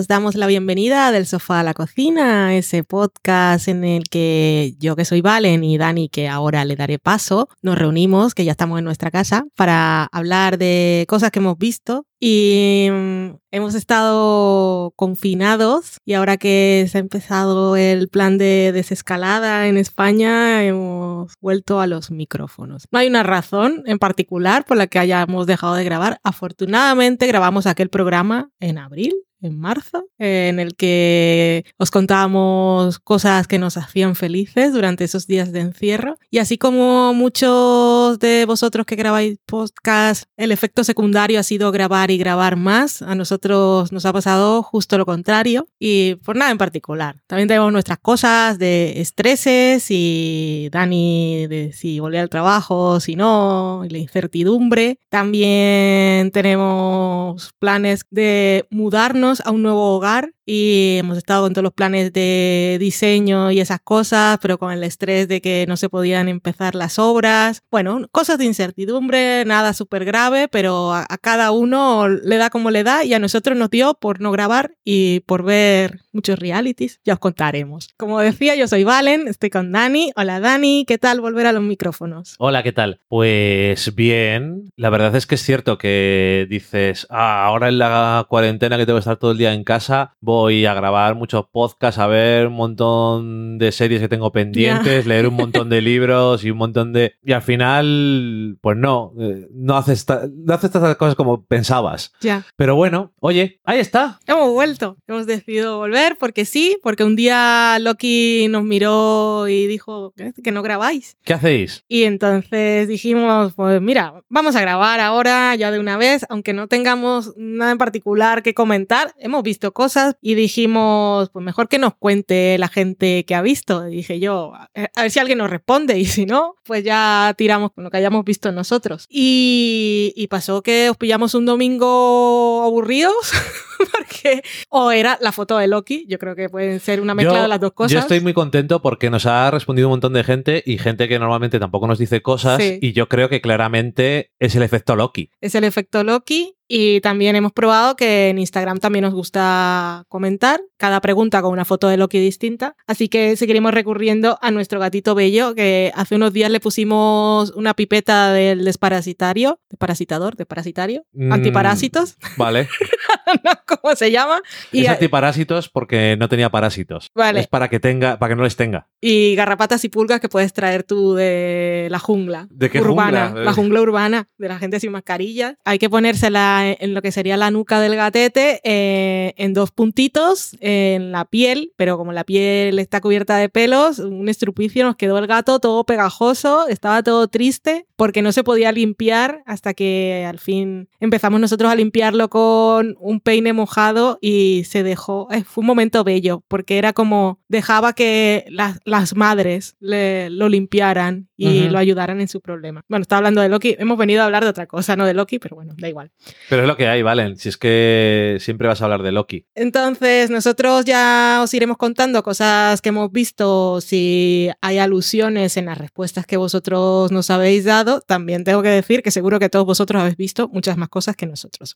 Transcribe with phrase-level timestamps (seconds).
[0.00, 4.96] Os damos la bienvenida del sofá a la cocina, ese podcast en el que yo
[4.96, 8.78] que soy Valen y Dani que ahora le daré paso, nos reunimos, que ya estamos
[8.78, 15.96] en nuestra casa, para hablar de cosas que hemos visto y mm, hemos estado confinados
[16.04, 21.86] y ahora que se ha empezado el plan de desescalada en España hemos vuelto a
[21.86, 22.86] los micrófonos.
[22.92, 26.20] No hay una razón en particular por la que hayamos dejado de grabar.
[26.22, 33.58] Afortunadamente grabamos aquel programa en abril en marzo, en el que os contábamos cosas que
[33.58, 36.16] nos hacían felices durante esos días de encierro.
[36.30, 42.09] Y así como muchos de vosotros que grabáis podcast, el efecto secundario ha sido grabar
[42.10, 46.58] y grabar más, a nosotros nos ha pasado justo lo contrario y por nada en
[46.58, 47.16] particular.
[47.26, 53.84] También tenemos nuestras cosas de estreses y Dani de si volver al trabajo, si no,
[53.84, 54.98] y la incertidumbre.
[55.08, 61.72] También tenemos planes de mudarnos a un nuevo hogar y hemos estado con todos los
[61.72, 66.28] planes de diseño y esas cosas, pero con el estrés de que no se podían
[66.28, 67.62] empezar las obras.
[67.70, 72.82] Bueno, cosas de incertidumbre, nada súper grave, pero a, cada uno le da como le
[72.82, 77.00] da y a nosotros nos dio por no grabar y por ver muchos realities.
[77.04, 77.94] Ya os contaremos.
[77.96, 80.10] Como decía, yo soy Valen, estoy con Dani.
[80.16, 82.34] Hola Dani, ¿qué tal volver a los micrófonos?
[82.40, 82.98] Hola, ¿qué tal?
[83.06, 88.76] Pues bien, la verdad es que es cierto que dices, ah, ahora en la cuarentena
[88.76, 92.06] que tengo que estar todo el día en casa, voy a grabar muchos podcasts, a
[92.06, 96.58] ver un montón de series que tengo pendientes, leer un montón de libros y un
[96.58, 97.14] montón de...
[97.22, 102.12] Y al final, pues no, eh, no haces, no haces estas cosas como pensabas.
[102.20, 102.44] Ya.
[102.56, 104.18] Pero bueno, oye, ahí está.
[104.26, 110.14] Hemos vuelto, hemos decidido volver porque sí, porque un día Loki nos miró y dijo
[110.42, 111.16] que no grabáis.
[111.24, 111.84] ¿Qué hacéis?
[111.88, 116.68] Y entonces dijimos, pues mira, vamos a grabar ahora ya de una vez, aunque no
[116.68, 121.94] tengamos nada en particular que comentar, hemos visto cosas y dijimos, pues mejor que nos
[121.94, 123.88] cuente la gente que ha visto.
[123.88, 127.72] Y dije yo, a ver si alguien nos responde y si no, pues ya tiramos
[127.72, 129.06] con lo que hayamos visto nosotros.
[129.08, 133.32] Y, y pasó que os pillamos un domingo aburridos.
[133.92, 137.48] porque o era la foto de Loki, yo creo que pueden ser una mezcla de
[137.48, 137.92] las dos cosas.
[137.92, 141.18] Yo estoy muy contento porque nos ha respondido un montón de gente y gente que
[141.18, 145.30] normalmente tampoco nos dice cosas y yo creo que claramente es el efecto Loki.
[145.40, 150.60] Es el efecto Loki y también hemos probado que en Instagram también nos gusta comentar
[150.76, 152.76] cada pregunta con una foto de Loki distinta.
[152.86, 157.74] Así que seguiremos recurriendo a nuestro gatito bello, que hace unos días le pusimos una
[157.74, 162.16] pipeta del desparasitario, desparasitador, desparasitario, mm, antiparásitos.
[162.36, 162.68] Vale.
[163.44, 163.50] no,
[163.82, 164.40] ¿Cómo se llama?
[164.72, 167.10] Y es antiparásitos porque no tenía parásitos.
[167.14, 167.40] Vale.
[167.40, 168.88] Es para que tenga, para que no les tenga.
[169.00, 172.48] Y garrapatas y pulgas que puedes traer tú de la jungla.
[172.50, 175.56] ¿De qué urbana, La jungla urbana, de la gente sin mascarilla.
[175.64, 180.56] Hay que ponérsela en lo que sería la nuca del gatete, eh, en dos puntitos,
[180.60, 185.18] en la piel, pero como la piel está cubierta de pelos, un estrupicio, nos quedó
[185.18, 190.38] el gato todo pegajoso, estaba todo triste porque no se podía limpiar hasta que al
[190.38, 195.66] fin empezamos nosotros a limpiarlo con un peine mojado y se dejó, eh, fue un
[195.66, 201.78] momento bello porque era como dejaba que las, las madres le, lo limpiaran y lo
[201.78, 202.84] ayudaran en su problema.
[202.86, 205.38] Bueno, estaba hablando de Loki, hemos venido a hablar de otra cosa, no de Loki,
[205.38, 206.10] pero bueno, da igual.
[206.50, 209.46] Pero es lo que hay, Valen, si es que siempre vas a hablar de Loki.
[209.54, 215.78] Entonces, nosotros ya os iremos contando cosas que hemos visto, si hay alusiones en las
[215.78, 218.02] respuestas que vosotros nos habéis dado.
[218.02, 221.26] También tengo que decir que seguro que todos vosotros habéis visto muchas más cosas que
[221.26, 221.74] nosotros.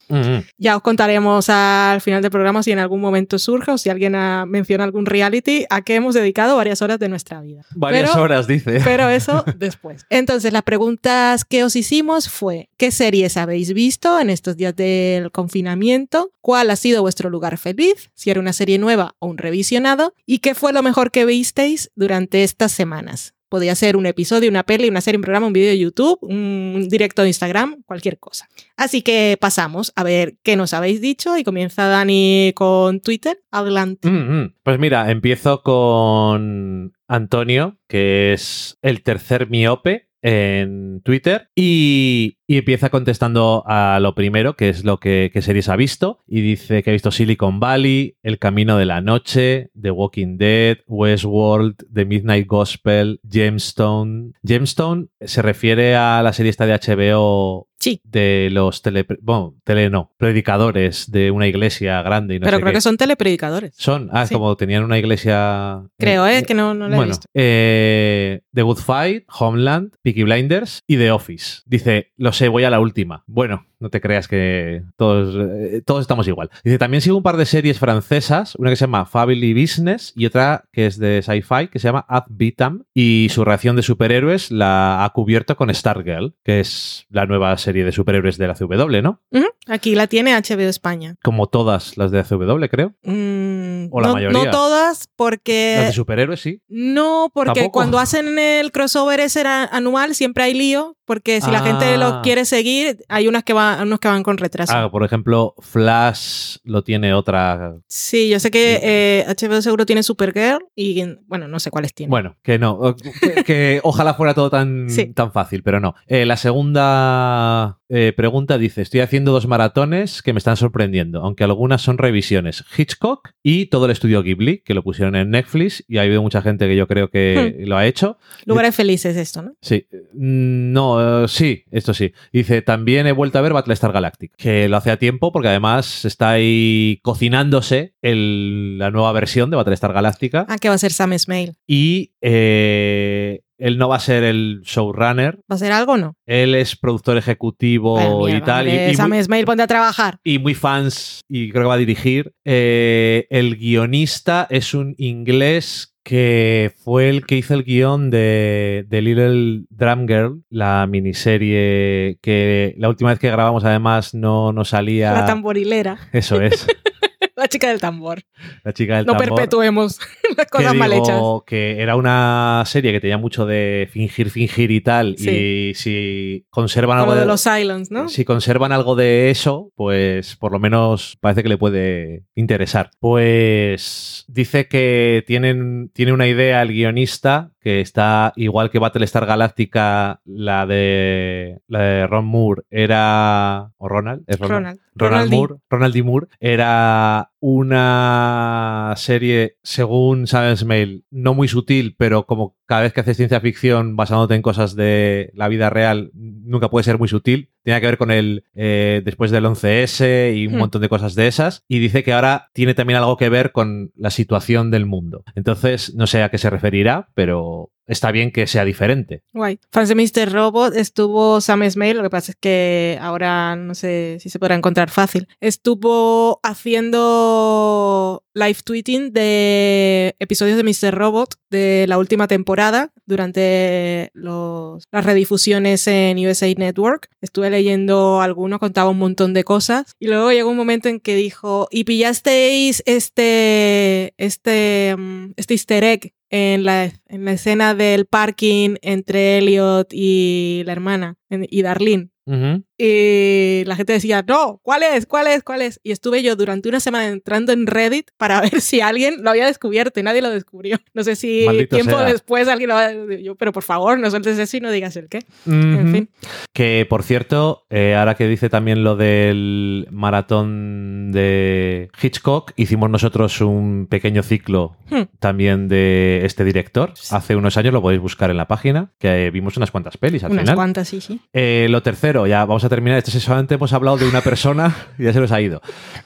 [0.59, 1.47] Ya os contaremos
[1.93, 4.15] al final del programa si en algún momento surge o si alguien
[4.49, 7.63] menciona algún reality a que hemos dedicado varias horas de nuestra vida.
[7.75, 8.81] Varias horas, dice.
[8.85, 10.07] Pero eso después.
[10.11, 15.31] Entonces, las preguntas que os hicimos fue, ¿qué series habéis visto en estos días del
[15.31, 16.31] confinamiento?
[16.41, 18.11] ¿Cuál ha sido vuestro lugar feliz?
[18.15, 20.15] Si era una serie nueva o un revisionado.
[20.27, 23.34] ¿Y qué fue lo mejor que visteis durante estas semanas?
[23.55, 26.89] Podía ser un episodio, una peli, una serie, un programa, un vídeo de YouTube, un
[26.91, 28.49] directo de Instagram, cualquier cosa.
[28.77, 33.39] Así que pasamos a ver qué nos habéis dicho y comienza Dani con Twitter.
[33.53, 34.11] Adelante.
[34.11, 34.55] Mm, mm.
[34.65, 43.65] Pues mira, empiezo con Antonio, que es el tercer miope en Twitter y, empieza contestando
[43.67, 46.93] a lo primero, que es lo que, que, series ha visto, y dice que ha
[46.93, 53.21] visto Silicon Valley, El Camino de la Noche, The Walking Dead, Westworld, The Midnight Gospel,
[53.29, 54.33] Gemstone.
[54.47, 58.01] Gemstone se refiere a la serie esta de HBO Sí.
[58.03, 62.37] De los tele, bueno, tele no, predicadores de una iglesia grande.
[62.37, 63.75] Y no Pero creo que son telepredicadores.
[63.77, 65.83] Son, ah, como tenían una iglesia.
[65.99, 66.45] Creo, ¿eh?
[66.45, 67.27] Que no, no la he visto.
[67.35, 71.61] Eh, The Good Fight, Homeland, Peaky Blinders y The Office.
[71.67, 73.25] Dice, los sé, voy a la última.
[73.27, 76.51] Bueno, no te creas que todos, eh, todos estamos igual.
[76.63, 80.27] Dice, también sigo un par de series francesas, una que se llama Family Business y
[80.27, 84.51] otra que es de sci-fi, que se llama Ad Vitam, y su reacción de superhéroes
[84.51, 89.01] la ha cubierto con Stargirl, que es la nueva serie de superhéroes de la CW,
[89.03, 89.21] ¿no?
[89.67, 91.17] Aquí la tiene HBO España.
[91.23, 92.93] Como todas las de CW, creo.
[93.03, 94.45] Mm, O la no, mayoría.
[94.45, 95.77] no todas, porque...
[95.79, 96.61] Las de superhéroes, sí.
[96.69, 97.73] No, porque ¿Tampoco?
[97.73, 101.63] cuando hacen el crossover ese anual siempre hay lío, porque si la Ah.
[101.67, 104.73] gente lo quiere seguir, hay unas que van, unos que van con retraso.
[104.75, 107.77] Ah, por ejemplo, Flash lo tiene otra.
[107.89, 112.11] Sí, yo sé que eh, HBO seguro tiene Supergirl y bueno, no sé cuáles tiene.
[112.11, 112.95] Bueno, que no.
[113.21, 115.07] Que, que ojalá fuera todo tan, Sí.
[115.13, 115.95] tan fácil, pero no.
[116.07, 121.45] Eh, la segunda eh, pregunta dice: Estoy haciendo dos maratones que me están sorprendiendo, aunque
[121.45, 122.65] algunas son revisiones.
[122.77, 126.43] Hitchcock y todo el estudio Ghibli, que lo pusieron en Netflix, y ha habido mucha
[126.43, 127.69] gente que yo creo que Hmm.
[127.69, 128.19] lo ha hecho.
[128.47, 129.53] Lugares felices esto, ¿no?
[129.61, 129.87] Sí,
[130.17, 132.13] Mm, no, eh, sí, esto sí.
[132.33, 136.05] Dice, también he vuelto a ver Battlestar Galactica, que lo hace a tiempo porque además
[136.05, 140.93] está ahí cocinándose el- la nueva versión de Battlestar Galactica Ah, que va a ser
[140.93, 141.55] Sam Esmail.
[141.67, 146.15] y eh, él no va a ser el showrunner, ¿Va a ser algo o no?
[146.27, 148.67] él es productor ejecutivo Vaya y tal.
[148.67, 150.19] y- hombre, y Sam muy- ponte a trabajar.
[150.25, 152.33] y muy fans y creo que va a dirigir.
[152.45, 159.03] Eh, el guionista es un inglés que fue el que hizo el guion de, de
[159.03, 165.13] Little Drum Girl, la miniserie que la última vez que grabamos además no, no salía...
[165.13, 165.99] La tamborilera.
[166.13, 166.67] Eso es,
[167.37, 168.23] La chica del tambor.
[168.63, 169.29] la chica del No tambor.
[169.31, 169.99] perpetuemos
[170.37, 171.21] las que cosas mal hechas.
[171.47, 175.17] que era una serie que tenía mucho de fingir, fingir y tal.
[175.19, 175.31] Sí.
[175.71, 178.09] Y si conservan Como algo de los Silence, ¿no?
[178.09, 182.91] Si conservan algo de eso, pues por lo menos parece que le puede interesar.
[183.01, 190.21] Pues dice que tienen, tiene una idea el guionista que está igual que Battlestar Galactica,
[190.27, 193.73] la de, la de Ron Moore era...
[193.79, 194.23] ¿O Ronald?
[194.27, 194.79] ¿Es Ronald?
[194.95, 195.33] Ronald.
[195.33, 196.03] Moore, Ronald D.
[196.03, 203.01] Moore era una serie, según Silence Mail, no muy sutil, pero como cada vez que
[203.01, 207.51] haces ciencia ficción basándote en cosas de la vida real, nunca puede ser muy sutil.
[207.63, 210.59] Tiene que ver con el eh, después del 11S y un Hmm.
[210.59, 211.65] montón de cosas de esas.
[211.69, 215.25] Y dice que ahora tiene también algo que ver con la situación del mundo.
[215.35, 219.23] Entonces, no sé a qué se referirá, pero está bien que sea diferente.
[219.35, 219.61] Guay.
[219.71, 220.33] Fans de Mr.
[220.33, 224.55] Robot estuvo Sam Esmail, lo que pasa es que ahora no sé si se podrá
[224.55, 225.29] encontrar fácil.
[225.41, 230.93] Estuvo haciendo live tweeting de episodios de Mr.
[230.95, 237.09] Robot de la última temporada durante los- las redifusiones en USA Network.
[237.21, 241.15] Estuve leyendo algunos, contaba un montón de cosas y luego llegó un momento en que
[241.15, 248.07] dijo, ¿y pillasteis este, este, mm, este easter egg en la, en la escena del
[248.07, 252.09] parking entre Elliot y la hermana en- y Darlene.
[252.27, 252.65] Ujú.
[252.77, 255.07] Y la gente decía, no, ¿cuál es?
[255.07, 255.43] ¿Cuál es?
[255.43, 255.81] ¿Cuál es?
[255.83, 259.47] Y estuve yo durante una semana entrando en Reddit para ver si alguien lo había
[259.47, 260.79] descubierto y nadie lo descubrió.
[260.93, 262.07] No sé si Maldito tiempo sea.
[262.07, 262.93] después alguien lo va a...
[263.23, 265.21] Yo, pero por favor, no sueltes eso y no digas el qué.
[265.47, 266.09] En fin.
[266.53, 273.41] Que por cierto, eh, ahora que dice también lo del maratón de Hitchcock, hicimos nosotros
[273.41, 275.03] un pequeño ciclo Hmm.
[275.19, 276.93] también de este director.
[277.11, 280.33] Hace unos años lo podéis buscar en la página, que vimos unas cuantas pelis al
[280.33, 280.55] Unas final.
[280.57, 281.21] cuantas, sí, sí.
[281.33, 282.99] Eh, lo tercero, ya vamos a terminar.
[282.99, 285.61] Esto es solamente hemos hablado de una persona y ya se nos ha ido.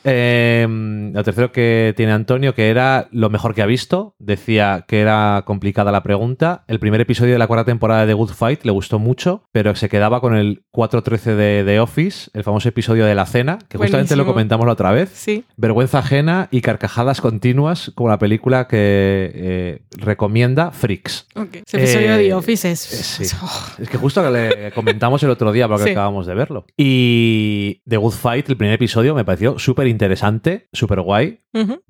[0.04, 0.66] Eh,
[1.12, 4.14] lo tercero que tiene Antonio, que era lo mejor que ha visto.
[4.18, 6.64] Decía que era complicada la pregunta.
[6.68, 9.88] El primer episodio de la cuarta temporada de Good Fight le gustó mucho, pero se
[9.88, 14.16] quedaba con el 4.13 de The Office, el famoso episodio de la cena, que justamente
[14.16, 15.10] lo comentamos la otra vez.
[15.14, 15.44] Sí.
[15.56, 21.26] Vergüenza ajena y carcajadas continuas, como la película que eh, recomienda Freaks.
[21.34, 21.56] ok.
[21.66, 22.80] Ese episodio de Eh, Office es...
[22.80, 23.36] sí.
[23.42, 25.90] Oh, Es que justo que le comentamos el otro día porque Sí.
[25.90, 26.66] acabamos de verlo.
[26.76, 31.40] Y The Good Fight, el primer episodio, me pareció súper interesante, súper guay.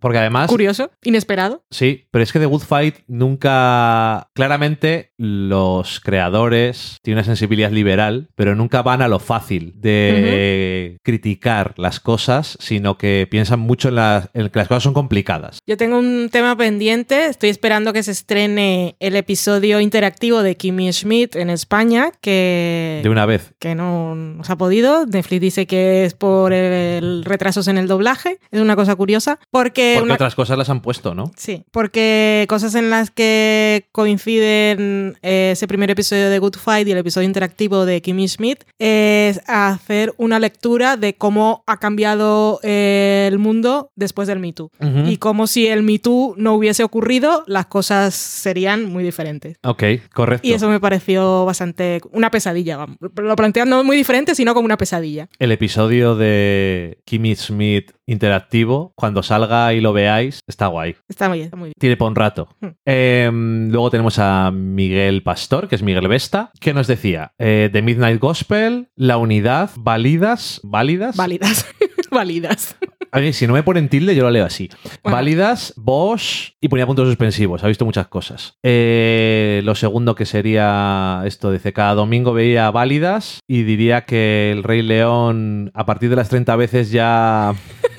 [0.01, 1.63] Porque además, Curioso, inesperado.
[1.71, 4.29] sí, pero es que The Good Fight nunca.
[4.35, 11.75] Claramente, los creadores tienen una sensibilidad liberal, pero nunca van a lo fácil de criticar
[11.77, 15.59] las cosas, sino que piensan mucho en, las- en que las cosas son complicadas.
[15.67, 17.27] Yo tengo un tema pendiente.
[17.27, 23.09] Estoy esperando que se estrene el episodio interactivo de Kimmy Schmidt en España, que, De
[23.11, 23.53] una vez.
[23.59, 25.07] que no ha podido.
[25.07, 28.39] Netflix dice que es por el retrasos en el doblaje.
[28.51, 29.39] Es una cosa curiosa.
[29.51, 31.31] Porque, Porque una- otras cosas las han puesto, ¿no?
[31.37, 36.93] Sí, porque cosas en las que coinciden eh, ese primer episodio de Good Fight y
[36.93, 43.27] el episodio interactivo de Kimmy Schmidt es hacer una lectura de cómo ha cambiado eh,
[43.31, 44.71] el mundo después del Me Too.
[45.07, 49.57] Y como si el Me Too no hubiese ocurrido, las cosas serían muy diferentes.
[49.65, 49.83] Ok,
[50.15, 50.47] correcto.
[50.47, 52.77] Y eso me pareció bastante una pesadilla.
[52.77, 52.97] vamos.
[53.17, 55.29] Lo plantean no muy diferente, sino como una pesadilla.
[55.41, 60.95] El episodio de Kimmy Smith interactivo, cuando salga y lo veáis, está guay.
[61.09, 61.75] Está muy bien, está muy bien.
[61.77, 62.49] Tiene para un rato.
[62.61, 62.69] Hmm.
[62.87, 67.83] Eh, luego tenemos a Miguel Pastor, que es Miguel Vesta, que nos decía eh, The
[67.83, 71.17] Midnight Gospel, La Unidad, Válidas, Válidas.
[71.17, 71.67] Válidas.
[72.13, 72.77] Válidas.
[73.13, 74.69] Oye, si no me ponen tilde, yo lo leo así.
[75.03, 75.17] Bueno.
[75.17, 77.65] Válidas, Bosch y ponía puntos suspensivos.
[77.65, 78.59] Ha visto muchas cosas.
[78.63, 84.63] Eh, lo segundo que sería esto, dice, cada domingo veía válidas y diría que el
[84.63, 87.55] Rey León a partir de las 30 veces ya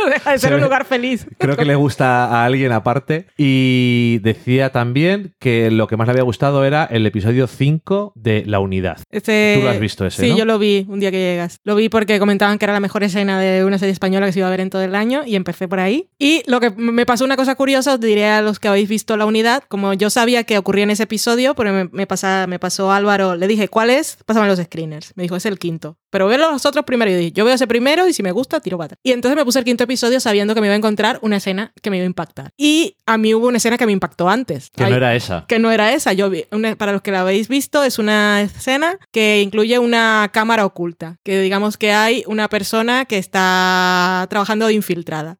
[0.20, 1.26] Deja de Se ser un lugar feliz.
[1.38, 3.26] creo que le gusta a alguien aparte.
[3.36, 8.44] Y decía también que lo que más le había gustado era el episodio 5 de
[8.46, 8.98] La Unidad.
[9.10, 9.20] Tú
[9.62, 10.38] lo has visto ese, Sí, ¿no?
[10.38, 11.58] yo lo vi un día que llegas.
[11.64, 14.40] Lo vi porque comentaban que era la mejor escena de una serie española que se
[14.40, 16.08] iba a ver en todo el año y empecé por ahí.
[16.18, 19.16] Y lo que me pasó una cosa curiosa, os diré a los que habéis visto
[19.16, 22.58] la unidad, como yo sabía que ocurría en ese episodio, pero me, me, pasa, me
[22.58, 24.18] pasó Álvaro, le dije, ¿cuál es?
[24.26, 25.12] Pásame los screeners.
[25.16, 25.96] Me dijo, es el quinto.
[26.10, 28.32] Pero veo los otros primero y yo dije, yo veo ese primero y si me
[28.32, 28.98] gusta, tiro atrás.
[29.02, 31.72] Y entonces me puse el quinto episodio sabiendo que me iba a encontrar una escena
[31.80, 32.50] que me iba a impactar.
[32.56, 34.70] Y a mí hubo una escena que me impactó antes.
[34.74, 35.44] Que no era esa.
[35.46, 36.12] que no era esa.
[36.14, 40.30] Yo vi, una- para los que la habéis visto, es una escena que incluye una
[40.32, 41.18] cámara oculta.
[41.22, 45.36] Que digamos que hay una persona que está trabajando de infiltrada.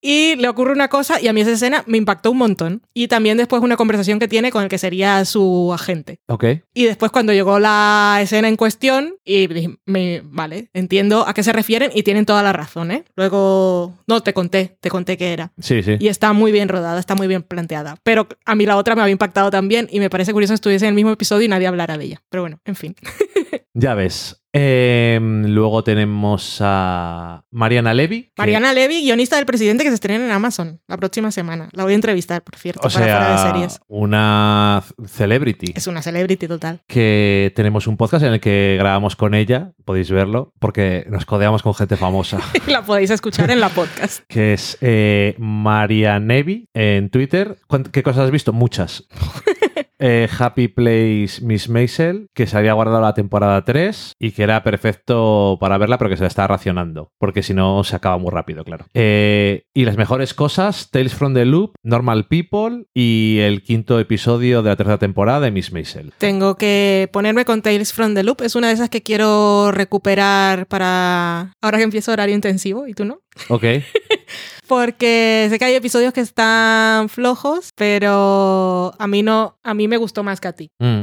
[0.00, 2.82] Y le ocurre una cosa y a mí esa escena me impactó un montón.
[2.94, 6.20] Y también después una conversación que tiene con el que sería su agente.
[6.28, 6.44] Ok.
[6.74, 11.42] Y después cuando llegó la escena en cuestión, y dije, me- vale, entiendo a qué
[11.42, 13.04] se refieren y tienen toda la razón, ¿eh?
[13.16, 15.52] Luego, no, te conté, te conté qué era.
[15.58, 15.96] Sí, sí.
[15.98, 17.96] Y está muy bien rodada, está muy bien planteada.
[18.02, 20.86] Pero a mí la otra me había impactado también y me parece curioso que estuviese
[20.86, 22.22] en el mismo episodio y nadie hablara de ella.
[22.30, 22.94] Pero bueno, en fin.
[23.78, 24.42] Ya ves.
[24.58, 28.22] Eh, luego tenemos a Mariana Levy.
[28.24, 31.68] que- Mariana Levy, guionista del presidente que se estrena en Amazon la próxima semana.
[31.72, 33.80] La voy a entrevistar, por cierto, O para fuera de series.
[33.88, 35.72] una celebrity.
[35.76, 36.80] Es una celebrity total.
[36.86, 41.62] Que tenemos un podcast en el que grabamos con ella, podéis verlo, porque nos codeamos
[41.62, 42.38] con gente famosa.
[42.66, 44.22] la podéis escuchar en la podcast.
[44.28, 47.56] que es eh, Maria Nevi en Twitter.
[47.68, 48.52] ¿Cuánt- ¿Qué cosas has visto?
[48.52, 49.04] Muchas.
[49.98, 54.62] Eh, Happy Place Miss Maisel, que se había guardado la temporada 3 y que era
[54.62, 58.30] perfecto para verla, pero que se la estaba racionando, porque si no se acaba muy
[58.30, 58.86] rápido, claro.
[58.94, 64.62] Eh, y las mejores cosas, Tales from the Loop, Normal People y el quinto episodio
[64.62, 66.12] de la tercera temporada de Miss Maisel.
[66.18, 68.42] Tengo que ponerme con Tales from the Loop.
[68.42, 73.04] Es una de esas que quiero recuperar para ahora que empiezo horario intensivo y tú
[73.04, 73.20] no.
[73.48, 73.64] Ok.
[74.66, 79.96] Porque sé que hay episodios que están flojos, pero a mí no, a mí me
[79.96, 80.72] gustó más que a ti.
[80.80, 81.02] Mm,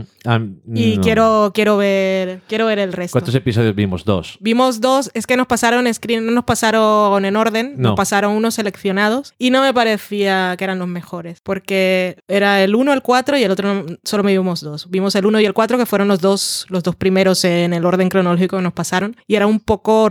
[0.76, 1.02] Y no.
[1.02, 3.14] quiero, quiero ver, quiero ver el resto.
[3.14, 4.04] ¿Cuántos episodios vimos?
[4.04, 4.38] Dos.
[4.42, 7.90] Vimos dos, es que nos pasaron screen, no nos pasaron en orden, No.
[7.90, 12.76] nos pasaron unos seleccionados y no me parecía que eran los mejores, porque era el
[12.76, 14.90] 1, el 4 y el otro solo me vimos dos.
[14.90, 17.86] Vimos el 1 y el 4 que fueron los dos, los dos primeros en el
[17.86, 20.10] orden cronológico que nos pasaron y era un poco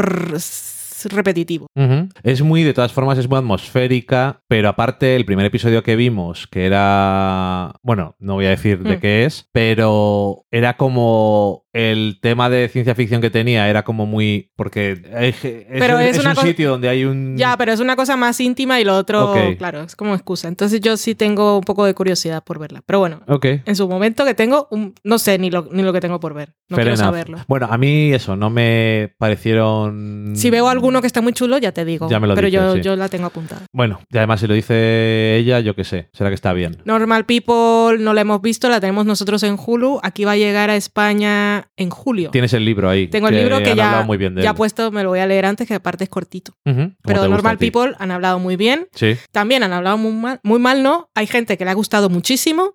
[1.07, 1.67] repetitivo.
[1.75, 2.09] Ujú.
[2.23, 6.47] Es muy, de todas formas, es muy atmosférica, pero aparte, el primer episodio que vimos,
[6.47, 7.75] que era.
[7.83, 9.01] Bueno, no voy a decir de Mm.
[9.01, 11.63] qué es, pero era como.
[11.75, 14.51] El tema de ciencia ficción que tenía era como muy.
[14.57, 15.37] Porque es,
[15.71, 17.35] Pero un, es es una un sitio donde hay un.
[17.39, 19.57] Ya, pero es una cosa más íntima y lo otro, Ok.
[19.57, 20.49] claro, es como excusa.
[20.49, 22.83] Entonces yo sí tengo un poco de curiosidad por verla.
[22.85, 23.47] Pero bueno, Ok.
[23.65, 26.35] en su momento que tengo, un- no sé ni lo, ni lo que tengo por
[26.35, 26.53] ver.
[26.69, 27.07] No fair quiero enough.
[27.07, 27.39] saberlo.
[27.49, 30.33] Bueno, a mí eso, no me parecieron.
[30.37, 32.09] Si veo alguno que está muy chulo, ya te digo.
[32.11, 32.81] Ya me lo pero dices, yo, sí.
[32.83, 33.63] yo la tengo apuntada.
[33.73, 36.77] Bueno, y además, si lo dice ella, yo qué sé, será que está bien.
[36.85, 40.01] Normal People no la hemos visto, la tenemos nosotros en Hulu.
[40.03, 42.31] Aquí va a llegar a España en julio.
[42.31, 43.09] Tienes el libro ahí.
[43.09, 45.47] Tengo el libro que ya, muy bien de ya puesto, me lo voy a leer
[45.47, 46.55] antes, que aparte es cortito.
[46.65, 47.59] Pero Normal.
[47.59, 48.89] People han hablado muy bien.
[48.93, 49.17] Sí.
[49.31, 51.11] También han hablado muy mal, muy mal, ¿no?
[51.15, 52.75] Hay gente que le ha gustado muchísimo.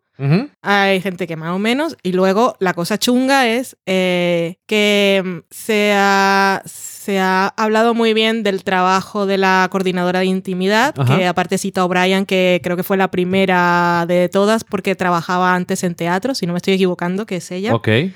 [0.61, 1.97] Hay gente que más o menos.
[2.03, 8.13] Y luego la cosa chunga es eh, que mm, se ha, se ha hablado muy
[8.13, 12.75] bien del trabajo de la coordinadora de intimidad, que aparte cita a O'Brien, que creo
[12.75, 16.73] que fue la primera de todas porque trabajaba antes en teatro, si no me estoy
[16.73, 17.73] equivocando, que es ella.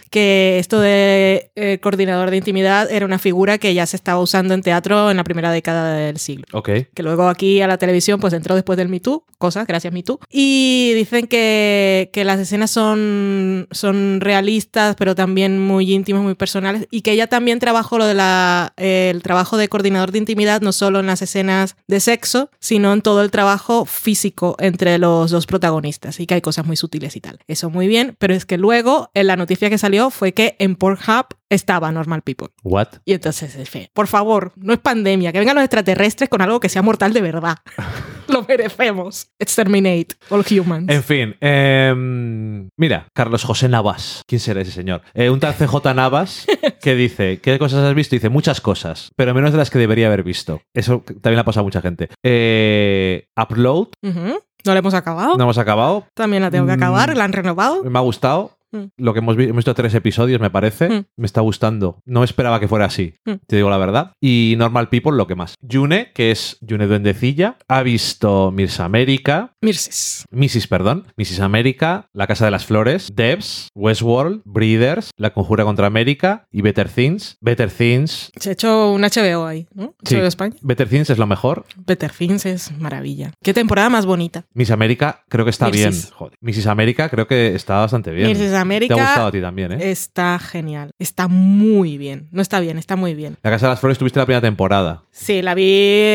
[0.09, 4.53] Que esto de eh, coordinador de intimidad era una figura que ya se estaba usando
[4.53, 6.45] en teatro en la primera década del siglo.
[6.93, 10.03] Que luego aquí a la televisión pues entró después del Me Too, cosas, gracias Me
[10.03, 16.23] Too, y dicen que que, que las escenas son, son realistas, pero también muy íntimas,
[16.23, 20.19] muy personales, y que ella también trabajó lo de la, el trabajo de coordinador de
[20.19, 24.97] intimidad, no solo en las escenas de sexo, sino en todo el trabajo físico entre
[24.97, 27.39] los dos protagonistas, y que hay cosas muy sutiles y tal.
[27.47, 30.75] Eso muy bien, pero es que luego en la noticia que salió fue que en
[30.75, 32.49] Pornhub estaba Normal People.
[32.63, 32.87] What?
[33.05, 33.91] Y entonces es fe.
[33.93, 37.21] Por favor, no es pandemia, que vengan los extraterrestres con algo que sea mortal de
[37.21, 37.57] verdad.
[38.31, 39.27] Lo merecemos.
[39.39, 40.89] Exterminate all humans.
[40.89, 44.21] En fin, em, mira, Carlos José Navas.
[44.27, 45.01] ¿Quién será ese señor?
[45.13, 46.45] Eh, un tal CJ Navas
[46.81, 48.15] que dice, ¿qué cosas has visto?
[48.15, 50.61] Dice, muchas cosas, pero menos de las que debería haber visto.
[50.73, 52.09] Eso también le ha pasado a mucha gente.
[52.23, 53.87] Eh, upload.
[54.03, 55.37] No la hemos acabado.
[55.37, 56.05] no hemos acabado.
[56.13, 57.17] También la tengo que acabar, Mm.
[57.17, 57.83] la han renovado.
[57.83, 58.57] Me ha gustado.
[58.71, 58.85] Mm.
[58.97, 60.89] Lo que hemos, vi- hemos visto tres episodios, me parece.
[60.89, 61.05] Mm.
[61.17, 61.99] Me está gustando.
[62.05, 63.33] No esperaba que fuera así, Mm.
[63.47, 64.13] te digo la verdad.
[64.21, 65.55] Y Normal People, lo que más.
[65.61, 70.25] Yune, que es Yune Duendecilla, ha visto Miss América, Mirces.
[70.31, 70.67] Mrs.
[70.67, 71.39] perdón, Mrs.
[71.41, 76.89] América, La Casa de las Flores, Devs, Westworld, Breeders, La Conjura contra América y Better
[76.89, 77.37] Things.
[77.41, 78.31] Better Things.
[78.39, 79.95] Se ha hecho un HBO ahí, ¿no?
[80.03, 80.15] Sí.
[80.15, 80.55] HBO España.
[80.61, 81.65] Better Things es lo mejor.
[81.85, 83.31] Better Things es maravilla.
[83.43, 84.45] Qué temporada más bonita.
[84.53, 85.93] Miss América creo que está bien.
[86.13, 86.37] Joder.
[86.41, 86.67] Mrs.
[86.67, 88.27] América creo que está bastante bien.
[88.27, 89.91] Mirces Te ha América gustado a ti también, ¿eh?
[89.91, 90.91] está genial.
[90.99, 92.27] Está muy bien.
[92.31, 93.37] No está bien, está muy bien.
[93.43, 95.03] La Casa de las Flores tuviste la primera temporada.
[95.11, 95.63] Sí, la vi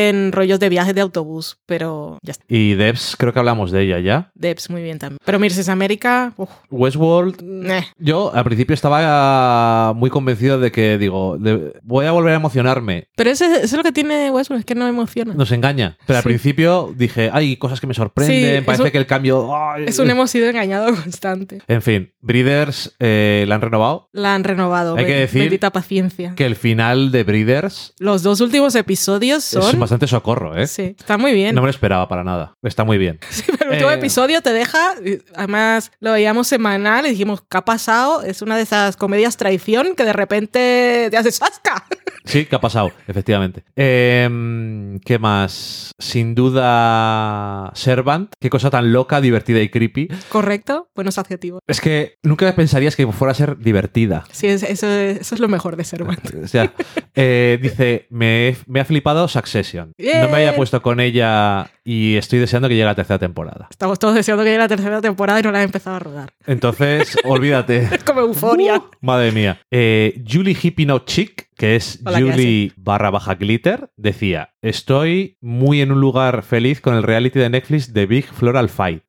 [0.09, 2.43] en rollos de viajes de autobús, pero ya está.
[2.47, 4.31] Y Devs, creo que hablamos de ella ya.
[4.35, 5.19] Debs muy bien también.
[5.23, 7.85] Pero Mirces América, uf, Westworld, meh.
[7.97, 13.07] yo al principio estaba muy convencido de que, digo, de- voy a volver a emocionarme.
[13.15, 15.33] Pero eso es lo que tiene Westworld, es que no me emociona.
[15.33, 15.97] Nos engaña.
[16.05, 19.55] Pero al principio dije, hay cosas que me sorprenden, Sí, parece un- que el cambio...
[19.55, 19.85] ay".
[19.87, 21.61] Es un hemos sido engañado constante.
[21.67, 22.11] En fin,
[22.43, 24.09] Breeders eh, la han renovado.
[24.13, 24.95] La han renovado.
[24.95, 26.33] Hay que decir Bendita paciencia.
[26.35, 29.63] Que el final de Breeders Los dos últimos episodios son.
[29.63, 30.67] es bastante socorro, ¿eh?
[30.67, 31.55] Sí, está muy bien.
[31.55, 32.53] No me lo esperaba para nada.
[32.61, 33.19] Está muy bien.
[33.29, 33.95] Sí, pero el último Eh.
[33.95, 34.93] episodio te deja.
[35.35, 38.21] Además, lo veíamos semanal y dijimos, ¿qué ha pasado?
[38.23, 41.85] Es una de esas comedias traición que de repente te haces asca.
[42.27, 43.63] Sí, que ha pasado, efectivamente.
[43.73, 45.91] Em, ¿Qué más?
[45.97, 48.33] Sin duda, Servant.
[48.41, 50.09] Qué cosa tan loca, divertida y creepy.
[50.27, 50.89] ¿Correcto?
[50.93, 51.61] Buenos adjetivos.
[51.67, 54.25] Es que nunca pensarías que fuera a ser divertida.
[54.31, 56.19] Sí, es- eso, es- eso es lo mejor de Servant.
[56.43, 56.71] O sea,
[57.15, 59.91] eh, dice, me, me ha flipado Succession.
[59.97, 63.67] No me había puesto con ella y estoy deseando que llegue la tercera temporada.
[63.69, 66.33] Estamos todos deseando que llegue la tercera temporada y no la han empezado a rodar.
[66.45, 67.87] Entonces, olvídate.
[67.91, 68.81] Es como euforia.
[69.01, 69.59] Madre mía.
[69.71, 75.37] Eh, Julie Hippie No Chick, que es Hola, ¿qué Julie barra baja glitter, decía, estoy
[75.41, 79.03] muy en un lugar feliz con el reality de Netflix de Big Floral Fight.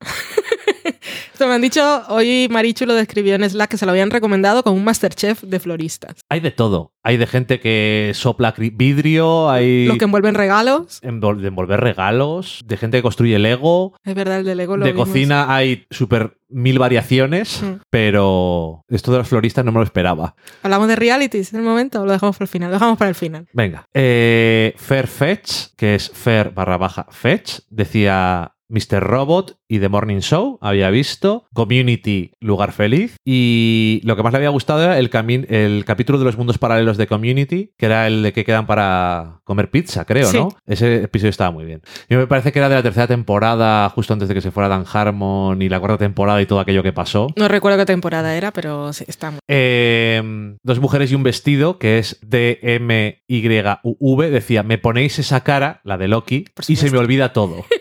[1.39, 4.65] Esto me han dicho, hoy Marichu lo describió en Slack que se lo habían recomendado
[4.65, 6.17] como un Masterchef de floristas.
[6.29, 6.95] Hay de todo.
[7.05, 11.01] Hay de gente que sopla vidrio, hay Los que envuelven regalos.
[11.05, 13.95] envol- de envolver regalos, de gente que construye Lego.
[14.05, 15.07] Es verdad, el de Lego lo De vimos.
[15.07, 17.83] cocina hay super mil variaciones, Mm.
[17.89, 20.35] pero esto de los floristas no me lo esperaba.
[20.65, 22.71] ¿Hablamos de realities en el momento o lo dejamos para el final?
[22.71, 23.47] Lo dejamos para el final.
[23.53, 23.85] Venga.
[23.95, 29.01] Eh, Fair Fetch, que es Fair barra baja Fetch, decía Mr.
[29.01, 31.47] Robot y The Morning Show, había visto.
[31.55, 33.17] Community, Lugar Feliz.
[33.25, 35.11] Y lo que más le había gustado era el,
[35.49, 39.41] el capítulo de los mundos paralelos de Community, que era el de que quedan para
[39.45, 40.37] comer pizza, creo, Sí.
[40.39, 40.49] ¿no?
[40.67, 41.81] Ese episodio estaba muy bien.
[42.09, 44.69] Y me parece que era de la tercera temporada, justo antes de que se fuera
[44.69, 47.29] Dan Harmon y la cuarta temporada y todo aquello que pasó.
[47.37, 49.41] No recuerdo qué temporada era, pero sí, está muy...
[49.49, 52.19] Eh, dos mujeres y un vestido, que es
[53.29, 57.65] D-M-Y-U-V, decía, me ponéis esa cara, la de Loki, y se me olvida todo.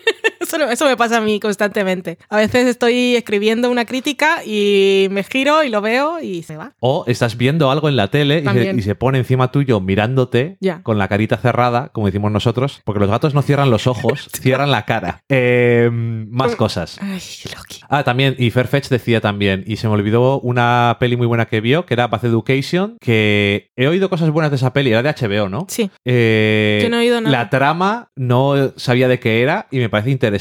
[0.47, 2.17] Eso, eso me pasa a mí constantemente.
[2.29, 6.73] A veces estoy escribiendo una crítica y me giro y lo veo y se va.
[6.79, 8.79] O estás viendo algo en la tele y se, También.
[8.79, 13.09] y se pone encima tuyo mirándote con la carita cerrada, como decimos nosotros, porque los
[13.09, 15.21] gatos no cierran los ojos, cierran la cara.
[15.29, 16.97] Eh, más cosas.
[17.01, 17.19] Ay,
[17.55, 17.81] Loki.
[17.89, 21.59] Ah, también, y Fairfetch decía también, y se me olvidó una peli muy buena que
[21.61, 25.09] vio, que era Bath Education, que he oído cosas buenas de esa peli, era de
[25.09, 25.65] HBO, ¿no?
[25.69, 27.35] Sí, Eh, Yo no he oído nada.
[27.37, 30.36] La trama no sabía de qué era y me parece interesante.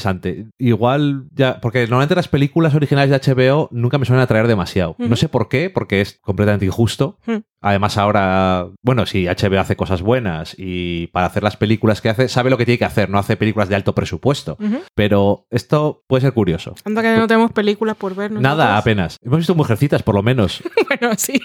[0.57, 4.95] Igual ya, porque normalmente las películas originales de HBO nunca me suelen atraer demasiado.
[4.97, 7.17] No sé por qué, porque es completamente injusto.
[7.25, 7.37] Mm.
[7.59, 12.29] Además ahora, bueno, sí, HBO hace cosas buenas y para hacer las películas que hace,
[12.29, 14.57] sabe lo que tiene que hacer, no hace películas de alto presupuesto.
[14.93, 16.75] Pero esto puede ser curioso.
[16.85, 18.31] Anda que no tenemos películas por ver.
[18.31, 19.17] Nada, apenas.
[19.23, 21.41] Hemos visto Mujercitas, por lo menos, bueno, sí,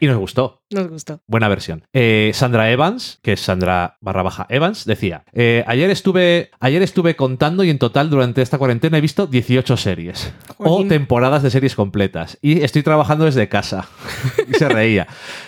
[0.00, 0.62] y nos gustó.
[0.70, 1.20] nos gustó.
[1.26, 1.84] Buena versión.
[1.92, 7.16] Eh, Sandra Evans, que es Sandra barra baja Evans, decía: eh, ayer, estuve, ayer estuve
[7.16, 11.74] contando y en total durante esta cuarentena he visto 18 series o temporadas de series
[11.74, 13.88] completas y estoy trabajando desde casa.
[14.48, 15.06] y se reía.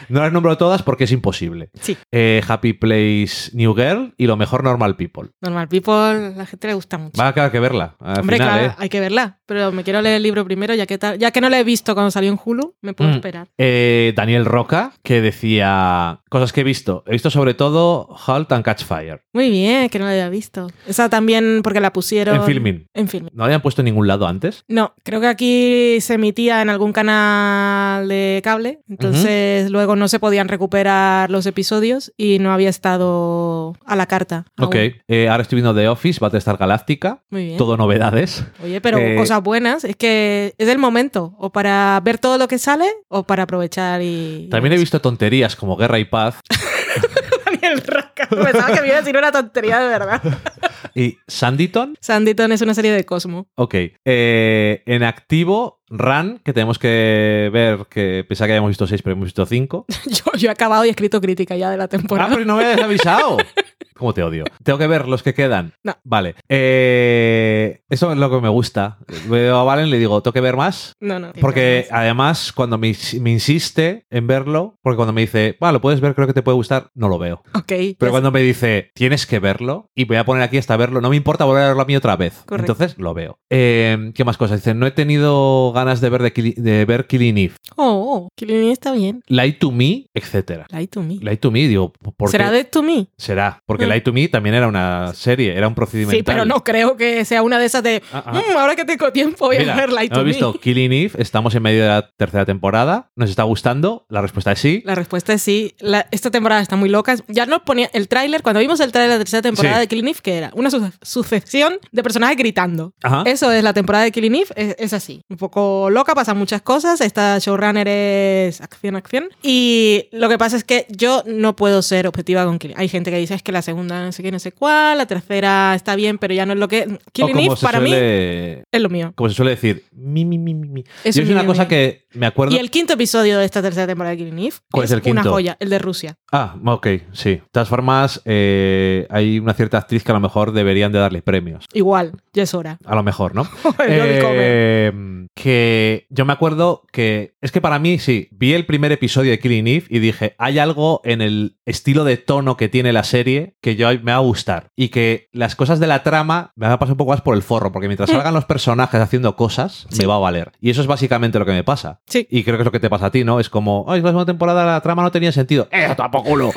[0.09, 1.71] No las nombro todas porque es imposible.
[1.81, 5.31] Sí, Eh, Happy Place New Girl y lo mejor Normal People.
[5.41, 7.21] Normal People, la gente le gusta mucho.
[7.21, 7.97] Va a quedar que verla.
[8.01, 9.41] Al Hombre, final, claro, hay que verla.
[9.47, 11.95] Pero me quiero leer el libro primero, ya que, ya que no lo he visto
[11.95, 13.15] cuando salió en Hulu, me puedo Mm.
[13.15, 13.49] esperar.
[13.59, 17.03] Eh, Daniel Roca, que decía cosas que he visto.
[17.07, 19.23] He visto sobre todo Halt and Catch Fire.
[19.33, 20.69] Muy bien, que no la había visto.
[20.87, 22.37] Esa también porque la pusieron...
[22.37, 22.87] En filming.
[22.95, 23.31] En filming.
[23.35, 24.65] ¿No la habían puesto en ningún lado antes?
[24.69, 30.19] No, creo que aquí se emitía en algún canal de cable, entonces luego no se
[30.19, 34.45] podían recuperar los episodios y no había estado a la carta.
[34.57, 34.69] aún.
[34.69, 34.77] Ok.
[35.09, 37.23] Eh, ahora estoy viendo The Office, Battlestar Galactica.
[37.31, 37.57] Muy bien.
[37.59, 38.45] Todo novedades.
[38.63, 42.49] Oye, pero Eh, cosas buenas, es que es el momento, o para ver todo lo
[42.49, 44.49] que sale, o para aprovechar y...
[44.51, 46.37] También he visto tonterías como Guerra y Paz
[47.45, 50.23] Daniel Raca, pensaba que me iba a decir una tontería de verdad.
[50.95, 51.97] y Sanditon.
[52.01, 53.49] Sanditon es una serie de Cosmo.
[53.55, 53.75] Ok.
[54.05, 59.15] Eh, en activo, Run, que tenemos que ver, que pensaba que habíamos visto seis, pero
[59.15, 59.87] hemos visto cinco.
[60.07, 62.31] Yo, yo he acabado y he escrito crítica ya de la Ah, temporada.
[62.33, 63.37] pero no me habías avisado.
[63.95, 64.45] ¿Cómo te odio?
[64.63, 65.73] Tengo que ver los que quedan.
[65.83, 65.95] No.
[66.05, 66.35] Vale.
[66.49, 68.99] Eh, eso es lo que me gusta.
[69.29, 70.93] Veo a Valen y le digo, ¿tengo que ver más?
[71.01, 71.33] No, no.
[71.41, 76.01] Porque además, cuando me, me insiste en verlo, porque cuando me dice, va, lo puedes
[76.03, 77.43] ver, creo que te puede gustar, no lo veo.
[77.55, 77.73] Ok.
[77.99, 81.09] Pero cuando me dice, tienes que verlo, y voy a poner aquí hasta verlo, no
[81.09, 82.43] me importa volver a verlo a mí otra vez.
[82.45, 82.73] Correcto.
[82.73, 83.39] Entonces lo veo.
[83.49, 84.61] Eh, ¿Qué más cosas?
[84.61, 88.57] Dice, no he tenido ganas de ver, de, de ver Killing Eve, Oh, oh, Killing
[88.57, 89.23] Eve está bien.
[89.29, 90.67] Lie to Me, etcétera.
[90.71, 91.19] Lie to me.
[91.21, 92.31] Lie to Me, digo, ¿por?
[92.31, 93.07] ¿Será Dead to me?
[93.17, 93.91] Será, porque Mm.
[93.91, 96.17] Lie to Me también era una serie, era un procedimiento.
[96.17, 98.03] Sí, pero no creo que sea una de esas de.
[98.13, 98.33] Ah, ah.
[98.33, 100.31] "Mm, ahora que tengo tiempo, voy Mira, a ver Lie to hemos me.
[100.31, 104.07] visto Killing Eve, estamos en medio de la tercera temporada, ¿nos está gustando?
[104.09, 104.83] La respuesta es sí.
[104.85, 105.75] La respuesta es sí.
[105.79, 107.15] La- esta temporada está muy loca.
[107.29, 109.81] Ya nos ponía el tráiler, cuando vimos el tráiler de la tercera temporada Sí.
[109.81, 112.95] de Killing Eve, que era una su- sucesión de personajes gritando.
[113.03, 113.23] Ajá.
[113.27, 115.23] Eso es la temporada de Killing Eve, es, es así.
[115.29, 117.01] Un poco loca, pasan muchas cosas.
[117.01, 119.29] Esta showrunner es acción, acción.
[119.43, 123.11] Y lo que pasa es que yo no puedo ser objetiva con Killing Hay gente
[123.11, 125.97] que dice es que la segunda no sé qué, no sé cuál, la tercera está
[125.97, 126.99] bien, pero ya no es lo que.
[127.13, 129.13] Killing Eve para mí es lo mío.
[129.15, 130.85] como se suele decir, mi, mi, mi, mi, mi.
[131.05, 131.69] Es una mío, cosa mío.
[131.69, 132.55] que me acuerdo.
[132.55, 135.23] Y el quinto episodio de esta tercera temporada de Killing Eve ¿Cuál es el una
[135.23, 135.31] quinto?
[135.31, 136.17] joya, el de Rusia.
[136.33, 137.31] Ah, ok, sí.
[137.31, 141.23] De todas formas, eh, hay una cierta actriz que a lo mejor deberían de darle
[141.23, 141.65] premios.
[141.73, 142.79] Igual, ya es hora.
[142.85, 143.49] A lo mejor, ¿no?
[143.89, 144.93] Eh,
[145.35, 149.39] que yo me acuerdo que es que para mí sí, vi el primer episodio de
[149.39, 153.57] Killing Eve y dije, hay algo en el estilo de tono que tiene la serie
[153.61, 156.73] que yo me va a gustar y que las cosas de la trama me van
[156.73, 159.87] a pasar un poco más por el forro, porque mientras salgan los personajes haciendo cosas,
[159.91, 160.01] Sí.
[160.01, 160.53] me va a valer.
[160.61, 162.01] Y eso es básicamente lo que me pasa.
[162.07, 162.27] Sí.
[162.31, 163.39] Y creo que es lo que te pasa a ti, ¿no?
[163.41, 165.69] Es como, ay, la segunda temporada la trama no tenía sentido.
[165.73, 166.53] ¡Eh, tampoco culo!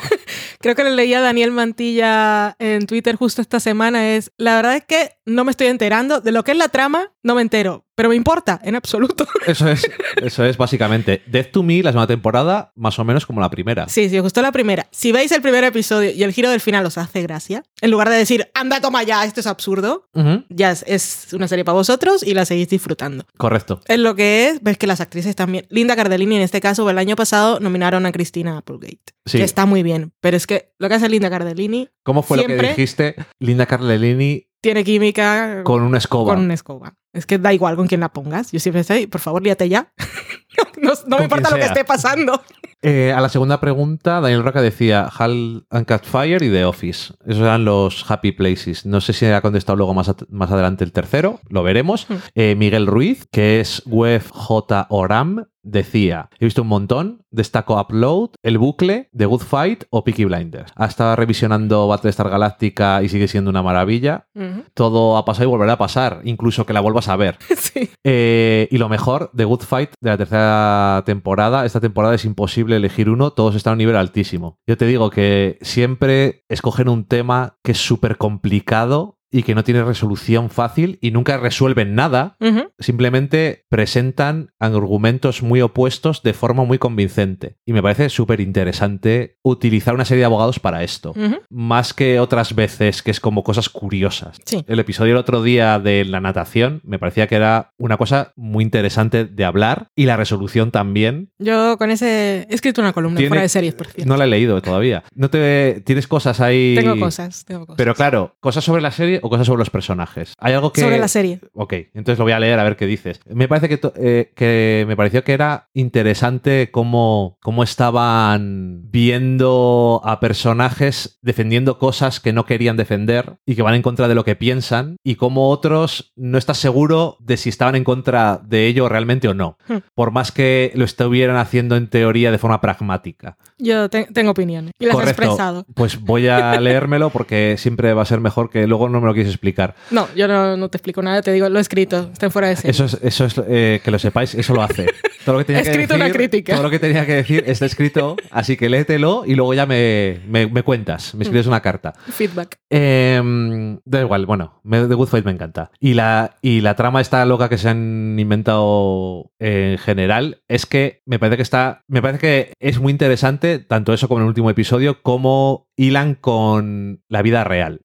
[0.60, 4.10] Creo que le leía a Daniel Mantilla en Twitter justo esta semana.
[4.14, 7.12] Es la verdad es que no me estoy enterando de lo que es la trama,
[7.22, 9.26] no me entero, pero me importa en absoluto.
[9.46, 9.88] Eso es,
[10.22, 11.22] eso es básicamente.
[11.26, 13.88] Death to Me, la segunda temporada, más o menos como la primera.
[13.88, 16.60] Sí, si os gustó la primera, si veis el primer episodio y el giro del
[16.60, 20.08] final os hace gracia, en lugar de decir, anda, toma ya, esto es absurdo,
[20.48, 23.24] ya es, es una serie para vosotros y la seguís disfrutando.
[23.36, 23.80] Correcto.
[23.86, 25.66] Es lo que es, ves que las actrices también.
[25.70, 29.38] Linda Cardellini, en este caso, el año pasado nominaron a Christina Applegate, Sí.
[29.38, 32.46] que está muy bien, pero es que lo que hace Linda Cardellini ¿Cómo fue lo
[32.46, 33.14] que dijiste?
[33.38, 36.34] Linda Carlellini tiene química con una escoba.
[36.34, 36.94] con una escoba.
[37.12, 38.52] Es que da igual con quién la pongas.
[38.52, 39.92] Yo siempre estoy, por favor, líate ya.
[41.06, 42.40] no me importa lo que esté pasando.
[42.82, 47.12] Eh, a la segunda pregunta, Daniel Roca decía Hal and Cat Fire y The Office.
[47.26, 48.86] Esos eran los Happy Places.
[48.86, 52.08] No sé si ha contestado luego más, más adelante el tercero, lo veremos.
[52.08, 52.14] Hmm.
[52.34, 54.86] Eh, Miguel Ruiz, que es Web J.
[54.88, 60.24] Oram, decía: He visto un montón, destaco Upload, El Bucle, The Good Fight o Peaky
[60.24, 60.72] Blinders.
[60.74, 64.26] Ha estado revisionando Battlestar Galactica y sigue siendo una maravilla.
[64.72, 67.38] Todo ha pasado y volverá a pasar, incluso que la a ver.
[67.56, 67.90] sí.
[68.04, 71.64] Eh, y lo mejor, The Good Fight de la tercera temporada.
[71.64, 74.58] Esta temporada es imposible elegir uno, todos están a un nivel altísimo.
[74.66, 79.62] Yo te digo que siempre escogen un tema que es súper complicado y que no
[79.64, 82.36] tiene resolución fácil y nunca resuelven nada.
[82.78, 87.56] Simplemente presentan argumentos muy opuestos de forma muy convincente.
[87.64, 91.14] Y me parece súper interesante utilizar una serie de abogados para esto.
[91.50, 94.38] Más que otras veces que es como cosas curiosas.
[94.44, 94.64] Sí.
[94.66, 98.64] El episodio el otro día de la natación me parecía que era una cosa muy
[98.64, 101.30] interesante de hablar y la resolución también.
[101.38, 104.08] Yo con ese he escrito una columna Tiene- fuera de series, por cierto.
[104.08, 105.04] No la he leído todavía.
[105.14, 106.74] No te tienes cosas ahí.
[106.76, 107.76] Tengo cosas, tengo cosas.
[107.76, 110.34] Pero claro, cosas sobre la serie o cosas sobre los personajes.
[110.38, 111.40] Hay algo que Sobre la serie.
[111.54, 113.20] Ok, entonces lo voy a leer a ver qué dices.
[113.26, 120.20] Me parece que, eh, que me pareció que era interesante cómo, cómo estaban viendo a
[120.20, 124.36] personajes defendiendo cosas que no querían defender y que van en contra de lo que
[124.36, 129.28] piensan y cómo otros no estás seguro de si estaban en contra de ello realmente
[129.28, 129.56] o no.
[129.68, 129.78] Hmm.
[129.94, 133.36] Por más que lo estuvieran haciendo en teoría de forma pragmática.
[133.62, 135.22] Yo te- tengo opiniones y las he Correcto.
[135.22, 135.64] expresado.
[135.74, 139.14] Pues voy a leérmelo porque siempre va a ser mejor que luego no me lo
[139.14, 139.74] quieres explicar.
[139.90, 142.56] No, yo no, no te explico nada, te digo, lo he escrito, está fuera de
[142.56, 142.70] serie.
[142.70, 144.86] Eso es, eso es eh, que lo sepáis, eso lo hace.
[145.24, 146.52] Todo lo que tenía He que escrito decir, una crítica.
[146.54, 150.20] Todo lo que tenía que decir está escrito, así que léetelo y luego ya me,
[150.26, 151.92] me- me cuentas, me escribes una carta.
[152.08, 152.56] Feedback.
[152.70, 155.70] Eh, da igual, bueno, me- The Good Fight me encanta.
[155.80, 161.02] Y la, y la trama esta loca que se han inventado en general es que
[161.06, 161.82] me parece que está.
[161.88, 166.14] Me parece que es muy interesante, tanto eso como en el último episodio, como hilan
[166.14, 167.80] con la vida real.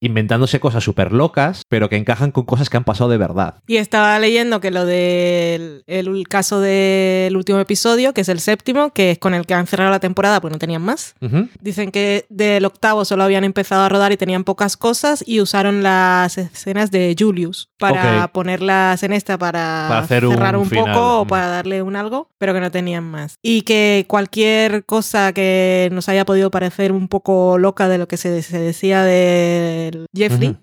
[0.00, 3.62] Inventándose cosas súper locas, pero que encajan con cosas que han pasado de verdad.
[3.66, 8.90] Y estaba leyendo que lo del el caso del último episodio, que es el séptimo,
[8.90, 11.14] que es con el que han cerrado la temporada, pues no tenían más.
[11.62, 15.82] Dicen que del octavo solo habían empezado a rodar y tenían pocas cosas y usaron
[15.82, 21.20] las escenas de Julius para ponerlas en esta para, Para hacer un cerrar un, poco
[21.20, 23.38] o para darle un algo, pero que no tenían más.
[23.42, 28.16] Y que cualquier cosa que nos haya podido parecer un poco loca de lo que
[28.16, 30.56] se, se decía de Jeffrey.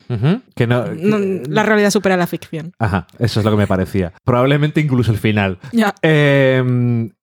[0.55, 2.73] Que no, no- la realidad supera la ficción.
[2.79, 4.13] Ajá, eso es lo que me parecía.
[4.23, 5.59] Probablemente incluso el final.
[6.01, 6.61] Eh,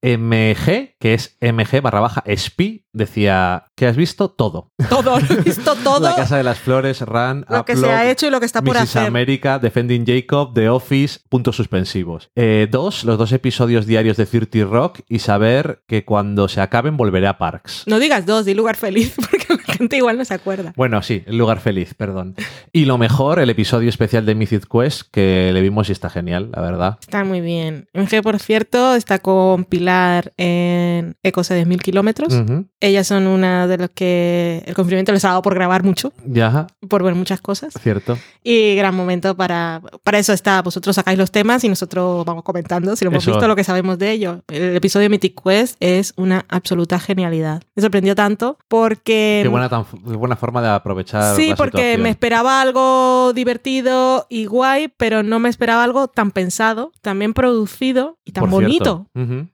[0.02, 4.70] MG, que es MG barra baja SPI, decía que has visto todo.
[4.88, 8.10] Todo, lo he visto todo La Casa de las Flores, Run, lo que se ha
[8.10, 8.82] hecho y lo que está por Mrs.
[8.82, 9.06] hacer.
[9.06, 12.30] America, Defending Jacob, The Office, puntos suspensivos.
[12.36, 16.96] Eh, dos, los dos episodios diarios de 30 Rock y saber que cuando se acaben
[16.96, 17.84] volveré a Parks.
[17.86, 19.41] No digas dos, di lugar feliz, porque
[19.78, 20.72] gente igual no se acuerda.
[20.76, 22.34] Bueno, sí, el lugar feliz, perdón.
[22.72, 26.50] Y lo mejor, el episodio especial de Mythic Quest, que le vimos y está genial,
[26.54, 26.98] la verdad.
[27.00, 27.88] Está muy bien.
[27.94, 32.42] MG, por cierto, está con Pilar en Ecos de 10.000 kilómetros.
[32.80, 36.66] Ellas son una de las que el confinamiento les ha dado por grabar mucho, Ya,
[36.88, 37.72] por ver muchas cosas.
[37.80, 38.18] cierto.
[38.42, 39.80] Y gran momento para...
[40.02, 43.32] Para eso está, vosotros sacáis los temas y nosotros vamos comentando si lo hemos Eso.
[43.32, 44.42] visto, lo que sabemos de ello.
[44.48, 47.62] El episodio de Mythic Quest es una absoluta genialidad.
[47.76, 49.40] Me sorprendió tanto porque...
[49.42, 51.36] Qué buena, tan- qué buena forma de aprovechar.
[51.36, 52.02] Sí, la porque situación.
[52.02, 57.34] me esperaba algo divertido y guay, pero no me esperaba algo tan pensado, tan bien
[57.34, 59.06] producido y tan Por bonito.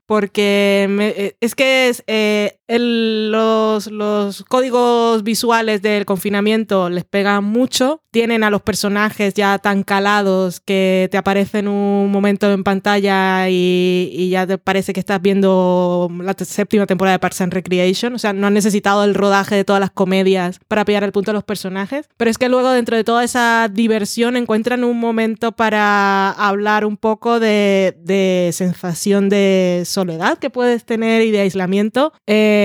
[0.05, 7.03] Porque me- eh, es que es, eh, el- los, los códigos visuales del confinamiento les
[7.03, 8.01] pegan mucho.
[8.11, 14.09] Tienen a los personajes ya tan calados que te aparecen un momento en pantalla y,
[14.13, 18.13] y ya te parece que estás viendo la séptima temporada de Parks and Recreation.
[18.15, 21.31] O sea, no han necesitado el rodaje de todas las comedias para pillar el punto
[21.31, 22.07] de los personajes.
[22.17, 26.97] Pero es que luego, dentro de toda esa diversión, encuentran un momento para hablar un
[26.97, 32.13] poco de, de sensación de soledad que puedes tener y de aislamiento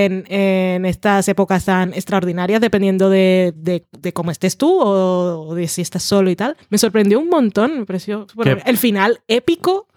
[0.03, 5.55] en, en estas épocas tan extraordinarias, dependiendo de, de- de cómo estés tú o, o
[5.55, 6.57] de si estás solo y tal.
[6.69, 8.27] Me sorprendió un montón, me pareció
[8.65, 9.87] el final épico.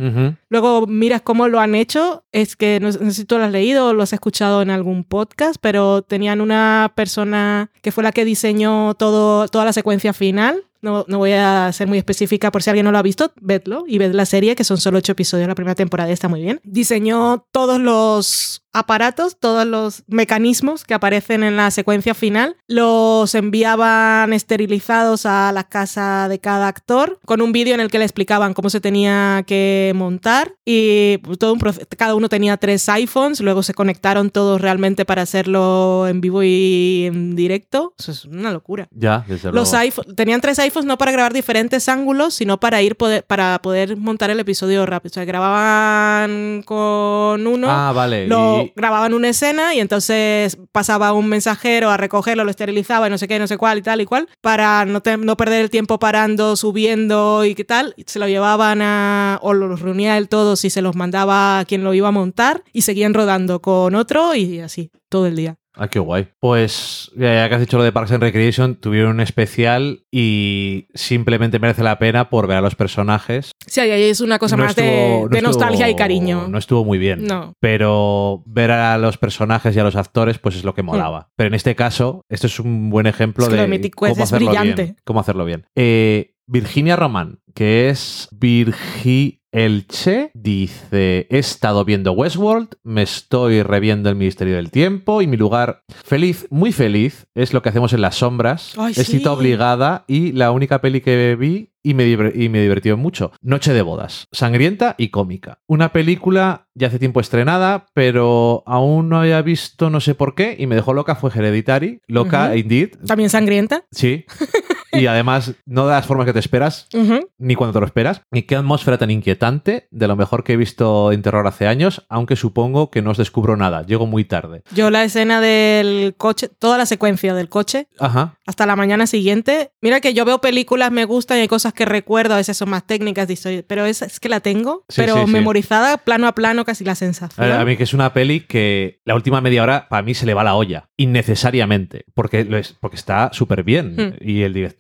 [0.49, 2.25] Luego miras cómo lo han hecho.
[2.33, 4.63] Es que no, sé- no sé si tú lo has leído o lo has escuchado
[4.63, 9.73] en algún podcast, pero tenían una persona que fue la que diseñó todo, toda la
[9.73, 10.65] secuencia final.
[10.81, 13.83] No, no voy a ser muy específica por si alguien no lo ha visto, vedlo
[13.89, 16.61] y ved la serie, que son solo ocho episodios la primera temporada está muy bien.
[16.63, 24.33] Diseñó todos los aparatos, todos los mecanismos que aparecen en la secuencia final, los enviaban
[24.33, 28.55] esterilizados a la casa de cada actor con un vídeo en el que le explicaban
[28.55, 31.61] cómo se tenía que montar y todo un
[31.97, 37.05] cada uno tenía tres iPhones, luego se conectaron todos realmente para hacerlo en vivo y
[37.07, 37.95] en directo.
[37.99, 38.89] Eso es una locura.
[38.91, 39.79] Ya, desde Los luego.
[39.83, 43.97] iPhone, tenían tres iPhones no para grabar diferentes ángulos, sino para ir poder, para poder
[43.97, 45.11] montar el episodio rápido.
[45.11, 48.27] O sea, grababan con uno, Ah, vale.
[48.27, 53.18] lo grababan una escena y entonces pasaba un mensajero a recogerlo, lo esterilizaba y no
[53.18, 55.71] sé qué, no sé cuál y tal y cual, para no, te- no perder el
[55.71, 57.94] tiempo parando, subiendo y qué tal.
[58.07, 61.85] Se lo llevaban a, o los reunía él todos y se los mandaba a quien
[61.85, 65.57] lo iba a montar y seguían rodando con otro y así, todo el día.
[65.79, 66.29] Ah, qué guay.
[66.41, 71.59] Pues ya, que has dicho lo de Parks and Recreation, tuvieron un especial y simplemente
[71.59, 73.53] merece la pena por ver a los personajes.
[73.67, 76.49] Sí, ahí es una cosa No más de, estuvo- no de nostalgia y cariño.
[76.49, 77.25] No estuvo muy bien.
[77.27, 77.55] No.
[77.61, 81.31] Pero ver a los personajes y a los actores, pues es lo que molaba.
[81.37, 83.45] Pero en este caso, esto es un buen ejemplo.
[83.45, 84.83] Es que de cómo es hacerlo brillante.
[84.83, 84.97] bien.
[85.05, 85.67] Cómo hacerlo bien.
[85.77, 94.09] Eh, Virginia Román, que es Virgi Elche, dice: He estado viendo Westworld, me estoy reviendo
[94.11, 98.01] el Ministerio del Tiempo y mi lugar feliz, muy feliz, es lo que hacemos en
[98.03, 98.75] las sombras.
[98.77, 102.61] Ay, es cita obligada y la única peli que vi y me, diver- y me
[102.61, 103.33] divirtió mucho.
[103.41, 105.61] Noche de bodas, sangrienta y cómica.
[105.67, 110.57] Una película ya hace tiempo estrenada, pero aún no había visto no sé por qué
[110.59, 112.91] y me dejó loca, fue Hereditary, loca indeed.
[113.07, 113.85] También sangrienta.
[113.93, 114.25] Sí.
[114.92, 117.29] y además no de las formas que te esperas, Ujú.
[117.38, 118.22] ni cuando te lo esperas.
[118.33, 122.05] Y qué atmósfera tan inquietante, de lo mejor que he visto en terror hace años,
[122.09, 124.62] aunque supongo que no os descubro nada, llego muy tarde.
[124.74, 128.37] Yo la escena del coche, toda la secuencia del coche, Ajá.
[128.46, 129.70] hasta la mañana siguiente.
[129.81, 132.70] Mira que yo veo películas, me gustan y hay cosas que recuerdo, a veces son
[132.70, 133.29] más técnicas
[133.66, 135.31] pero esa es que la tengo, Sí, pero sí, sí.
[135.33, 137.51] memorizada plano a plano, casi la sensación.
[137.53, 140.35] a mí que es una peli que la última media hora para mí se le
[140.35, 143.94] va la olla, innecesariamente, porque, lo es, porque está súper bien.
[143.96, 144.14] Hmm.
[144.20, 144.78] Y el director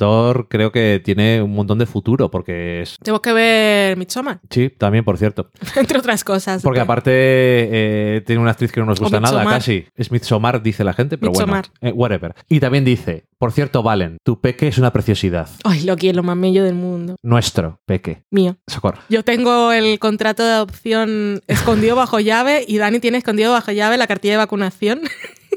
[0.48, 2.96] creo que tiene un montón de futuro, porque es...
[3.02, 5.50] Tengo que ver Midsommar, Sí, también, por cierto.
[5.76, 6.62] entre otras cosas.
[6.62, 9.86] Porque aparte eh, tiene una actriz que no nos gusta nada, casi.
[9.94, 11.66] Es Midsommar, dice la gente, pero Midsommar.
[11.80, 12.34] bueno, eh, whatever.
[12.48, 15.48] Y también dice, por cierto, Valen, tu peque es una preciosidad.
[15.64, 17.16] Ay, lo más bello del mundo.
[17.22, 18.22] Nuestro peque.
[18.30, 18.56] Mío.
[18.66, 18.98] Socorro.
[19.08, 23.96] Yo tengo el contrato de adopción escondido bajo llave y Dani tiene escondido bajo llave
[23.96, 25.00] la cartilla de vacunación.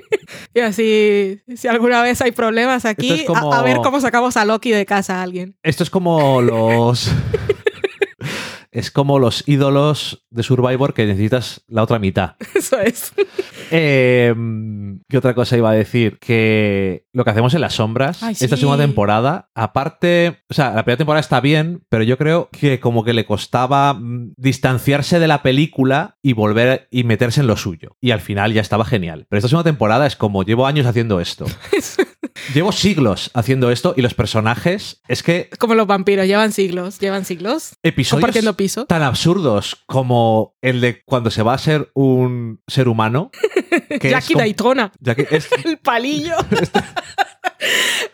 [0.54, 4.44] y así, si alguna vez hay problemas aquí, como- a, a ver cómo sacamos a
[4.44, 5.56] Loki de casa a alguien.
[5.62, 7.10] Esto es como los...
[8.72, 12.36] es como los ídolos de Survivor que necesitas la otra mitad.
[12.54, 13.12] Eso es.
[13.70, 14.34] Eh,
[15.08, 16.18] ¿Qué otra cosa iba a decir?
[16.18, 18.60] Que lo que hacemos en las sombras, Ay, esta sí.
[18.60, 23.04] segunda temporada, aparte, o sea, la primera temporada está bien, pero yo creo que como
[23.04, 27.96] que le costaba mm, distanciarse de la película y volver y meterse en lo suyo.
[28.00, 29.26] Y al final ya estaba genial.
[29.28, 31.46] Pero esta segunda temporada es como, llevo años haciendo esto.
[32.54, 37.24] llevo siglos haciendo esto y los personajes, es que Como los vampiros, llevan siglos, llevan
[37.24, 38.86] siglos episodios compartiendo piso.
[38.86, 43.30] tan absurdos como el de cuando se va a ser un ser humano.
[44.00, 46.34] Que Jackie Daytona, Jackie- es- el palillo.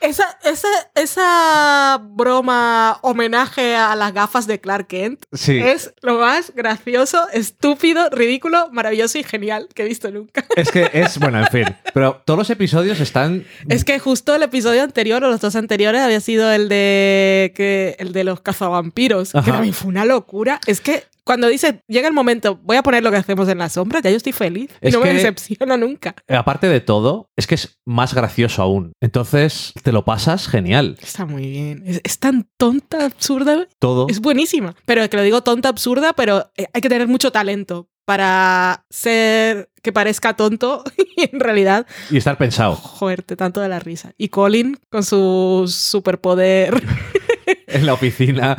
[0.00, 5.59] esa, esa, esa broma homenaje a las gafas de Clark Kent sí.
[5.59, 10.44] es lo más gracioso, estúpido, ridículo, maravilloso y genial que he visto nunca.
[10.57, 11.76] Es que es, bueno, en fin.
[11.92, 13.44] Pero todos los episodios están.
[13.68, 17.96] Es que justo el episodio anterior o los dos anteriores había sido el de que
[17.98, 19.44] el de los cazavampiros, Ajá.
[19.44, 20.61] que también fue una locura.
[20.66, 23.69] Es que cuando dice, llega el momento, voy a poner lo que hacemos en la
[23.69, 24.71] sombra, ya yo estoy feliz.
[24.83, 26.15] Y Es no me que- decepciona nunca.
[26.29, 28.93] Aparte de todo, es que es más gracioso aún.
[29.01, 30.97] Entonces, te lo pasas genial.
[31.03, 31.83] Está muy bien.
[31.87, 33.67] Es, es tan tonta, absurda.
[33.79, 34.07] Todo.
[34.09, 34.75] Es buenísima.
[34.85, 39.71] Pero que lo digo tonta, absurda, pero eh, hay que tener mucho talento para ser
[39.83, 40.85] que parezca tonto
[41.17, 42.77] y en realidad Y estar pensado.
[42.77, 44.13] joderte tanto de la risa.
[44.19, 46.83] Y Colin con su superpoder
[47.67, 48.57] En la oficina.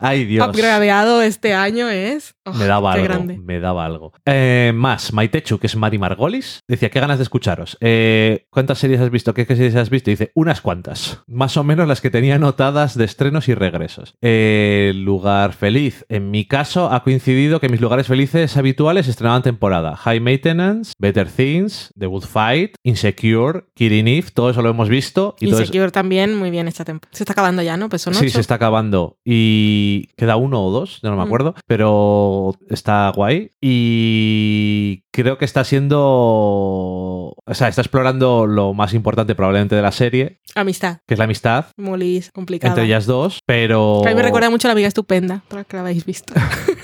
[0.00, 0.46] Ay, Dios.
[0.48, 2.34] upgradeado este año es.
[2.44, 3.14] oh, Me daba qué algo.
[3.14, 3.38] grande.
[3.38, 4.12] Me daba algo.
[4.26, 7.76] Eh, más, Maitechu, que es Mari Margolis, decía, qué ganas de escucharos.
[7.80, 9.34] Eh, ¿Cuántas series has visto?
[9.34, 10.10] ¿Qué, qué series has visto?
[10.10, 11.20] dice, unas cuantas.
[11.26, 14.14] Más o menos las que tenía anotadas de estrenos y regresos.
[14.22, 16.04] Eh, lugar feliz.
[16.08, 19.96] En mi caso, ha coincidido que mis lugares felices habituales estrenaban temporada.
[19.96, 25.36] High Maintenance, Better Things, The Good Fight, Insecure, Killing Eve, todo eso lo hemos visto.
[25.40, 27.16] Y todo eso- Insecure también, muy bien esta temporada.
[27.16, 27.88] Se está acabando ya, ¿no?
[27.88, 29.18] Pues son Sí, se está acabando.
[29.24, 29.83] Y
[30.16, 31.26] queda uno o dos, ya no me Mm.
[31.26, 31.54] acuerdo.
[31.66, 33.50] Pero está guay.
[33.60, 35.98] Y creo que está siendo.
[37.46, 40.98] O sea, está explorando lo más importante probablemente de la serie, Amistad.
[41.06, 42.72] que es la amistad Muy complicada.
[42.72, 43.40] entre ellas dos.
[43.46, 44.02] Pero.
[44.04, 46.34] A mí me recuerda mucho a la amiga estupenda, para que la habéis visto.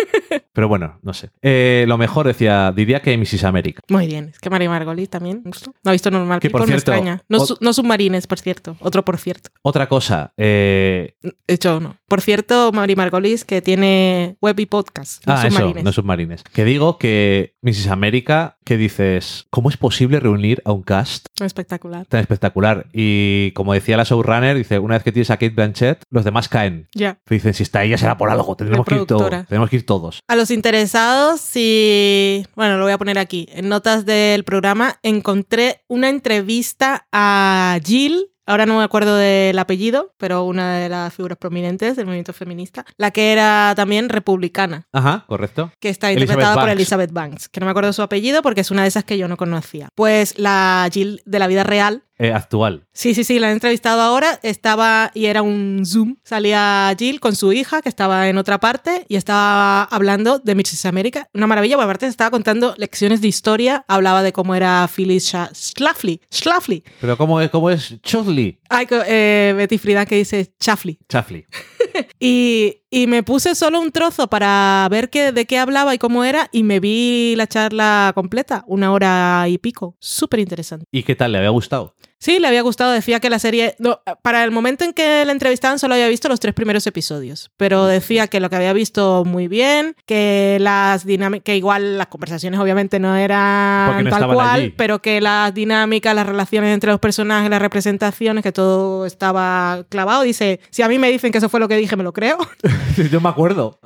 [0.53, 1.31] Pero bueno, no sé.
[1.43, 3.45] Eh, lo mejor decía, diría que Mrs.
[3.45, 3.81] America.
[3.89, 4.31] Muy bien.
[4.33, 5.43] Es que María Margolis también.
[5.45, 6.41] No ha visto normal.
[6.41, 7.23] Que, por no cierto, extraña.
[7.29, 8.77] No, ot- su- no submarines, por cierto.
[8.81, 9.51] Otro por cierto.
[9.63, 10.33] Otra cosa.
[10.37, 11.15] eh,
[11.47, 11.97] hecho, no.
[12.11, 15.25] Por cierto, María Margolis, que tiene web y podcast.
[15.29, 15.77] No ah, submarines.
[15.77, 16.43] eso, no submarines.
[16.43, 17.87] Que digo que Mrs.
[17.87, 22.07] America, que dices, ¿cómo es posible reunir a un cast Espectacular.
[22.07, 22.89] tan espectacular.
[22.93, 26.49] Y como decía la showrunner, dice, una vez que tienes a Kate Blanchett, los demás
[26.49, 26.89] caen.
[26.97, 27.21] Ya.
[27.29, 29.47] Dicen, si está ella será por algo, tendremos que ir todos.
[29.47, 30.19] Tenemos que ir todos.
[30.27, 32.45] A los interesados, si.
[32.57, 33.47] Bueno, lo voy a poner aquí.
[33.53, 38.30] En notas del programa encontré una entrevista a Jill.
[38.51, 42.85] Ahora no me acuerdo del apellido, pero una de las figuras prominentes del movimiento feminista,
[42.97, 45.71] la que era también republicana, Ajá, correcto.
[45.79, 46.69] que está Elizabeth interpretada por.
[46.69, 49.29] Elizabeth Banks, que no me acuerdo su apellido porque es una de esas que yo
[49.29, 49.89] no conocía.
[49.95, 52.87] Pues la Jill de la vida real Eh, actual.
[52.93, 54.39] Sí, sí, sí, la han entrevistado ahora.
[54.43, 56.17] Estaba y era un Zoom.
[56.23, 60.85] Salía Jill con su hija, que estaba en otra parte, y estaba hablando de Mrs.
[60.85, 61.31] America.
[61.33, 63.87] Una maravilla, porque aparte estaba contando lecciones de historia.
[63.89, 66.21] Hablaba de cómo era Phyllis Schlafly.
[66.31, 66.85] Schlafly.
[67.01, 68.61] Pero ¿cómo es, cómo es Chudley?
[68.69, 70.99] Ay, eh, Betty Friedan que dice Chaffly.
[71.09, 71.47] Chaffley.
[72.21, 76.25] Y, y me puse solo un trozo para ver qué, de qué hablaba y cómo
[76.25, 79.97] era, y me vi la charla completa, una hora y pico.
[80.01, 80.85] Súper interesante.
[80.91, 81.33] ¿Y qué tal?
[81.33, 81.95] ¿Le había gustado?
[82.23, 82.93] Sí, le había gustado.
[82.93, 83.77] Decía que la serie.
[83.79, 87.51] no, para el momento en que la entrevistaban, solo había visto los tres primeros episodios.
[87.57, 91.45] Pero decía que lo que había visto muy bien, que las dinámicas.
[91.45, 94.75] que igual las conversaciones, obviamente, no eran no tal cual, allí.
[94.77, 100.23] pero que las dinámicas, las relaciones entre los personajes, las representaciones, que todo estaba clavado.
[100.23, 102.37] Dice: Si a mí me dicen que eso fue lo que dije, me lo creo.
[103.11, 103.79] Yo me acuerdo.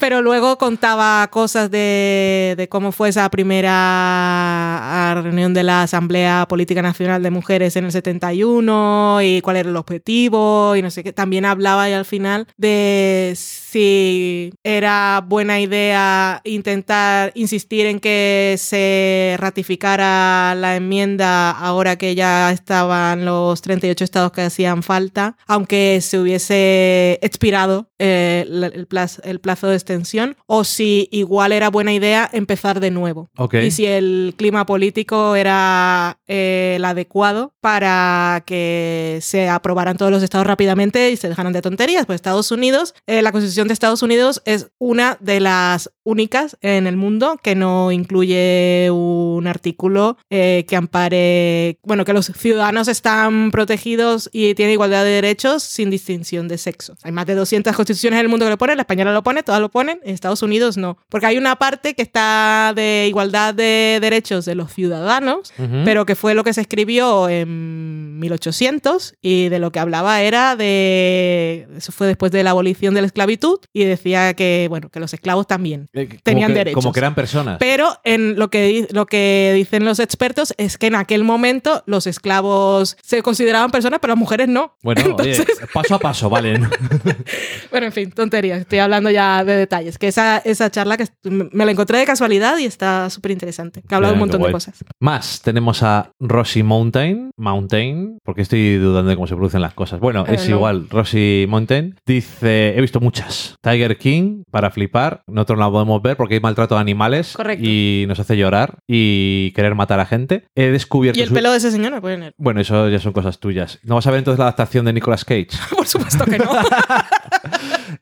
[0.00, 6.46] Pero luego contaba cosas de, de cómo fue esa primera ah, reunión de la Asamblea
[6.48, 11.04] Política Nacional de Mujeres en el 71 y cuál era el objetivo y no sé
[11.04, 11.12] qué.
[11.12, 13.34] También hablaba y al final de
[13.70, 22.50] si era buena idea intentar insistir en que se ratificara la enmienda ahora que ya
[22.50, 29.40] estaban los 38 estados que hacían falta, aunque se hubiese expirado eh, el, plazo, el
[29.40, 33.28] plazo de extensión, o si igual era buena idea empezar de nuevo.
[33.36, 33.54] Ok.
[33.54, 40.22] Y si el clima político era eh, el adecuado para que se aprobaran todos los
[40.22, 42.06] estados rápidamente y se dejaran de tonterías.
[42.06, 46.86] Pues Estados Unidos, eh, la Constitución de Estados Unidos es una de las únicas en
[46.86, 53.50] el mundo que no incluye un artículo eh, que ampare, bueno, que los ciudadanos están
[53.50, 56.96] protegidos y tienen igualdad de derechos sin distinción de sexo.
[57.02, 59.42] Hay más de 200 constituciones en el mundo que lo ponen, la española lo pone,
[59.42, 60.98] todas lo ponen, en Estados Unidos no.
[61.08, 65.52] Porque hay una parte que está de igualdad de derechos de los ciudadanos,
[65.84, 70.56] pero que fue lo que se escribió en 1800 y de lo que hablaba era
[70.56, 75.00] de eso fue después de la abolición de la esclavitud y decía que bueno que
[75.00, 76.82] los esclavos también Eh, tenían que- derechos.
[76.82, 77.56] Como que eran personas.
[77.58, 82.06] pero en lo que, lo que dicen los expertos es que en aquel momento los
[82.06, 84.76] esclavos se consideraban personas, pero las mujeres no.
[84.82, 86.60] Bueno, Entonces- oye, paso a paso, vale.
[87.70, 88.60] Bueno, en fin, tonterías.
[88.60, 89.98] Estoy hablando ya de detalles.
[89.98, 93.82] Que esa, esa charla que me la encontré de casualidad y está súper interesante.
[93.88, 94.84] Que habla de un montón de cosas.
[94.98, 100.00] Más, tenemos a Rosy Mountain, Mountain, porque estoy dudando de cómo se producen las cosas.
[100.00, 100.56] Bueno, Eh, es no.
[100.56, 103.39] igual, Rosy Mountain dice, he visto muchas.
[103.60, 107.64] Tiger King, para flipar, nosotros no la podemos ver porque hay maltrato de animales Correcto.
[107.66, 110.44] y nos hace llorar y querer matar a gente.
[110.54, 111.18] He descubierto...
[111.18, 112.34] Y el su- pelo de ese señor me puede ver.
[112.38, 113.78] Bueno, eso ya son cosas tuyas.
[113.82, 115.48] ¿No vas a ver entonces la adaptación de Nicolas Cage?
[115.76, 116.50] Por supuesto que no.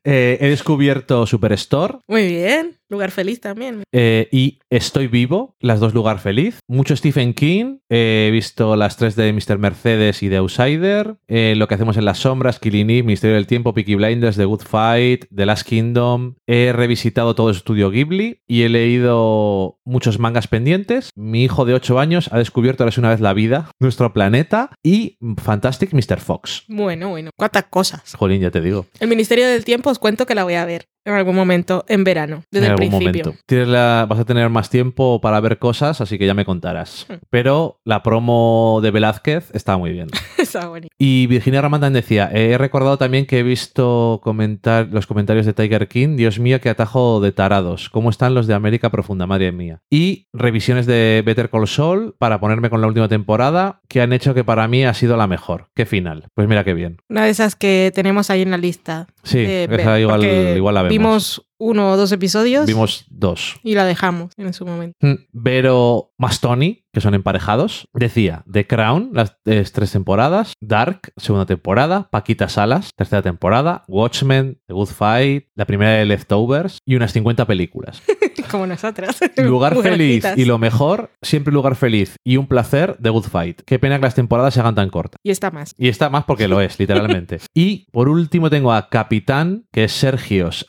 [0.04, 2.76] Eh, he descubierto Superstore Muy bien.
[2.90, 3.82] Lugar feliz también.
[3.92, 6.58] eh, y Estoy Vivo, las dos lugar feliz.
[6.68, 7.78] Mucho Stephen King.
[7.90, 9.58] He visto las tres de Mr.
[9.58, 11.16] Mercedes y de Outsider.
[11.26, 14.44] eh, lo que hacemos en las sombras, Killing Eve, Misterio del Tiempo, Peaky Blinders, The
[14.44, 16.34] Good Fight, The Last Kingdom.
[16.46, 21.10] He revisitado todo el estudio Ghibli y he leído muchos mangas pendientes.
[21.16, 24.70] Mi hijo de 8 años ha descubierto ahora sí una vez la vida, nuestro planeta
[24.82, 26.20] y Fantastic Mr.
[26.20, 26.64] Fox.
[26.68, 27.30] Bueno, bueno.
[27.36, 28.14] Cuántas cosas.
[28.14, 28.86] Jolín, ya te digo.
[29.00, 32.04] El Ministerio del Tiempo os cuento que la voy a ver en algún momento en
[32.04, 33.24] verano, desde en el algún principio.
[33.24, 33.42] momento.
[33.46, 37.06] Tienes la- vas a tener más tiempo para ver cosas, así que ya me contarás.
[37.08, 37.14] Hmm.
[37.30, 40.08] Pero la promo de Velázquez está muy bien.
[40.38, 40.88] Está bonito.
[40.98, 45.88] Y Virginia Ramandan decía, he recordado también que he visto comentar los comentarios de Tiger
[45.88, 49.80] King, Dios mío, qué atajo de tarados, cómo están los de América Profunda, madre mía.
[49.90, 54.32] Y revisiones de Better Call Saul para ponerme con la última temporada, que han hecho
[54.32, 55.68] que para mí ha sido la mejor.
[55.74, 56.26] Qué final.
[56.34, 56.98] Pues mira qué bien.
[57.10, 59.08] Una de esas que tenemos ahí en la lista.
[59.24, 60.24] Sí, de esa igual,
[60.56, 60.94] igual la vemos.
[60.98, 63.56] Vimos uno o dos episodios Vimos dos.
[63.62, 64.96] y la dejamos en su momento.
[65.00, 72.08] Mm, Vero Mastoni, que son emparejados, decía The Crown, las tres temporadas, Dark, segunda temporada,
[72.10, 77.46] Paquita Salas, tercera temporada, Watchmen, The Good Fight, la primera de Leftovers y unas 50
[77.46, 78.02] películas.
[78.50, 79.18] Como nosotras.
[79.36, 83.60] Lugar feliz y lo mejor, siempre lugar feliz y un placer, The Good Fight.
[83.66, 85.18] Qué pena que las temporadas se hagan tan cortas.
[85.22, 85.74] Y está más.
[85.76, 87.38] Y está más porque lo es, literalmente.
[87.54, 90.66] y por último tengo a Capitán, que es Sergios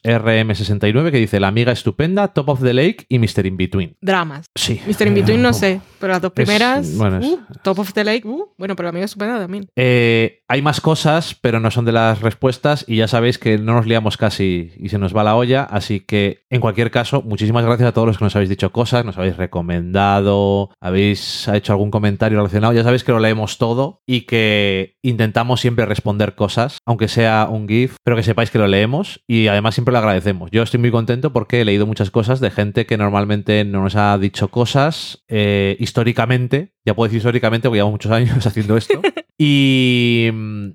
[0.79, 3.45] RM69, que dice La amiga estupenda, Top of the Lake y Mr.
[3.45, 3.95] In Between.
[4.01, 4.47] Dramas.
[4.55, 4.81] Sí.
[4.87, 5.07] Mr.
[5.07, 6.95] In Between no sé, pero las dos primeras.
[6.97, 8.27] bueno, es- uh, Top of the Lake.
[8.27, 9.67] uh, bueno, pero la amiga estupenda también.
[9.75, 13.73] Eh, hay más cosas, pero no son de las respuestas y ya sabéis que no
[13.73, 17.65] nos liamos casi y se nos va la olla, así que en cualquier caso, muchísimas
[17.65, 21.91] gracias a todos los que nos habéis dicho cosas, nos habéis recomendado, habéis hecho algún
[21.91, 27.07] comentario relacionado, ya sabéis que lo leemos todo y que intentamos siempre responder cosas, aunque
[27.07, 30.49] sea un GIF, pero que sepáis que lo leemos y además siempre lo agradecemos.
[30.51, 33.95] Yo estoy muy contento porque he leído muchas cosas de gente que normalmente no nos
[33.95, 39.01] ha dicho cosas eh, históricamente, ya puedo decir históricamente porque llevamos muchos años haciendo esto.
[39.41, 40.27] Y,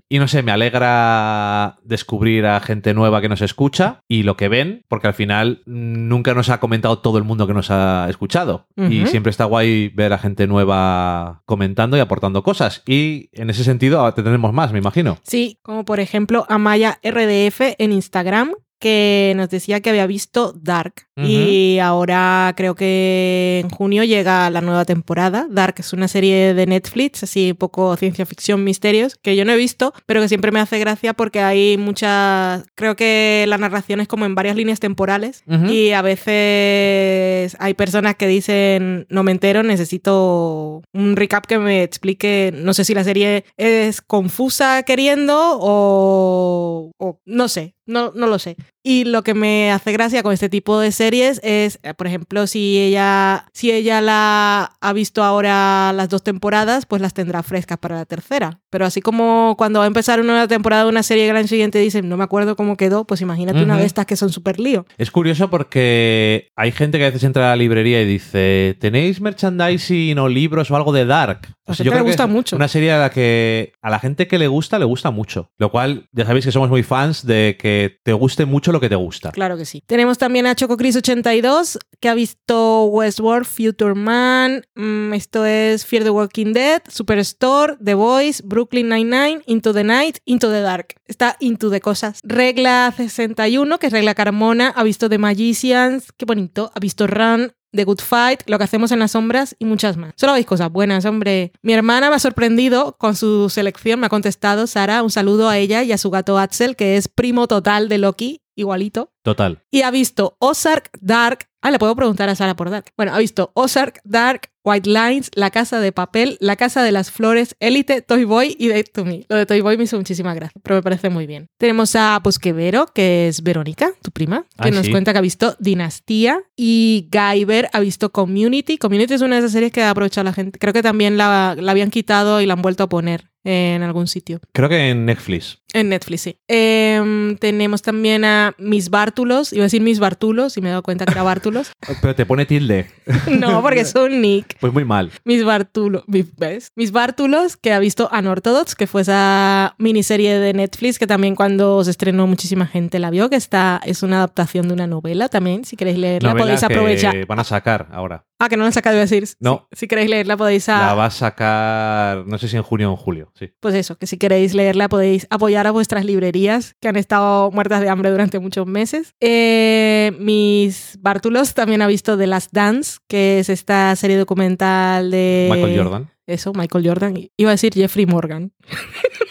[0.09, 4.49] y no sé, me alegra descubrir a gente nueva que nos escucha y lo que
[4.49, 8.07] ven, porque al final mm, nunca nos ha comentado todo el mundo que nos ha
[8.09, 8.67] escuchado.
[8.75, 12.83] Y siempre está guay ver a gente nueva comentando y aportando cosas.
[12.87, 15.19] Y en ese sentido tendremos más, me imagino.
[15.25, 18.55] Sí, como por ejemplo Amaya RDF en Instagram,
[18.85, 21.07] que nos decía que había visto Dark.
[21.17, 25.47] Y ahora creo que en junio llega la nueva temporada.
[25.49, 29.53] Dark es una serie de Netflix, así un poco ciencia ficción, misterios, que yo no
[29.53, 32.65] he visto, pero que siempre me hace gracia porque hay muchas.
[32.75, 35.45] Creo que la narración es como en varias líneas temporales.
[35.71, 41.83] Y a veces hay personas que dicen, no me entero, necesito un recap que me
[41.83, 48.27] explique, no sé si la serie es confusa queriendo o, o no sé, no, no
[48.27, 48.57] lo sé.
[48.87, 52.47] Y lo que me hace gracia con este tipo de series es, eh, por ejemplo,
[52.47, 57.79] si ella, si ella la ha visto ahora las dos temporadas, pues las tendrá frescas
[57.79, 58.61] para la tercera.
[58.69, 61.39] Pero así como cuando va a empezar una nueva temporada de una serie que al
[61.39, 64.31] año siguiente dicen, no me acuerdo cómo quedó, pues imagínate una de estas que son
[64.31, 64.85] súper lío.
[64.99, 69.19] Es curioso porque hay gente que a veces entra a la librería y dice, ¿tenéis
[69.23, 71.49] merchandising o libros o algo de Dark?
[71.67, 72.57] O sea, yo le creo que gusta es mucho.
[72.57, 75.51] Una serie a la que a la gente que le gusta, le gusta mucho.
[75.57, 78.91] Lo cual, ya sabéis que somos muy fans de que te guste mucho lo que
[78.91, 79.33] te gusta.
[79.33, 79.83] Claro que sí.
[79.87, 86.11] Tenemos también a ChocoCris82, que ha visto Westworld, Future Man, mm, esto es Fear the
[86.11, 90.97] Walking Dead, Superstore, The Voice, Brooklyn Nine-Nine, Into the Night, Into the Dark.
[91.07, 92.21] Está into de cosas.
[92.23, 97.53] Regla 61, que es regla Carmona, ha visto The Magicians, qué bonito, ha visto Run,
[97.75, 100.15] The Good Fight, Lo que hacemos en las sombras y muchas más.
[100.17, 101.53] Solo veis cosas buenas, hombre.
[101.63, 105.59] Mi hermana me ha sorprendido con su selección, me ha contestado, Sara, un saludo a
[105.59, 109.13] ella y a su gato Axel, que es primo total de Loki, igualito.
[109.23, 109.63] Total.
[109.71, 111.49] Y ha visto Ozark, Dark.
[111.63, 112.93] Ah, le puedo preguntar a Sara por Dark.
[112.97, 117.11] Bueno, ha visto Ozark, Dark, White Lines, La Casa de Papel, La Casa de las
[117.11, 119.27] Flores, Élite, Toy Boy y Date to Me.
[119.29, 121.49] Lo de Toy Boy me hizo muchísima gracia, pero me parece muy bien.
[121.59, 124.91] Tenemos a Posquevero, que es Verónica, tu prima, que Ah, nos sí.
[124.91, 128.79] cuenta que ha visto Dinastía y Guyver ha visto Community.
[128.79, 130.59] Community es una de esas series que ha aprovechado la gente.
[130.59, 134.07] Creo que también la, la habían quitado y la han vuelto a poner en algún
[134.07, 134.41] sitio.
[134.53, 135.59] Creo que en Netflix.
[135.75, 136.39] En Netflix, sí.
[136.49, 139.53] Em, tenemos también a Mis Bártulos.
[139.53, 141.71] Iba a decir Mis Bartulos y me he dado cuenta que era Bártulos.
[142.01, 142.87] Pero te pone tilde.
[143.39, 144.54] no, porque es un nick.
[144.61, 145.11] Pues muy mal.
[145.25, 146.05] Mis Bartulos.
[146.07, 146.73] ¿Ves?
[146.77, 151.83] Mis Bártulos, que ha visto Unorthodox, que fue esa miniserie de Netflix que también cuando
[151.85, 155.65] se estrenó muchísima gente la vio, que está, es una adaptación de una novela también.
[155.65, 157.27] Si queréis leerla, Novela podéis que aprovechar.
[157.27, 158.25] van a sacar ahora.
[158.39, 159.25] Ah, que no la han sacado, iba a decir.
[159.39, 159.69] No.
[159.73, 162.89] Si, si queréis leerla, podéis a- La va a sacar, no sé si en junio
[162.89, 163.33] o en julio.
[163.39, 163.51] Sí.
[163.61, 167.81] Pues eso, que si queréis leerla podéis apoyar a vuestras librerías que han estado muertas
[167.81, 169.15] de hambre durante muchos meses.
[169.21, 175.49] Eh, mis Bártulos también ha visto The Last Dance, que es esta serie documental de...
[175.53, 176.11] Michael Jordan.
[176.27, 177.15] Eso, Michael Jordan.
[177.37, 178.53] Iba a decir Jeffrey Morgan,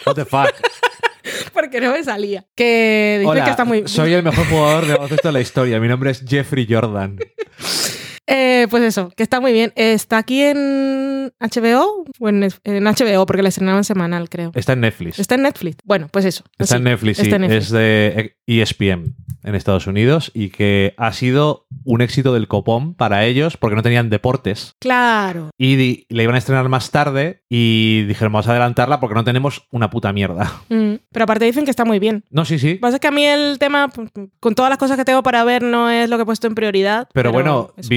[0.06, 0.52] What the fuck.
[1.52, 2.46] porque no me salía.
[2.54, 3.86] Que dice que está muy...
[3.86, 5.80] soy el mejor jugador de baloncesto de la historia.
[5.80, 7.18] Mi nombre es Jeffrey Jordan.
[8.26, 9.72] Eh, pues eso, que está muy bien.
[9.76, 14.52] Está aquí en HBO o en, HBO, porque la estrenaron semanal, creo.
[14.54, 15.18] Está en Netflix.
[15.18, 15.76] Está en Netflix.
[15.84, 16.44] Bueno, pues eso.
[16.52, 16.76] Está así.
[16.76, 17.22] en Netflix, sí.
[17.24, 17.64] está en Netflix.
[17.66, 23.26] Es de ESPN en Estados Unidos y que ha sido un éxito del copón para
[23.26, 25.50] ellos porque no tenían deportes Claro.
[25.58, 29.22] y di- la iban a estrenar más tarde y dijeron vamos a adelantarla porque no
[29.24, 30.50] tenemos una puta mierda.
[30.70, 32.24] Mm, Pero aparte dicen que está muy bien.
[32.30, 32.68] No, sí, sí.
[32.68, 33.90] Lo que pasa es que a mí el tema,
[34.40, 36.54] con todas las cosas que tengo para ver, no es lo que he puesto en
[36.54, 37.08] prioridad.
[37.12, 37.88] Pero, bueno, eso.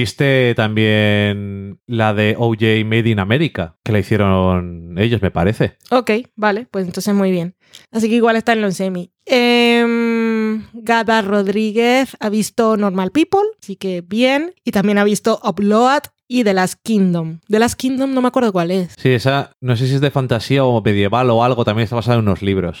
[0.56, 5.76] También la de OJ Made in America, que la hicieron ellos, me parece.
[5.90, 7.54] Ok, vale, pues entonces muy bien.
[7.90, 9.12] Así que igual está en los semi.
[9.26, 14.54] Em, Gada Rodríguez ha visto Normal People, así que bien.
[14.64, 17.40] Y también ha visto Upload y The Last Kingdom.
[17.48, 18.94] The Last Kingdom no me acuerdo cuál es.
[18.96, 22.18] Sí, esa, no sé si es de fantasía o medieval o algo, también está basada
[22.18, 22.80] en unos libros.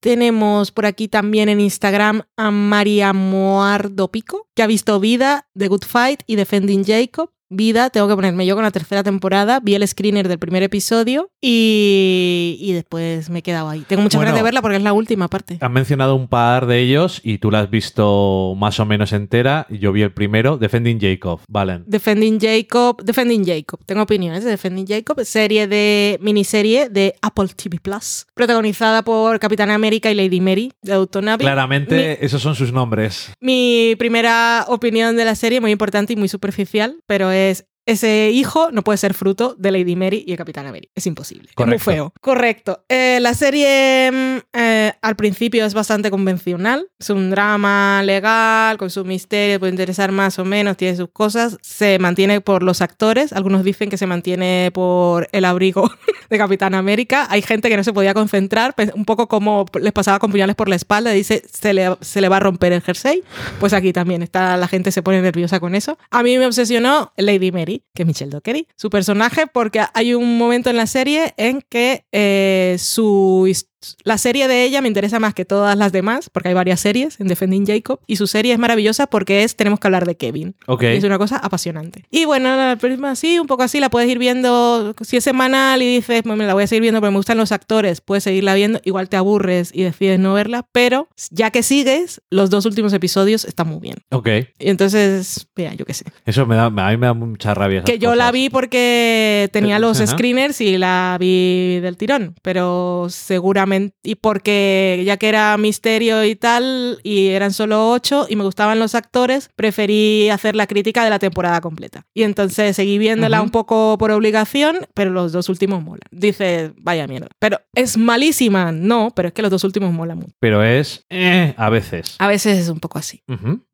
[0.00, 5.68] Tenemos por aquí también en Instagram a María Moardo Pico, que ha visto Vida, The
[5.68, 7.30] Good Fight y Defending Jacob.
[7.54, 9.60] Vida, tengo que ponerme yo con la tercera temporada.
[9.60, 13.84] Vi el screener del primer episodio y, y después me he quedado ahí.
[13.88, 14.30] Tengo muchas Bueno.
[14.30, 15.58] ganas de verla porque es la última parte.
[15.60, 19.66] Han mencionado un par de ellos y tú la has visto más o menos entera.
[19.70, 21.84] Yo vi el primero, Defending Jacob, Valen.
[21.86, 23.80] Defending Jacob, Defending Jacob.
[23.86, 29.74] Tengo opiniones de Defending Jacob, serie de miniserie de Apple TV Plus, protagonizada por Capitana
[29.74, 31.42] América y Lady Mary de Autonavi.
[31.44, 33.30] Claramente, esos son sus nombres.
[33.40, 37.43] Mi primera opinión de la serie, muy importante y muy superficial, pero es
[37.86, 40.90] ese hijo no puede ser fruto de Lady Mary y el Capitán América.
[40.94, 41.48] Es imposible.
[41.50, 41.90] Es Correcto.
[41.90, 42.12] muy feo.
[42.20, 42.84] Correcto.
[42.88, 46.88] Eh, la serie mm, eh, al principio es bastante convencional.
[46.98, 51.58] Es un drama legal, con su misterio, puede interesar más o menos, tiene sus cosas.
[51.60, 53.32] Se mantiene por los actores.
[53.34, 55.90] Algunos dicen que se mantiene por el abrigo
[56.30, 57.26] de Capitán América.
[57.28, 60.56] Hay gente que no se podía concentrar, pues, un poco como les pasaba con puñales
[60.56, 61.10] por la espalda.
[61.10, 63.22] Dice, se le, va a romper el jersey.
[63.60, 65.98] Pues aquí también está, la gente se pone nerviosa con eso.
[66.10, 70.38] A mí me obsesionó Lady Mary, que es Michelle Dockery, su personaje, porque hay un
[70.38, 73.68] momento en la serie en que eh, su, his-
[74.04, 77.20] la serie de ella me interesa más que todas las demás, porque hay varias series
[77.20, 80.54] en Defending Jacob, y su serie es maravillosa porque es Tenemos que hablar de Kevin.
[80.66, 80.82] Ok.
[80.82, 82.04] Y es una cosa apasionante.
[82.10, 85.82] Y bueno, la película sí, un poco así, la puedes ir viendo, si es semanal
[85.82, 88.24] y dices, "Bueno, me la voy a seguir viendo porque me gustan los actores, puedes
[88.24, 92.66] seguirla viendo, igual te aburres y decides no verla, pero ya que sigues, los dos
[92.66, 93.96] últimos episodios están muy bien.
[94.10, 94.28] Ok.
[94.58, 96.04] Y entonces, mira, yo qué sé.
[96.26, 97.82] Eso me da, a mí me da mucha rabia.
[97.84, 98.32] Que yo la cosas.
[98.32, 100.06] vi porque tenía los Ajá.
[100.12, 106.36] screeners y la vi del tirón, pero seguramente, y porque ya que era misterio y
[106.36, 111.10] tal, y eran solo ocho y me gustaban los actores, preferí hacer la crítica de
[111.10, 112.06] la temporada completa.
[112.14, 116.00] Y entonces seguí viéndola un poco por obligación, pero los dos últimos molan.
[116.10, 117.28] Dice, vaya mierda.
[117.38, 120.34] Pero es malísima, no, pero es que los dos últimos molan mucho.
[120.40, 122.16] Pero es eh, a veces.
[122.18, 123.22] A veces es un poco así.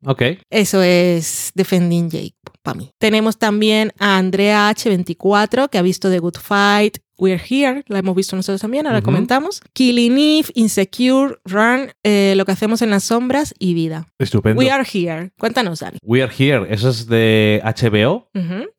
[0.05, 0.23] Ok.
[0.49, 2.91] Eso es Defending Jake para mí.
[2.97, 8.15] Tenemos también a Andrea H24, que ha visto The Good Fight, We're Here, la hemos
[8.15, 9.61] visto nosotros también, ahora comentamos.
[9.73, 14.07] Killing Eve, Insecure, Run, eh, Lo que hacemos en las sombras y Vida.
[14.17, 14.59] Estupendo.
[14.59, 15.29] We Are Here.
[15.37, 15.99] Cuéntanos, Dani.
[16.01, 16.65] We Are Here.
[16.73, 18.27] Eso es de HBO.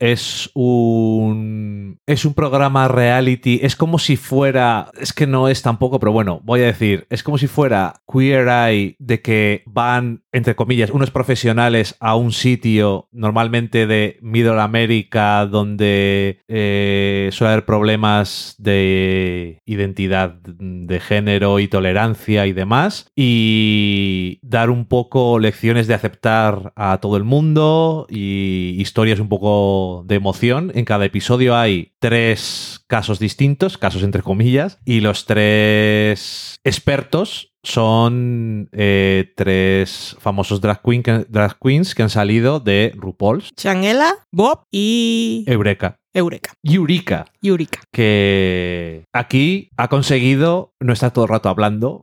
[0.00, 2.00] Es un.
[2.04, 3.60] Es un programa reality.
[3.62, 4.90] Es como si fuera.
[5.00, 7.06] Es que no es tampoco, pero bueno, voy a decir.
[7.10, 12.32] Es como si fuera Queer Eye de que van, entre comillas, unos profesionales a un
[12.32, 21.68] sitio, normalmente de Middle America, donde eh, suele haber problemas de identidad de género y
[21.68, 23.06] tolerancia y demás.
[23.16, 30.04] Y dar un poco lecciones de aceptar a todo el mundo y historias un poco
[30.06, 30.72] de emoción.
[30.74, 38.68] En cada episodio hay tres casos distintos, casos entre comillas, y los tres expertos son
[38.72, 43.50] eh, tres famosos drag, queen que- drag queens que han salido de RuPaul's.
[43.56, 45.96] Changela, Bob y Eureka.
[46.14, 46.52] Eureka.
[46.62, 47.80] Eureka, Eureka.
[47.92, 52.02] que aquí ha conseguido no estar todo el rato hablando,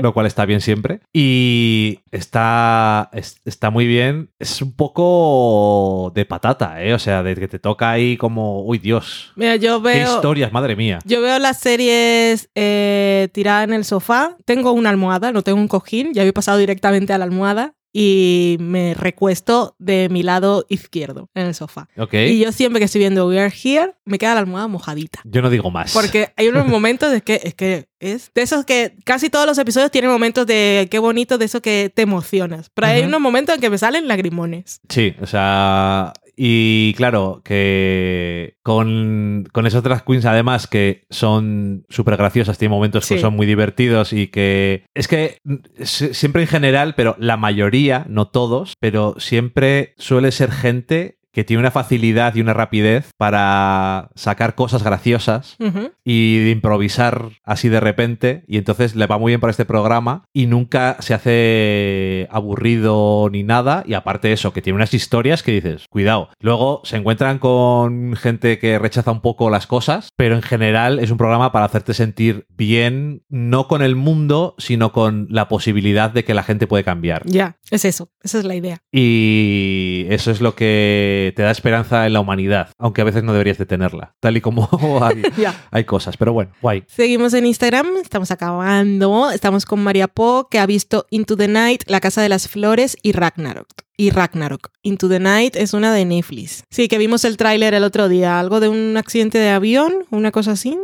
[0.00, 1.00] lo cual está bien siempre.
[1.12, 4.30] Y está, es- está muy bien.
[4.38, 6.94] Es un poco de patata, ¿eh?
[6.94, 10.14] O sea, de que te toca ahí como, uy Dios, Mira, yo qué veo...
[10.16, 10.98] historias, madre mía.
[11.04, 14.36] Yo veo las series eh, tiradas en el sofá.
[14.44, 16.12] Tengo una almohada, no tengo un cojín.
[16.14, 21.46] Ya había pasado directamente a la almohada y me recuesto de mi lado izquierdo en
[21.46, 21.88] el sofá.
[22.12, 25.20] Y yo siempre que estoy viendo We Are Here, me queda la almohada mojadita.
[25.24, 25.92] Yo no digo más.
[25.92, 29.58] Porque hay unos momentos de que es que es de esos que casi todos los
[29.58, 32.70] episodios tienen momentos de qué bonito, de eso que te emocionas.
[32.74, 34.80] Pero hay unos momentos en que me salen lagrimones.
[34.88, 36.12] Sí, o sea,
[36.44, 43.06] y claro, que con, con esas drag queens además que son súper graciosas, tienen momentos
[43.06, 47.36] que son muy divertidos y que es que mm, si- siempre en general, pero la
[47.36, 53.10] mayoría, no todos, pero siempre suele ser gente que tiene una facilidad y una rapidez
[53.16, 55.56] para sacar cosas graciosas
[56.04, 60.24] y de improvisar así de repente y entonces le va muy bien para este programa
[60.32, 65.52] y nunca se hace aburrido ni nada y aparte eso, que tiene unas historias que
[65.52, 66.28] dices, cuidado.
[66.40, 71.10] Luego se encuentran con gente que rechaza un poco las cosas, pero en general es
[71.10, 76.24] un programa para hacerte sentir bien, no con el mundo, sino con la posibilidad de
[76.24, 77.22] que la gente puede cambiar.
[77.26, 78.10] Ya, es eso.
[78.22, 78.82] Esa es la idea.
[78.90, 83.32] Y eso es lo que te da esperanza en la humanidad, aunque a veces no
[83.32, 84.68] deberías de tenerla, tal y como
[85.02, 85.22] hay,
[85.70, 86.82] hay cosas, pero bueno, guay.
[86.88, 89.30] Seguimos en Instagram, estamos acabando.
[89.30, 92.96] Estamos con María Po, que ha visto Into the Night, La Casa de las Flores
[93.02, 93.68] y Ragnarok.
[94.02, 94.70] Y Ragnarok.
[94.82, 96.64] Into the Night es una de Netflix.
[96.70, 98.40] Sí, que vimos el tráiler el otro día.
[98.40, 100.76] Algo de un accidente de avión, una cosa así.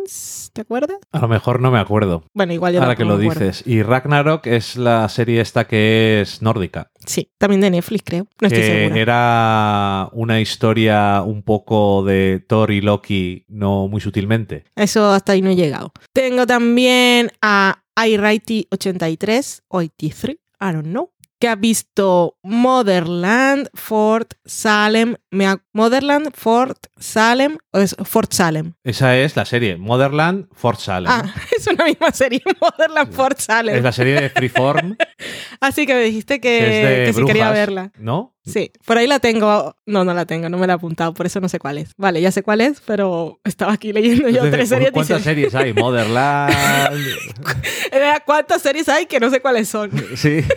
[0.53, 0.99] ¿Te acuerdas?
[1.11, 2.23] A lo mejor no me acuerdo.
[2.33, 3.41] Bueno, igual yo Ahora que lo acuerdo.
[3.45, 3.66] dices.
[3.66, 6.93] Y Ragnarok es la serie esta que es nórdica.
[7.07, 8.29] Sí, también de Netflix, creo.
[8.41, 9.01] No estoy que segura.
[9.01, 14.62] era una historia un poco de Thor y Loki, no muy sutilmente.
[14.77, 15.93] Eso hasta ahí no he llegado.
[16.12, 21.11] Tengo también a iRighty83 o 83, I don't know,
[21.41, 28.74] que ha visto Motherland, Fort Salem, me ha- Motherland, Fort Salem, o es Fort Salem.
[28.84, 31.11] Esa es la serie Motherland Fort Salem.
[31.12, 31.22] Ah,
[31.57, 33.76] es una misma serie, Motherland, Fort Salem.
[33.76, 34.97] Es la serie de Freeform,
[35.61, 37.93] Así que me dijiste que, si quería verla.
[37.99, 38.34] ¿no?
[38.49, 39.76] Sí, por ahí la tengo.
[39.86, 41.90] No, no la tengo, no me la he apuntado, por eso no sé cuál es.
[41.96, 44.90] Vale, ya sé cuál es, pero estaba aquí leyendo yo tres series.
[44.92, 45.72] ¿Cuántas series hay?
[45.72, 46.55] Motherland.
[48.26, 49.90] ¿Cuántas series hay que no sé cuáles son?
[50.16, 50.40] sí.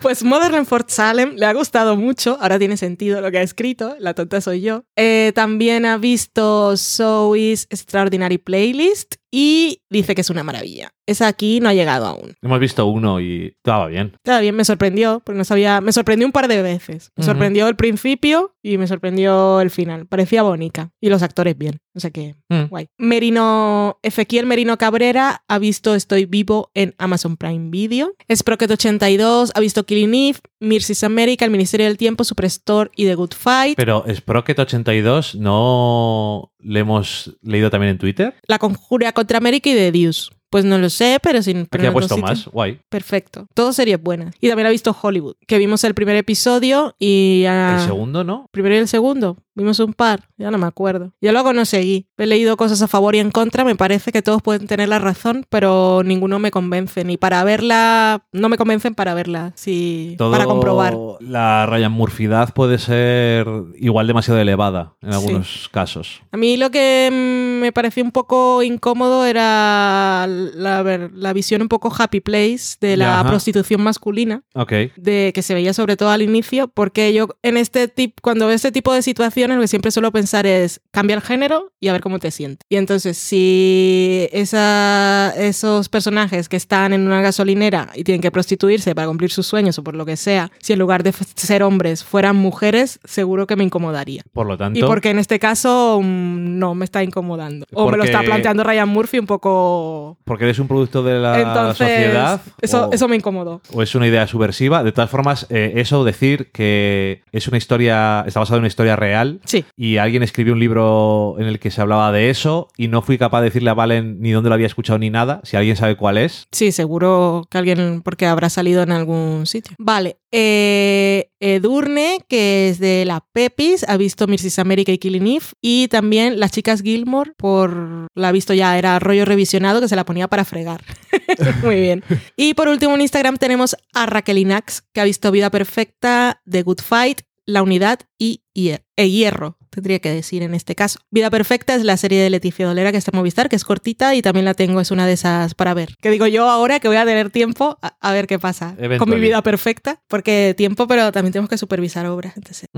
[0.00, 3.96] Pues Motherland Fort Salem le ha gustado mucho, ahora tiene sentido lo que ha escrito,
[3.98, 4.84] la tonta soy yo.
[4.96, 10.92] Eh, también ha visto Zoe's Extraordinary Playlist y dice que es una maravilla.
[11.06, 12.34] Esa aquí no ha llegado aún.
[12.42, 14.12] Hemos visto uno y estaba bien.
[14.16, 17.10] Estaba bien, me sorprendió, porque no sabía, me sorprendió un par de veces.
[17.16, 20.06] Me sorprendió el principio y me sorprendió el final.
[20.06, 21.80] Parecía bonita y los actores bien.
[21.94, 22.68] O sea que Mm.
[22.68, 22.86] guay.
[22.98, 28.12] Merino, Ezequiel Merino Cabrera ha visto Estoy Vivo en Amazon Prime Video.
[28.28, 33.32] Sprocket82 ha visto Killing Eve, Mirsis America, El Ministerio del Tiempo, Superstore y The Good
[33.36, 33.76] Fight.
[33.76, 38.34] Pero Sprocket82 no le hemos leído también en Twitter.
[38.46, 40.30] La Conjura contra América y The Deuce.
[40.50, 41.66] Pues no lo sé, pero sin.
[41.66, 42.46] pero Aquí ha puesto más.
[42.46, 42.80] Guay.
[42.88, 43.46] Perfecto.
[43.54, 44.34] Todo series buenas.
[44.40, 47.44] Y también ha visto Hollywood, que vimos el primer episodio y...
[47.46, 48.46] El segundo, ¿no?
[48.50, 49.36] Primero y el segundo.
[49.60, 51.12] Vimos un par, ya no me acuerdo.
[51.20, 52.06] Ya luego no seguí.
[52.16, 53.62] He leído cosas a favor y en contra.
[53.64, 57.04] Me parece que todos pueden tener la razón, pero ninguno me convence.
[57.04, 60.96] Ni para verla, no me convencen para verla, sí, Todo para comprobar.
[61.20, 63.46] La Ryan Murphydad puede ser
[63.78, 65.18] igual demasiado elevada en Sí.
[65.18, 66.22] algunos casos.
[66.32, 71.62] A mí lo que mm, me pareció un poco incómodo era la, ver- la visión
[71.62, 73.28] un poco happy place de la Ajá.
[73.28, 74.42] prostitución masculina.
[74.54, 74.72] Ok.
[74.96, 78.54] de que se veía sobre todo al inicio, porque yo en este tip, cuando veo
[78.54, 81.92] este tipo de situaciones, lo que siempre suelo pensar es cambia el género y a
[81.92, 82.64] ver cómo te sientes.
[82.68, 88.94] Y entonces, si esa, esos personajes que están en una gasolinera y tienen que prostituirse
[88.94, 92.04] para cumplir sus sueños o por lo que sea, si en lugar de ser hombres
[92.04, 94.22] fueran mujeres, seguro que me incomodaría.
[94.32, 97.66] Por lo tanto, Y porque en este caso mm, no me está incomodando.
[97.72, 100.18] O me lo está planteando Ryan Murphy un poco...
[100.24, 102.40] porque eres un producto de la Entonces, sociedad.
[102.60, 103.60] eso, o- eso me incomodó.
[103.72, 104.82] o es una idea subversiva.
[104.82, 108.96] De todas formas, eh, eso decir que es una historia, está basado en una historia
[108.96, 109.64] real Sí.
[109.76, 113.18] y alguien escribió un libro en el que se hablaba de eso y no fui
[113.18, 115.40] capaz de decirle a Valen ni dónde lo había escuchado ni nada.
[115.44, 119.74] Si alguien sabe cuál es, Sí, seguro que alguien, porque habrá salido en algún sitio.
[119.78, 120.16] Vale.
[120.32, 124.58] Eh, Edurne, que es de la Pepis, ha visto Mrs.
[124.58, 125.44] America y Killing Eve.
[125.60, 129.96] Y también las chicas Gilmore, por la ha visto ya, era rollo revisionado que se
[129.96, 130.82] la ponía para fregar.
[131.62, 132.04] Muy bien.
[132.36, 136.80] Y por último en Instagram tenemos a Raquelinax, que ha visto Vida Perfecta, The Good
[136.80, 139.58] Fight, La Unidad y e Hierro.
[139.70, 140.98] Tendría que decir en este caso.
[141.10, 144.14] Vida Perfecta es la serie de Leticia Dolera que está en Movistar, que es cortita
[144.14, 145.96] y también la tengo, es una de esas para ver.
[146.00, 149.08] Que digo yo ahora que voy a tener tiempo a, a ver qué pasa con
[149.10, 152.36] mi vida perfecta, porque tiempo, pero también tenemos que supervisar obras.
[152.36, 152.68] Entonces,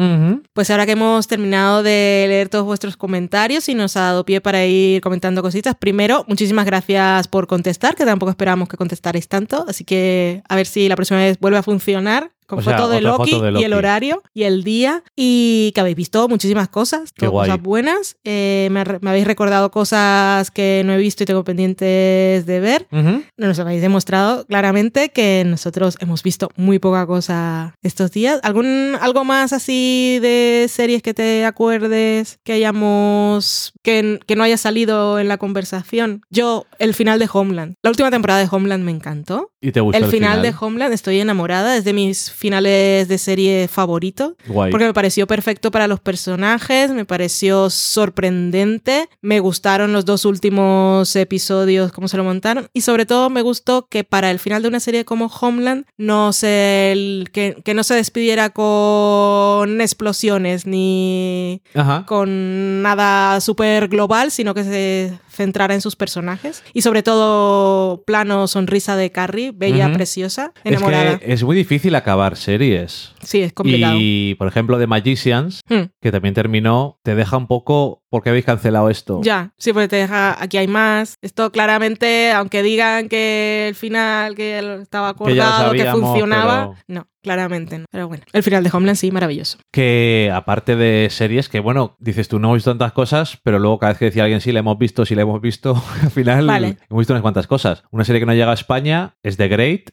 [0.52, 4.40] pues ahora que hemos terminado de leer todos vuestros comentarios y nos ha dado pie
[4.40, 9.64] para ir comentando cositas, primero, muchísimas gracias por contestar, que tampoco esperábamos que contestarais tanto,
[9.68, 12.90] así que a ver si la próxima vez vuelve a funcionar con O sea, foto,
[12.90, 13.78] de Loki, foto de y el Loki.
[13.78, 16.81] horario y el día y que habéis visto muchísimas cosas,
[17.16, 21.26] Qué todo cosas buenas, Eh, me, me habéis recordado cosas que no he visto y
[21.26, 22.86] tengo pendientes de ver.
[22.92, 23.22] Ujú.
[23.36, 28.40] Nos habéis demostrado claramente que nosotros hemos visto muy poca cosa estos días.
[28.42, 33.72] ¿Algún, ¿Algo más así de series que te acuerdes que hayamos.
[33.82, 36.22] que, que no haya salido en la conversación?
[36.30, 37.74] Yo, el final de Homeland.
[37.82, 39.50] La última temporada de Homeland me encantó.
[39.60, 43.18] Y te gustó El el, final, de Homeland, estoy enamorada, es de mis finales de
[43.18, 44.36] serie favorito.
[44.46, 44.70] Guay.
[44.70, 51.14] Porque me pareció perfecto para los personajes, me pareció sorprendente, me gustaron los dos últimos
[51.16, 54.68] episodios, cómo se lo montaron, y sobre todo me gustó que para el final de
[54.68, 61.62] una serie como Homeland no se, el- que, que no se despidiera con explosiones ni
[61.74, 62.04] Ajá.
[62.06, 66.62] con nada súper global, sino que se centrara en sus personajes.
[66.72, 71.18] Y sobre todo, plano sonrisa de Carrie, bella, preciosa, Es enamorada.
[71.18, 73.12] que es muy difícil acabar series.
[73.22, 73.96] Sí, es complicado.
[73.98, 75.84] Y, por ejemplo, The Magicians, Hmm.
[76.00, 79.20] que también terminó, te deja un poco, ¿por qué habéis cancelado esto?
[79.22, 81.16] Ya, sí, porque te deja, aquí hay más.
[81.22, 87.78] Esto claramente, aunque digan que el final, que estaba acordado, que, funcionaba, pero- no, claramente
[87.78, 87.86] no.
[87.90, 89.58] Pero bueno, el final de Homeland sí, maravilloso.
[89.70, 93.78] Que aparte de series, que bueno, dices tú, no hemos visto tantas cosas, pero luego
[93.78, 96.46] cada vez que decía alguien sí, la hemos visto, sí, la hemos visto, al final
[96.46, 96.76] Vale.
[96.90, 97.84] hemos visto unas cuantas cosas.
[97.90, 99.90] Una serie que no llega a España es The Great,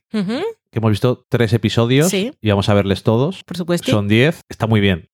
[0.71, 2.31] que hemos visto tres episodios Sí.
[2.41, 3.43] y vamos a verles todos.
[3.43, 3.91] por supuesto.
[3.91, 5.09] Son diez, está muy bien.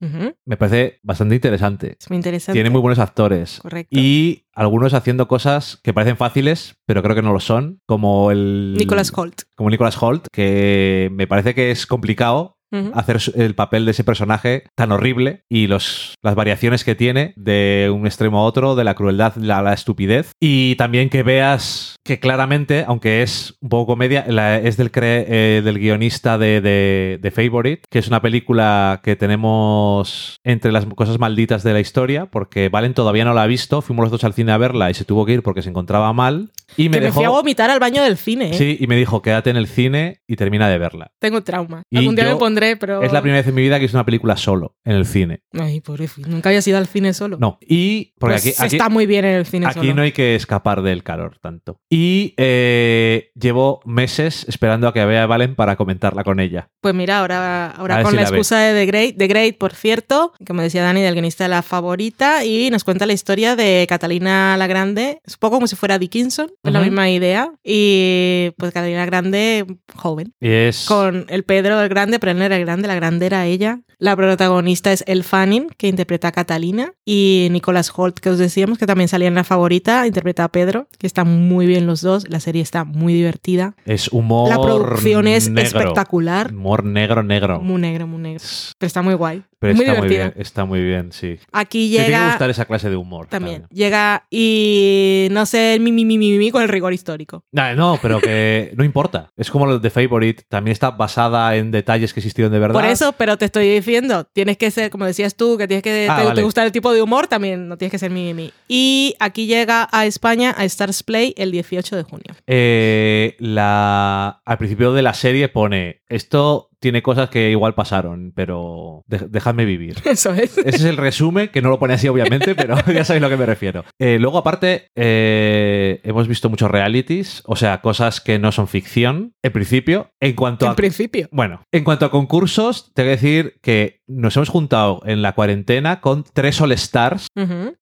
[0.45, 1.95] Me parece bastante interesante.
[1.99, 2.55] Es muy interesante.
[2.57, 3.59] Tiene muy buenos actores.
[3.61, 3.97] Correcto.
[3.97, 8.75] Y algunos haciendo cosas que parecen fáciles, pero creo que no lo son, como el...
[8.77, 9.41] Nicholas Holt.
[9.55, 12.57] Como Nicholas Holt, que me parece que es complicado
[12.93, 17.91] Hacer el papel de ese personaje tan horrible y los, las variaciones que tiene de
[17.93, 20.31] un extremo a otro, de la crueldad, la, la estupidez.
[20.41, 24.21] Y también que veas que claramente, aunque es un poco comedia,
[24.57, 29.15] es del, cre- eh, del guionista de, de, de Favorite, que es una película que
[29.15, 33.81] tenemos entre las cosas malditas de la historia, porque Valen todavía no la ha visto,
[33.81, 36.11] fuimos los dos al cine a verla y se tuvo que ir porque se encontraba
[36.13, 36.51] mal.
[36.77, 38.51] Y me que me fui a vomitar al baño del cine.
[38.51, 38.53] ¿eh?
[38.53, 41.11] Sí, y me dijo, quédate en el cine y termina de verla.
[41.19, 41.83] Tengo trauma.
[41.89, 43.01] Y Algún día yo- me pondré, pero.
[43.01, 45.41] Es la primera vez en mi vida que hice una película solo en el cine.
[45.57, 46.27] Ay, pobrecito.
[46.29, 47.37] Nunca había ido al cine solo.
[47.39, 49.93] No, y porque Pues aquí, aquí, está muy bien en el cine aquí solo.
[49.93, 51.79] no hay que escapar del calor tanto.
[51.89, 56.69] Y eh, llevo meses esperando a que vea Valen para comentarla con ella.
[56.81, 59.73] Pues mira, ahora, ahora con si la la excusa de The Great, The Great, por
[59.73, 63.85] cierto, como decía Dani, del guionista de la favorita, y nos cuenta la historia de
[63.87, 65.21] Catalina la Grande.
[65.25, 67.51] Es un poco como si fuera Dickinson, la misma idea.
[67.63, 70.33] Y pues Catalina Grande, joven.
[70.39, 70.85] Y es...
[70.85, 73.81] Con el Pedro el Grande, pero él no era el grande, la grande era ella.
[73.97, 78.77] La protagonista es Elle Fanning, que interpreta a Catalina, y Nicholas Holt, que os decíamos
[78.77, 82.29] que también salía en la favorita, interpreta a Pedro, que están muy bien los dos.
[82.29, 83.75] La serie está muy divertida.
[83.85, 85.79] Es humor La producción es negro.
[85.79, 86.51] espectacular.
[86.51, 87.61] Humor negro, negro.
[87.61, 88.43] Muy negro, muy negro.
[88.77, 89.43] Pero está muy guay.
[89.59, 91.39] Pero muy está muy bien, está muy bien, sí.
[91.51, 93.27] Aquí Te tiene que llega gustar esa clase de humor.
[93.27, 93.65] también.
[93.71, 97.43] Llega y no sé, mi, mi, mi, mi, mi, con el rigor histórico.
[97.51, 99.29] Nah, no, pero que no importa.
[99.37, 102.73] Es como lo de Favorite, también está basada en detalles que existieron de verdad.
[102.79, 106.07] Por eso, pero te estoy diciendo, tienes que ser, como decías tú, que tienes que
[106.09, 106.35] Ah, te, vale.
[106.35, 108.53] te gusta el tipo de humor, también no tienes que ser mi, mi, mi.
[108.67, 112.35] Y aquí llega a España a Stars Play el 18 de junio.
[112.47, 119.03] Eh, la, al principio de la serie pone, esto tiene cosas que igual pasaron, pero
[119.07, 119.97] de- dejadme vivir.
[120.05, 120.57] Eso es.
[120.57, 123.29] Ese es el resumen, que no lo pone así obviamente, pero ya sabéis a lo
[123.29, 123.83] que me refiero.
[123.99, 129.33] Eh, luego, aparte, eh, hemos visto muchos realities, o sea, cosas que no son ficción,
[129.43, 130.09] en principio.
[130.19, 130.75] En cuanto En a...
[130.75, 131.27] principio.
[131.31, 136.01] Bueno, en cuanto a concursos, tengo que decir que nos hemos juntado en la cuarentena
[136.01, 137.27] con tres All Stars.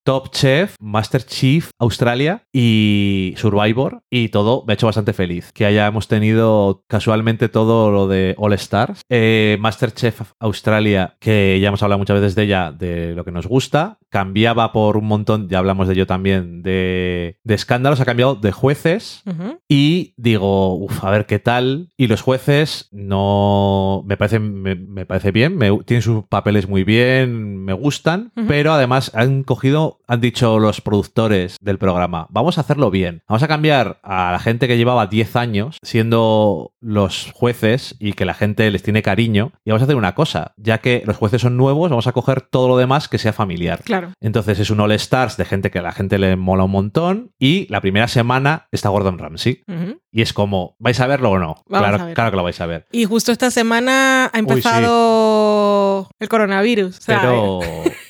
[0.04, 5.52] Top Chef, Master Chief Australia y Survivor, y todo me ha hecho bastante feliz.
[5.54, 9.02] Que hayamos tenido casualmente todo lo de All Stars.
[9.10, 13.48] Eh, Masterchef Australia, que ya hemos hablado muchas veces de ella, de lo que nos
[13.48, 13.98] gusta.
[14.14, 18.52] Cambiaba por un montón, ya hablamos de ello también, de, de escándalos, ha cambiado de
[18.52, 19.24] jueces.
[19.68, 21.90] Y digo, uff, a ver qué tal.
[21.98, 24.04] Y los jueces no.
[24.06, 28.32] Me parece, me, me parece bien, me- tienen sus papeles muy bien, me gustan.
[28.48, 33.24] Pero además han cogido, han dicho los productores del programa, vamos a hacerlo bien.
[33.28, 38.26] Vamos a cambiar a la gente que llevaba 10 años siendo los jueces y que
[38.26, 39.54] la gente les tiene cariño.
[39.66, 42.42] Y vamos a hacer una cosa, ya que los jueces son nuevos, vamos a coger
[42.42, 43.82] todo lo demás que sea familiar.
[43.84, 44.03] Claro.
[44.22, 47.32] Entonces es un All Stars de gente que a la gente le mola un montón.
[47.40, 49.64] Y la primera semana está Gordon Ramsay.
[50.12, 51.64] Y es como, ¿vais a verlo o no?
[51.68, 52.14] Vamos claro, a verlo.
[52.14, 52.86] claro que lo vais a ver.
[52.92, 54.40] Y justo esta semana ha sí.
[54.40, 57.00] empezado el coronavirus.
[57.06, 57.60] Pero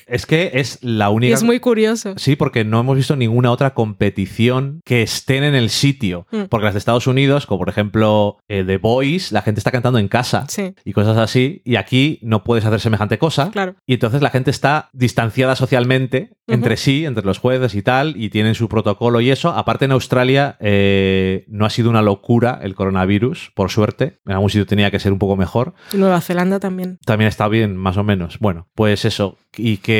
[0.06, 1.34] es que es la y única.
[1.34, 2.14] es muy curioso.
[2.16, 6.26] Sí, porque no hemos visto ninguna otra competición que estén en el sitio.
[6.30, 6.42] Mm.
[6.50, 9.98] Porque las de Estados Unidos, como por ejemplo eh, The Voice, la gente está cantando
[9.98, 11.62] en casa Sí, y cosas así.
[11.64, 13.50] Y aquí no puedes hacer semejante cosa.
[13.50, 13.74] claro.
[13.86, 18.28] Y entonces la gente está distanciada socialmente entre sí, entre los jueces y tal, y
[18.28, 19.50] tienen su protocolo y eso.
[19.50, 24.18] Aparte en Australia eh, no ha sido una locura el coronavirus, por suerte.
[24.26, 25.72] En algún sitio tenía que ser un poco mejor.
[25.94, 26.98] Nueva Zelanda también.
[27.06, 28.38] También está bien, más o menos.
[28.40, 29.38] Bueno, pues eso.
[29.56, 29.93] Y que...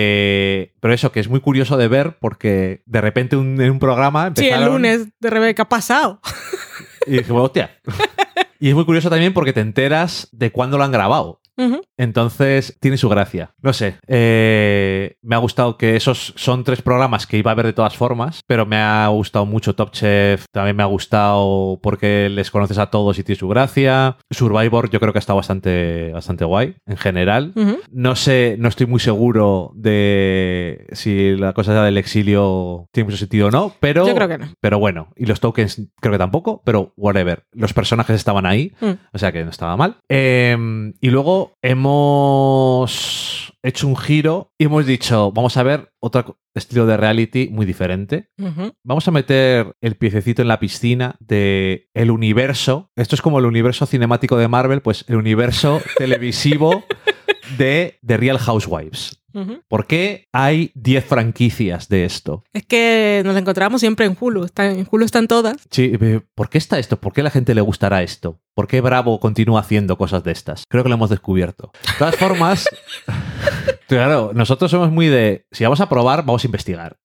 [0.81, 4.33] Pero eso, que es muy curioso de ver porque de repente un- en un programa
[4.37, 4.63] Sí, empezaron...
[4.67, 6.21] el lunes de Rebeca ha pasado.
[7.07, 7.71] Y dije, bueno, hostia.
[8.61, 11.41] y es muy curioso también porque te enteras de cuándo lo han grabado.
[11.97, 13.55] Entonces tiene su gracia.
[13.63, 17.67] No sé, eh, me ha gustado que esos son tres programas que iba a ver
[17.67, 22.29] de todas formas, pero me ha gustado mucho Top Chef, también me ha gustado porque
[22.29, 24.17] les conoces a todos y tiene su gracia.
[24.31, 27.53] Survivor yo creo que está bastante, bastante guay en general.
[27.91, 33.49] No sé, no estoy muy seguro de si la cosa del exilio tiene mucho sentido
[33.49, 34.07] o no, pero...
[34.07, 34.47] Yo creo que no.
[34.61, 37.45] Pero bueno, y los tokens creo que tampoco, pero whatever.
[37.53, 38.93] Los personajes estaban ahí, Mm.
[39.13, 39.97] o sea que no estaba mal.
[40.09, 40.57] Eh,
[41.01, 46.97] y luego hemos hecho un giro y hemos dicho, vamos a ver otro estilo de
[46.97, 48.29] reality muy diferente.
[48.85, 52.91] Vamos a meter el piececito en la piscina de el universo.
[52.97, 56.85] Esto es como el universo cinemático de Marvel, pues el universo televisivo
[57.59, 59.21] de The Real Housewives.
[59.69, 62.45] ¿Por qué hay 10 franquicias de esto?
[62.53, 64.45] Es que nos encontramos siempre en Hulu.
[64.45, 65.57] Están, en Hulu están todas.
[65.71, 67.01] Sí, eh, ¿por qué está esto?
[67.01, 68.41] ¿Por qué a la gente le gustará esto?
[68.55, 70.65] ¿Por qué Bravo continúa haciendo cosas de estas?
[70.69, 71.73] Creo que lo hemos descubierto.
[71.83, 72.69] De todas formas,
[73.89, 76.97] claro, nosotros somos muy de, si vamos a probar, vamos a investigar.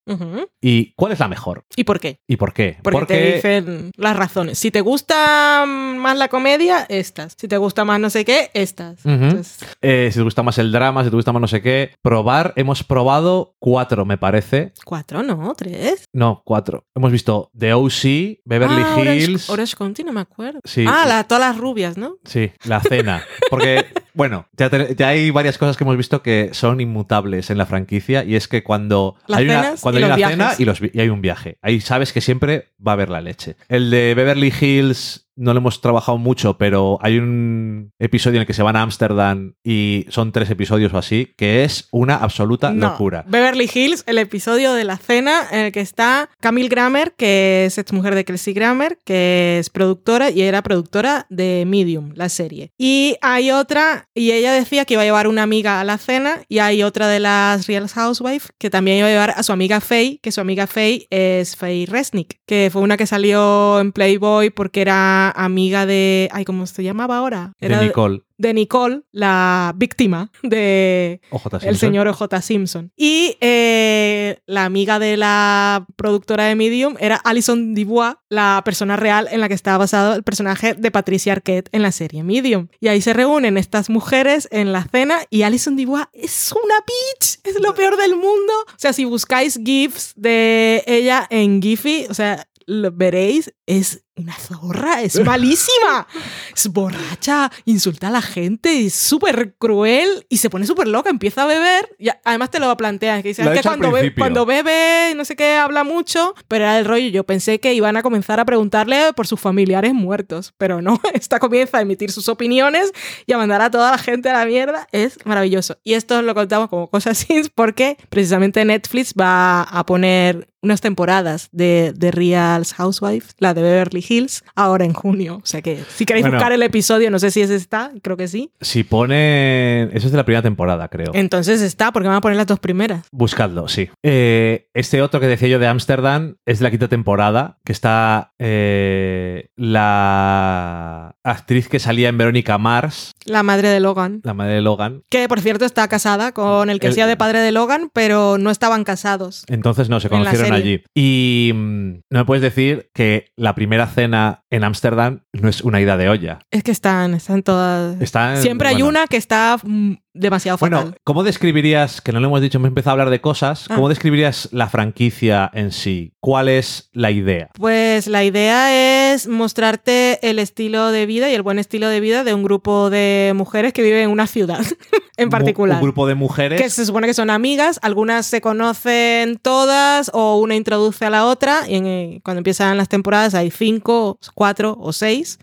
[0.62, 1.64] ¿Y cuál es la mejor?
[1.76, 2.20] ¿Y por qué?
[2.28, 2.78] ¿Y por qué?
[2.82, 4.58] Porque, te dicen las razones.
[4.58, 7.36] Si te gusta más la comedia, estas.
[7.38, 9.06] Si te gusta más no sé qué, estas.
[9.06, 11.92] Entonces, eh, si te gusta más el drama, si te gusta más no sé qué,
[12.02, 14.74] probar, hemos probado cuatro, me parece.
[14.84, 16.06] cuatro, no, tres.
[16.12, 16.86] No, cuatro.
[16.96, 19.50] Hemos visto The O.C., Beverly ah, Orange- Hills.
[19.50, 20.60] Orange, County, no me acuerdo.
[20.64, 20.86] Sí.
[20.88, 22.18] Ah, la, todas las rubias, ¿no?
[22.26, 23.24] Sí, la cena.
[23.50, 27.58] Porque Bueno, ya, te- ya hay varias cosas que hemos visto que son inmutables en
[27.58, 30.82] la franquicia y es que cuando Las hay una, cuando hay una cena y, los
[30.82, 33.56] y hay un viaje, ahí sabes que siempre va a haber la leche.
[33.70, 38.48] El de Beverly Hills no lo hemos trabajado mucho, pero hay un episodio en el
[38.48, 42.72] que se van a Ámsterdam y son tres episodios o así, que es una absoluta
[42.72, 42.90] No.
[42.90, 43.24] locura.
[43.28, 47.78] Beverly Hills, el episodio de la cena en el que está Camille Grammer, que es
[47.78, 52.72] exmujer de Kelsey Grammer, que es productora y era productora de Medium, la serie.
[52.78, 56.42] Y hay otra, y ella decía que iba a llevar una amiga a la cena,
[56.50, 59.80] y hay otra de las Real Housewives que también iba a llevar a su amiga
[59.80, 64.50] Faye, que su amiga Faye es Faye Resnick, que fue una que salió en Playboy
[64.50, 66.30] porque era amiga de...
[66.32, 67.54] Ay, ¿cómo se llamaba ahora?
[67.60, 68.22] De Era Nicole.
[68.38, 71.22] de Nicole, la víctima de
[71.62, 72.92] el señor OJ Simpson.
[72.96, 79.28] Y eh, la amiga de la productora de Medium era Alison Dubois, la persona real
[79.32, 82.68] en la que estaba basado el personaje de Patricia Arquette en la serie Medium.
[82.80, 87.40] Y ahí se reúnen estas mujeres en la cena y Alison Dubois es una bitch,
[87.44, 88.54] es lo peor del mundo.
[88.68, 94.34] O sea, si buscáis GIFs de ella en Giphy, o sea, lo veréis, es una
[94.36, 96.08] zorra, es malísima.
[96.56, 101.44] Es borracha, insulta a la gente, es súper cruel y se pone súper loca, empieza
[101.44, 101.96] a beber.
[101.98, 105.14] Y además te lo plantean, que dice, Lo ha "Es que cuando, be- cuando bebe,
[105.16, 107.08] no sé qué, habla mucho, pero era el rollo.
[107.10, 111.40] Yo pensé que iban a comenzar a preguntarle por sus familiares muertos, pero no, esta
[111.40, 112.92] comienza a emitir sus opiniones
[113.26, 114.88] y a mandar a toda la gente a la mierda.
[114.92, 115.78] Es maravilloso.
[115.84, 121.48] Y esto lo contamos como cosas así porque precisamente Netflix va a poner unas temporadas
[121.54, 125.38] de, de Real Housewives, la de Beverly Hills, ahora en junio.
[125.44, 126.38] O sea que si queréis Bueno.
[126.38, 128.52] buscar el episodio, no sé si ese está, creo que sí.
[128.62, 129.84] Si pone...
[129.96, 131.12] Eso es de la primera temporada, creo.
[131.14, 133.06] Entonces está, porque van a poner las dos primeras.
[133.12, 133.90] Buscadlo, sí.
[134.04, 138.34] Eh, este otro que decía yo de Ámsterdam es de la quinta temporada, que está
[138.40, 144.22] eh, la actriz que salía en Verónica Mars, La madre de Logan.
[144.24, 145.04] la madre de Logan.
[145.10, 148.38] Que por cierto está casada con el que El- hacía de padre de Logan, pero
[148.38, 149.44] no estaban casados.
[149.48, 150.84] Entonces no, se conocieron allí.
[150.96, 155.80] Y mm, no me puedes decir que la primera cena en Ámsterdam no es una
[155.82, 156.40] ida de olla.
[156.52, 158.02] Es que están, están todas.
[158.02, 158.88] Está, Siempre hay bueno.
[158.90, 160.82] una que está mm, demasiado fatal.
[160.82, 163.76] Bueno, ¿cómo describirías, que no lo hemos dicho, hemos empezado a hablar de cosas, Ah.
[163.76, 166.14] ¿cómo describirías la franquicia en sí?
[166.20, 167.50] ¿Cuál es la idea?
[167.54, 172.24] Pues la idea es mostrarte el estilo de vida y el buen estilo de vida
[172.24, 174.60] de un grupo de mujeres que viven en una ciudad
[175.18, 175.78] en particular.
[175.78, 176.60] Un grupo de mujeres.
[176.62, 181.26] Que se supone que son amigas, algunas se conocen todas o una introduce a la
[181.26, 185.38] otra y en- eh, cuando empiezan las temporadas hay cinco, cuatro o seis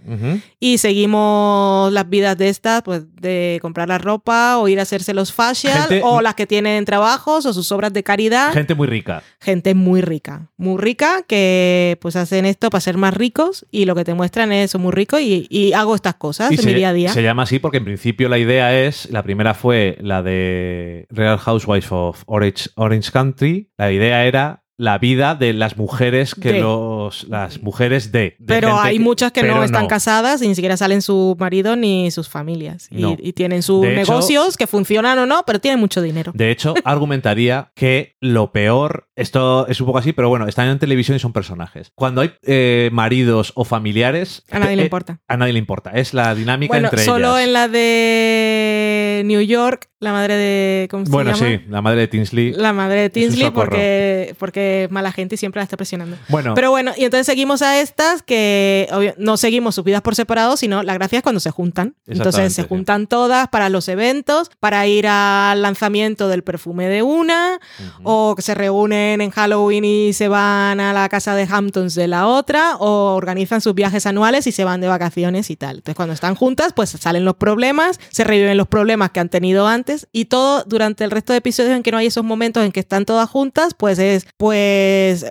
[0.59, 5.13] y seguimos las vidas de estas, pues de comprar la ropa o ir a hacerse
[5.13, 8.55] los facial Gente- o las que tienen trabajos o sus obras de caridad.
[8.55, 9.23] Gente muy rica.
[9.39, 13.95] Gente muy rica, muy rica que pues hacen esto para ser más ricos y lo
[13.95, 16.67] que te muestran es soy muy rico y, y hago estas cosas Y en se,
[16.69, 17.13] mi día a día.
[17.13, 21.37] se llama así porque en principio la idea es, la primera fue la de Real
[21.37, 23.71] Housewives of Orange, Orange Country.
[23.77, 26.61] La idea era la vida de las mujeres que De.
[26.61, 30.77] los las mujeres de, de Pero hay muchas que no están casadas y ni siquiera
[30.77, 32.89] salen su marido ni sus familias.
[32.91, 33.17] Y, No.
[33.19, 36.33] y tienen sus De hecho- negocios que funcionan o no, pero tienen mucho dinero.
[36.35, 40.79] De hecho, argumentaría que lo peor, esto es un poco así, pero bueno, están en
[40.79, 41.91] televisión y son personajes.
[41.95, 45.21] Cuando hay eh, maridos o familiares, A nadie le eh, importa.
[45.27, 45.91] a nadie le importa.
[45.93, 47.47] Es la dinámica Bueno, entre solo ellas.
[47.47, 50.89] en la de New York, la madre de.
[50.91, 51.47] ¿Cómo se Bueno, llama?
[51.49, 52.53] sí, la madre de Tinsley.
[52.53, 56.17] La madre de Tinsley porque, porque mala gente y siempre la está presionando.
[56.29, 60.15] Bueno, Pero bueno, y entonces seguimos a estas que obvio, no seguimos sus vidas por
[60.15, 61.95] separado, sino la gracia es cuando se juntan.
[62.07, 62.69] Entonces se sí.
[62.69, 67.61] juntan todas para los eventos, para ir al lanzamiento del perfume de una,
[68.03, 72.09] o que se reúnen en Halloween y se van a la casa de Hamptons de
[72.09, 75.77] la otra, o organizan sus viajes anuales y se van de vacaciones y tal.
[75.77, 79.67] Entonces cuando están juntas, pues salen los problemas, se reviven los problemas que han tenido
[79.67, 82.73] antes y todo durante el resto de episodios en que no hay esos momentos en
[82.73, 84.56] que están todas juntas, pues es, pues,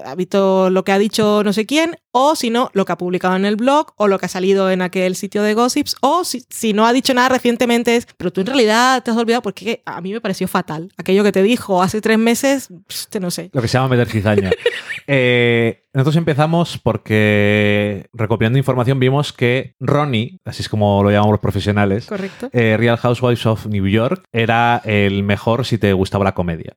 [0.06, 2.98] ha visto lo que ha dicho no sé quién, o si no, lo que ha
[2.98, 6.24] publicado en el blog, o lo que ha salido en aquel sitio de gossips, o
[6.24, 9.42] si, si no ha dicho nada recientemente es, pero tú en realidad te has olvidado
[9.42, 10.92] porque a mí me pareció fatal.
[10.98, 13.50] Aquello que te dijo hace tres meses, este no sé.
[13.54, 14.52] Lo que se llama meter cizaña.
[15.08, 21.40] Eh, nosotros empezamos porque, recopilando información, vimos que Ronnie, así es como lo llamamos los
[21.42, 22.50] profesionales, Correcto.
[22.52, 26.76] eh, Real Housewives of New York, era el mejor si te gustaba la comedia.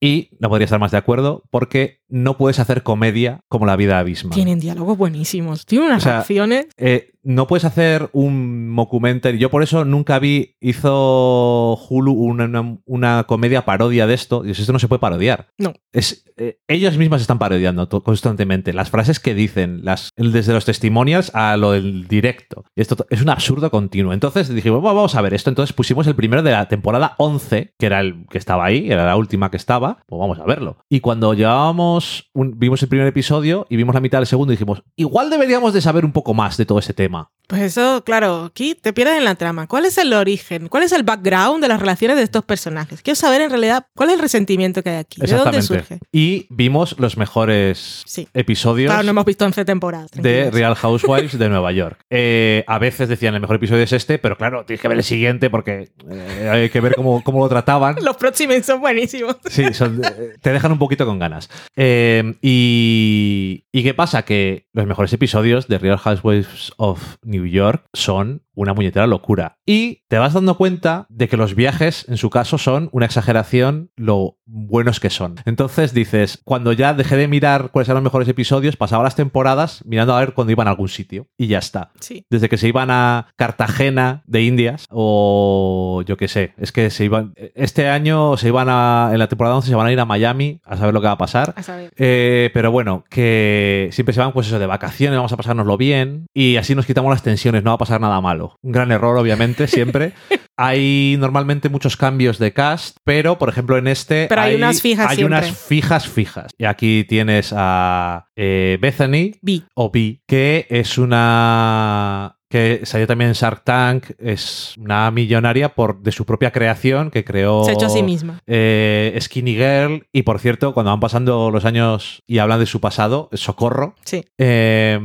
[0.00, 3.98] Y no podría estar más de acuerdo porque no puedes hacer comedia como la vida
[3.98, 4.30] abisma.
[4.30, 5.66] Tienen diálogos buenísimos.
[5.66, 6.68] Tienen unas O sea, acciones.
[6.78, 9.38] Eh, no puedes hacer un mockumentary.
[9.38, 14.44] Yo por eso nunca vi, hizo Hulu una, una- una comedia parodia de esto.
[14.44, 15.48] Y esto no se puede parodiar.
[15.58, 15.72] No.
[15.92, 18.72] Es, eh, ellos mismas están parodiando constantemente.
[18.72, 22.64] Las frases que dicen, las, desde los testimonials a lo del directo.
[22.76, 24.12] Esto to- es un absurdo continuo.
[24.12, 25.50] Entonces dijimos, "Bueno, vamos a ver esto.
[25.50, 29.04] Entonces pusimos el primero de la temporada 11, que era el que estaba ahí, era
[29.06, 29.98] la última que estaba.
[30.06, 30.78] Pues vamos a verlo.
[30.88, 34.82] Y cuando llevábamos, un- vimos el primer episodio y vimos la mitad del segundo, dijimos,
[34.96, 37.09] igual deberíamos de saber un poco más de todo ese tema.
[37.10, 39.66] 嘛，Pues eso, claro, aquí te pierdes en la trama.
[39.66, 40.68] ¿Cuál es el origen?
[40.68, 43.02] ¿Cuál es el background de las relaciones de estos personajes?
[43.02, 45.20] Quiero saber en realidad cuál es el resentimiento que hay aquí.
[45.20, 45.98] ¿De dónde surge?
[46.12, 48.28] Y vimos los mejores Sí.
[48.34, 48.88] episodios.
[48.90, 50.10] Claro, no hemos visto 11 temporadas.
[50.12, 50.50] de.
[50.50, 51.98] Real Housewives de Nueva York.
[52.08, 55.04] Eh, a veces decían el mejor episodio es este, pero claro, tienes que ver el
[55.04, 57.96] siguiente porque eh, hay que ver cómo, cómo lo trataban.
[58.02, 59.36] Los próximos son buenísimos.
[59.50, 61.50] Sí, son- eh, te dejan un poquito con ganas.
[61.76, 64.22] Eh, y, ¿Y qué pasa?
[64.24, 69.58] Que los mejores episodios de Real Housewives of New York son una muñetera locura.
[69.64, 73.90] Y te vas dando cuenta de que los viajes, en su caso, son una exageración
[73.96, 75.36] lo buenos que son.
[75.46, 79.82] Entonces dices, cuando ya dejé de mirar cuáles eran los mejores episodios, pasaba las temporadas
[79.86, 81.28] mirando a ver cuándo iban a algún sitio.
[81.38, 81.92] Y ya está.
[82.00, 82.26] Sí.
[82.28, 87.04] Desde que se iban a Cartagena de Indias o yo qué sé, es que se
[87.04, 90.04] iban este año se iban a en la temporada 11 se van a ir a
[90.04, 91.54] Miami a saber lo que va a pasar.
[91.56, 91.92] A saber.
[91.96, 96.26] Eh, pero bueno, que siempre se van pues eso de vacaciones, vamos a pasárnoslo bien
[96.34, 98.58] y así nos quitamos las tensiones, no va a pasar nada malo.
[98.62, 100.12] Un gran error obviamente siempre.
[100.56, 105.10] Hay normalmente muchos cambios de cast, pero por ejemplo en este Pero hay unas fijas
[105.10, 105.38] hay siempre.
[105.38, 106.52] unas fijas fijas.
[106.58, 109.64] Y aquí tienes a eh, Bethany, Vi.
[109.74, 116.02] o Vi, que es una que salió también en Shark Tank, es una millonaria por
[116.02, 118.40] de su propia creación que creó Se ha hecho a sí misma.
[118.46, 122.80] eh, Skinny Girl y por cierto, cuando van pasando los años y hablan de su
[122.80, 123.94] pasado, Socorro.
[124.04, 124.24] Sí.
[124.38, 124.98] Eh,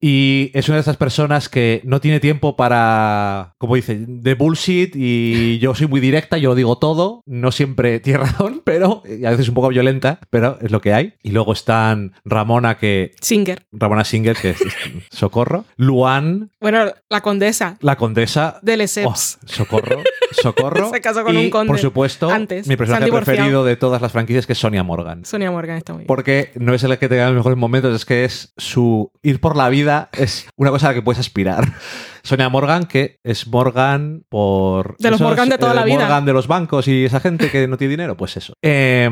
[0.00, 4.94] y es una de esas personas que no tiene tiempo para, como dice, de bullshit
[4.96, 9.30] y yo soy muy directa, yo digo todo, no siempre tiene razón, pero y a
[9.30, 11.14] veces un poco violenta, pero es lo que hay.
[11.22, 13.62] Y luego están Ramona, que Singer.
[13.70, 14.58] Ramona Singer, que es
[15.10, 18.58] Socorro, Luan, Bueno, la condesa la condesa.
[18.62, 19.38] del Oh, Essex.
[19.46, 20.02] socorro,
[20.32, 20.90] socorro.
[20.92, 22.66] Se casó con y, un conde Por supuesto, antes.
[22.66, 25.24] mi personaje preferido de todas las franquicias que es Sonia Morgan.
[25.24, 26.06] Sonia Morgan está muy bien.
[26.06, 29.40] Porque no es el que te da los mejores momentos, es que es su ir
[29.40, 31.72] por la vida, es una cosa a la que puedes aspirar.
[32.22, 34.96] Sonia Morgan, que es Morgan por.
[34.98, 36.00] De los esos, Morgan de toda eh, la vida.
[36.00, 38.52] Morgan de los bancos y esa gente que no tiene dinero, pues eso.
[38.60, 39.08] Eh,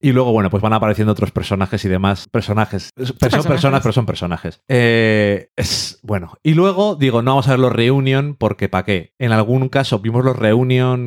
[0.00, 2.26] y luego, bueno, pues van apareciendo otros personajes y demás.
[2.28, 2.90] Personajes.
[2.96, 3.46] Son personajes.
[3.46, 4.60] personas, pero son personajes.
[4.66, 6.38] Eh, es bueno.
[6.42, 9.14] Y luego, digo, no vamos a ver los Reunion porque ¿para qué?
[9.18, 10.55] En algún caso vimos los Reunion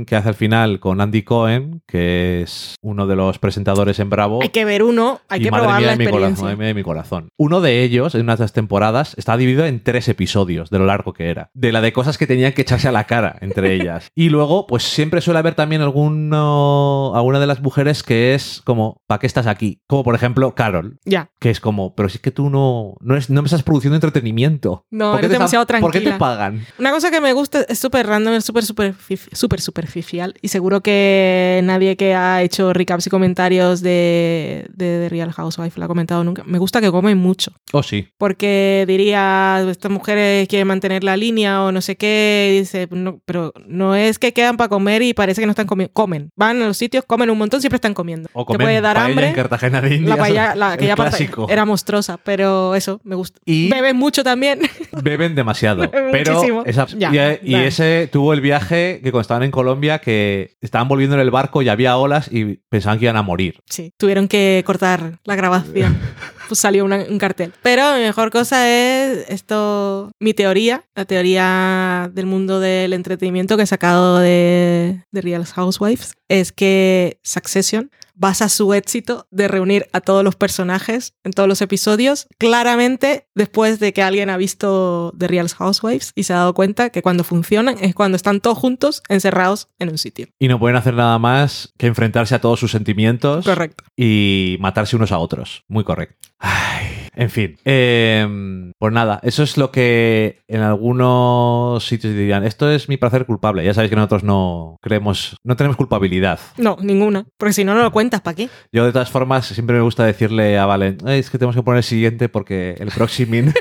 [0.05, 4.41] que hace al final con Andy Cohen, que es uno de los presentadores en Bravo.
[4.43, 6.43] Hay que ver uno, hay Y que madre probar mía la de mi corazón, experiencia.
[6.43, 7.29] madre mía de mi corazón.
[7.37, 10.85] Uno de ellos, en una de las temporadas, está dividido en tres episodios de lo
[10.85, 11.49] largo que era.
[11.53, 14.09] De la de cosas que tenían que echarse a la cara entre ellas.
[14.15, 19.01] Y luego, pues siempre suele haber también alguno, alguna de las mujeres que es como,
[19.07, 19.81] ¿para qué estás aquí?
[19.87, 21.31] Como por ejemplo, Carol, Ya.
[21.39, 23.95] que es como, pero si es que tú no, no, es- no me estás produciendo
[23.95, 24.85] entretenimiento.
[24.91, 26.17] No, ¿Por qué eres demasiado ¿Por qué te tranquila.
[26.17, 26.65] pagan?
[26.77, 30.81] Una cosa que me gusta es súper random, es súper superfici- súper superficial y seguro
[30.81, 35.87] que nadie que ha hecho recaps y comentarios de, de, The Real Housewife lo ha
[35.87, 36.43] comentado nunca.
[36.45, 38.09] Me gusta que comen mucho Oh, sí.
[38.17, 43.21] porque diría, estas mujeres quieren mantener la línea o no sé qué, y dice, no,
[43.25, 46.61] pero no es que quedan para comer y parece que no están comiendo, comen, van
[46.61, 48.29] a los sitios, comen un montón, siempre están comiendo.
[48.33, 49.27] O Te comer puede dar hambre.
[49.29, 50.17] en Cartagena de Indias.
[50.17, 51.47] La paella, la, parte clásico.
[51.49, 53.39] era monstruosa, pero eso, me gusta.
[53.45, 54.59] Y- Beben mucho también.
[55.03, 55.81] Beben demasiado.
[55.91, 57.63] Beben pero esa- Ya, y, y ya.
[57.65, 61.61] ese tuvo el viaje que cuando estaban en Colombia que estaban volviendo en el barco
[61.61, 63.59] y había olas y pensaban que iban a morir.
[63.69, 65.97] Sí, tuvieron que cortar la grabación.
[66.49, 67.53] Pues salió una- un cartel.
[67.61, 73.61] Pero mi mejor cosa es esto, mi teoría, la teoría del mundo del entretenimiento que
[73.61, 80.01] he sacado de, de Real Housewives, es que Succession basa su éxito de reunir a
[80.01, 85.27] todos los personajes en todos los episodios, claramente después de que alguien ha visto The
[85.27, 89.01] Real Housewives y se ha dado cuenta que cuando funcionan es cuando están todos juntos
[89.07, 90.27] encerrados en un sitio.
[90.37, 93.85] Y no pueden hacer nada más que enfrentarse a todos sus sentimientos Correcto.
[93.95, 95.63] y matarse unos a otros.
[95.69, 96.27] Muy correcto.
[96.39, 96.87] Ay,
[97.19, 97.57] en fin.
[97.65, 102.43] Eh, pues nada, eso es lo que en algunos sitios dirían.
[102.45, 103.63] Esto es mi placer culpable.
[103.63, 106.39] Ya sabéis que nosotros no creemos, no tenemos culpabilidad.
[106.57, 107.25] No, ninguna.
[107.37, 108.49] Porque si no, no lo cuentas, ¿para qué?
[108.71, 111.63] Yo, de todas formas, siempre me gusta decirle a Valen, "Ay, es que tenemos que
[111.63, 113.29] poner el siguiente porque el próximo.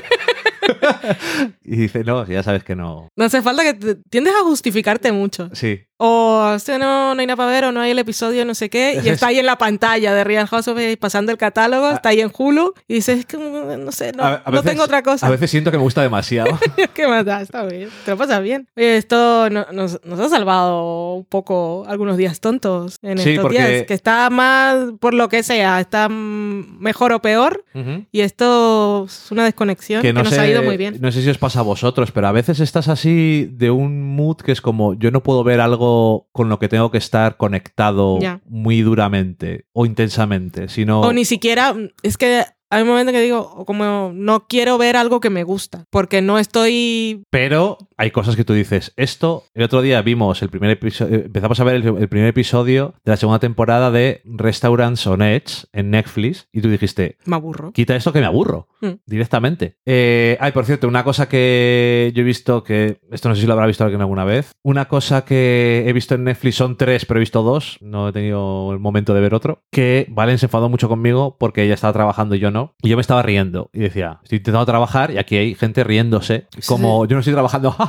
[1.63, 3.09] y dice, no, ya sabes que no.
[3.15, 5.49] No hace falta que te- tiendes a justificarte mucho.
[5.53, 5.81] Sí.
[6.01, 8.69] O este no, no hay nada para ver, o no hay el episodio, no sé
[8.69, 11.37] qué, y está es- ahí en la pantalla de Real House of X pasando el
[11.37, 14.43] catálogo, está ahí en Hulu, y dices, es que mm, no sé, no, A- a
[14.45, 15.27] no veces- tengo otra cosa.
[15.27, 16.57] A veces siento que me gusta demasiado.
[16.93, 17.41] ¿Qué más da?
[17.41, 17.89] Está bien.
[18.05, 18.69] Te lo pasas bien.
[18.77, 23.41] Oye, esto no- nos, nos ha salvado un poco algunos días tontos en Sí, estos
[23.43, 23.83] porque- días.
[23.85, 27.65] Que está más, por lo que sea, está mejor o peor.
[28.11, 30.97] Y esto es una desconexión que, no nos sé, ha ido muy bien.
[31.01, 34.37] No sé si os pasa a vosotros, pero a veces estás así de un mood
[34.37, 35.88] que es como yo no puedo ver algo
[36.31, 41.75] con lo que tengo que estar conectado muy duramente o intensamente, sino O ni siquiera,
[42.03, 45.85] es que hay un momento que digo, como no quiero ver algo que me gusta,
[45.89, 47.23] porque no estoy...
[47.29, 51.59] pero hay cosas que tú dices, esto, el otro día vimos el primer episodio, empezamos
[51.59, 55.91] a ver el, el primer episodio de la segunda temporada de Restaurants on Edge en
[55.91, 57.71] Netflix y tú dijiste, Me aburro.
[57.73, 58.93] quita esto que me aburro Mm.
[59.05, 59.75] directamente.
[59.85, 63.47] Eh, ay, por cierto, una cosa que yo he visto que esto no sé si
[63.47, 64.53] lo habrá visto alguien alguna vez.
[64.63, 67.77] Una cosa que he visto en Netflix son tres, pero he visto dos.
[67.81, 69.63] No he tenido el momento de ver otro.
[69.69, 72.58] Que Valen se enfadó mucho conmigo porque ella estaba trabajando y yo no.
[72.81, 76.47] Y yo me estaba riendo y decía, estoy intentando trabajar y aquí hay gente riéndose.
[76.67, 77.75] Como yo no estoy trabajando.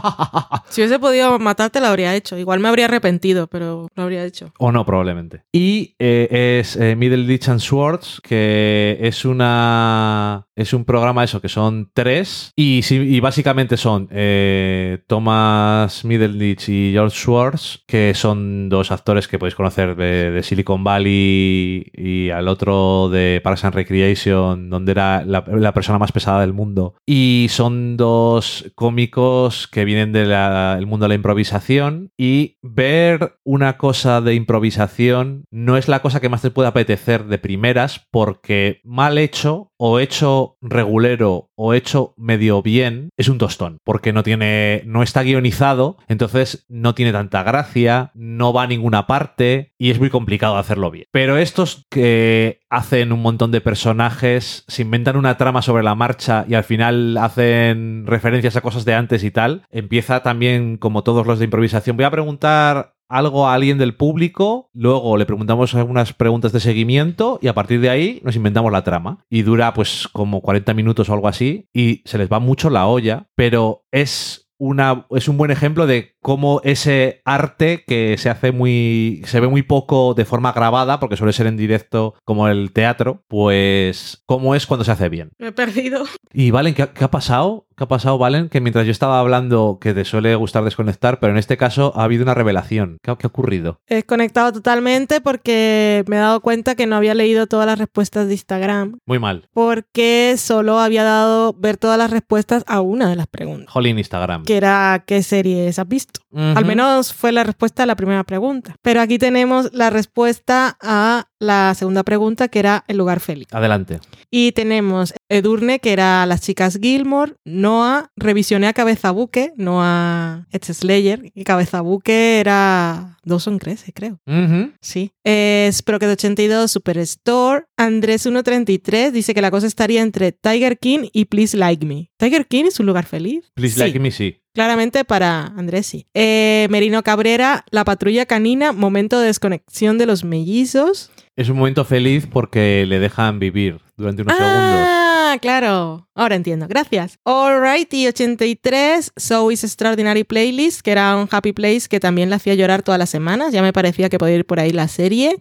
[0.70, 2.38] Si hubiese podido matarte, lo habría hecho.
[2.38, 4.52] Igual me habría arrepentido, pero lo habría hecho.
[4.58, 5.42] O no, probablemente.
[5.52, 10.46] Y eh, es eh, Middle Ditch and Swords, que es una.
[10.60, 12.52] Es un programa eso, que son tres.
[12.54, 19.54] Y, básicamente son eh, Thomas Middleditch y George Schwartz, que son dos actores que podéis
[19.54, 25.98] conocer de, Silicon Valley y al otro de Parks and Recreation, donde era la persona
[25.98, 26.94] más pesada del mundo.
[27.06, 32.10] Y son dos cómicos que vienen del mundo de la improvisación.
[32.18, 37.24] Y ver una cosa de improvisación no es la cosa que más te puede apetecer
[37.24, 43.78] de primeras, porque mal hecho o hecho regulero o hecho medio bien es un tostón,
[43.82, 49.06] porque no tiene no está guionizado, entonces no tiene tanta gracia, no va a ninguna
[49.06, 51.06] parte y es muy complicado hacerlo bien.
[51.12, 56.44] Pero estos que hacen un montón de personajes, se inventan una trama sobre la marcha
[56.46, 61.26] y al final hacen referencias a cosas de antes y tal, empieza también como todos
[61.26, 61.96] los de improvisación.
[61.96, 67.38] Voy a preguntar algo a alguien del público, luego le preguntamos algunas preguntas de seguimiento
[67.42, 69.24] y a partir de ahí nos inventamos la trama.
[69.28, 72.86] Y dura pues como 40 minutos o algo así y se les va mucho la
[72.86, 78.52] olla, pero es una, es un buen ejemplo de cómo ese arte que se hace
[78.52, 79.22] muy.
[79.26, 83.24] se ve muy poco de forma grabada, porque suele ser en directo como el teatro,
[83.28, 85.30] pues cómo es cuando se hace bien.
[85.38, 86.04] Me he perdido.
[86.32, 87.66] Y Valen, ¿qué, ha- qué ha pasado?
[87.76, 88.48] ¿Qué ha pasado, Valen?
[88.50, 92.04] Que mientras yo estaba hablando que te suele gustar desconectar, pero en este caso ha
[92.04, 92.98] habido una revelación.
[93.02, 93.80] ¿Qué ha, qué ha ocurrido?
[93.86, 98.26] He desconectado totalmente porque me he dado cuenta que no había leído todas las respuestas
[98.26, 98.98] de Instagram.
[99.06, 99.48] Muy mal.
[99.54, 103.72] Porque solo había dado ver todas las respuestas a una de las preguntas.
[103.72, 104.44] Jolín Instagram.
[104.44, 106.09] Que era ¿qué series has visto?
[106.32, 108.76] Al menos fue la respuesta a la primera pregunta.
[108.82, 113.48] Pero aquí tenemos la respuesta a la segunda pregunta, que era el lugar feliz.
[113.50, 113.98] Adelante.
[114.30, 121.32] Y tenemos Edurne, que era las chicas Gilmore, Noah, revisioné a Cabeza Buque, Noah Slayer,
[121.34, 124.18] y Cabeza Buque era Dawson Crece, creo.
[124.26, 124.72] Ujú.
[124.80, 125.12] Sí.
[125.24, 127.64] Es Sprocket 82 Superstore.
[127.76, 132.10] Andrés 133 dice que la cosa estaría entre Tiger King y Please Like Me.
[132.18, 133.50] ¿Tiger King es un lugar feliz?
[133.54, 133.80] Please Sí.
[133.80, 134.39] like me, sí.
[134.52, 136.06] Claramente para Andrés sí.
[136.14, 141.10] Eh, Merino Cabrera, La Patrulla Canina, momento de desconexión de los mellizos.
[141.36, 144.86] Es un momento feliz porque le dejan vivir durante unos segundos.
[145.32, 146.08] Ah, claro.
[146.14, 146.66] Ahora entiendo.
[146.68, 147.18] Gracias.
[147.24, 152.54] Alrighty 83, So is Extraordinary Playlist, que era un happy place que también la hacía
[152.54, 153.52] llorar todas las semanas.
[153.52, 155.36] Ya me parecía que podía ir por ahí la serie.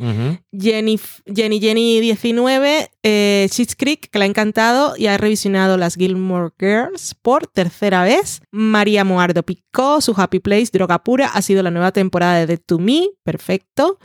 [0.51, 3.47] Jenny, Jenny Jenny 19, eh,
[3.77, 8.41] Creek, que la ha encantado y ha revisionado las Gilmore Girls por tercera vez.
[8.51, 12.59] María Moardo Picó, su Happy Place, Droga Pura, ha sido la nueva temporada de Dead
[12.65, 13.97] to Me, perfecto.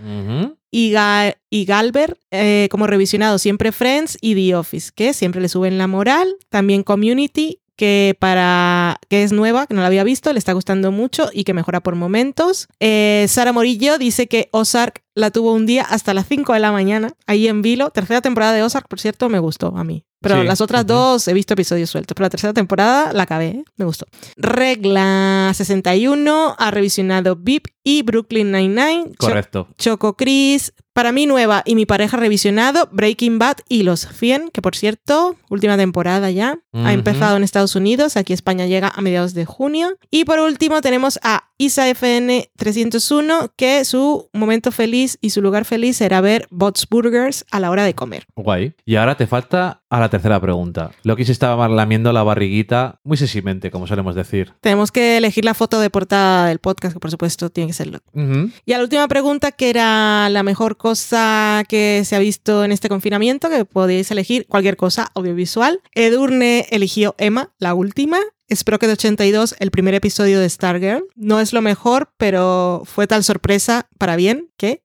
[0.71, 5.49] Y, Ga- y Galbert, eh, como revisionado siempre Friends y The Office, que siempre le
[5.49, 6.35] suben la moral.
[6.49, 10.93] También Community, que para que es nueva, que no la había visto, le está gustando
[10.93, 12.69] mucho y que mejora por momentos.
[12.81, 16.73] Eh, Sara Morillo dice que Ozark la tuvo un día hasta las 5 de la
[16.73, 17.91] mañana, ahí en Vilo.
[17.91, 20.05] Tercera temporada de Ozark, por cierto, me gustó a mí.
[20.21, 23.47] Pero Sí, las otras dos he visto episodios sueltos, pero la tercera temporada la acabé,
[23.49, 23.65] ¿eh?
[23.77, 24.07] me gustó.
[24.37, 29.11] Regla 61 ha revisionado VIP y Brooklyn Nine-Nine.
[29.19, 29.69] Cho- Correcto.
[29.79, 34.63] Choco Chris, Para mí nueva y mi pareja revisionado, Breaking Bad y Los 100, que
[34.63, 36.61] por cierto, última temporada ya.
[36.73, 39.97] Ha empezado en Estados Unidos, aquí España llega a mediados de junio.
[40.11, 46.01] Y por último tenemos a IsaFN 301, que su momento feliz y su lugar feliz
[46.01, 48.27] era ver Bots Burgers a la hora de comer.
[48.37, 48.75] Guay.
[48.85, 50.91] Y ahora te falta a la tercera pregunta.
[51.05, 54.53] Loki se estaba lamiendo la barriguita muy sesamente, como solemos decir.
[54.61, 57.87] Tenemos que elegir la foto de portada del podcast, que por supuesto tiene que ser
[57.89, 58.53] Loki.
[58.65, 62.71] Y a la última pregunta, que era la mejor cosa que se ha visto en
[62.71, 65.81] este confinamiento, que podéis elegir cualquier cosa audiovisual.
[65.95, 68.19] Edurne eligió Emma, la última,
[68.55, 71.07] Sprocket 82, el primer episodio de Stargirl.
[71.17, 74.83] No es lo mejor, pero fue tal sorpresa para bien que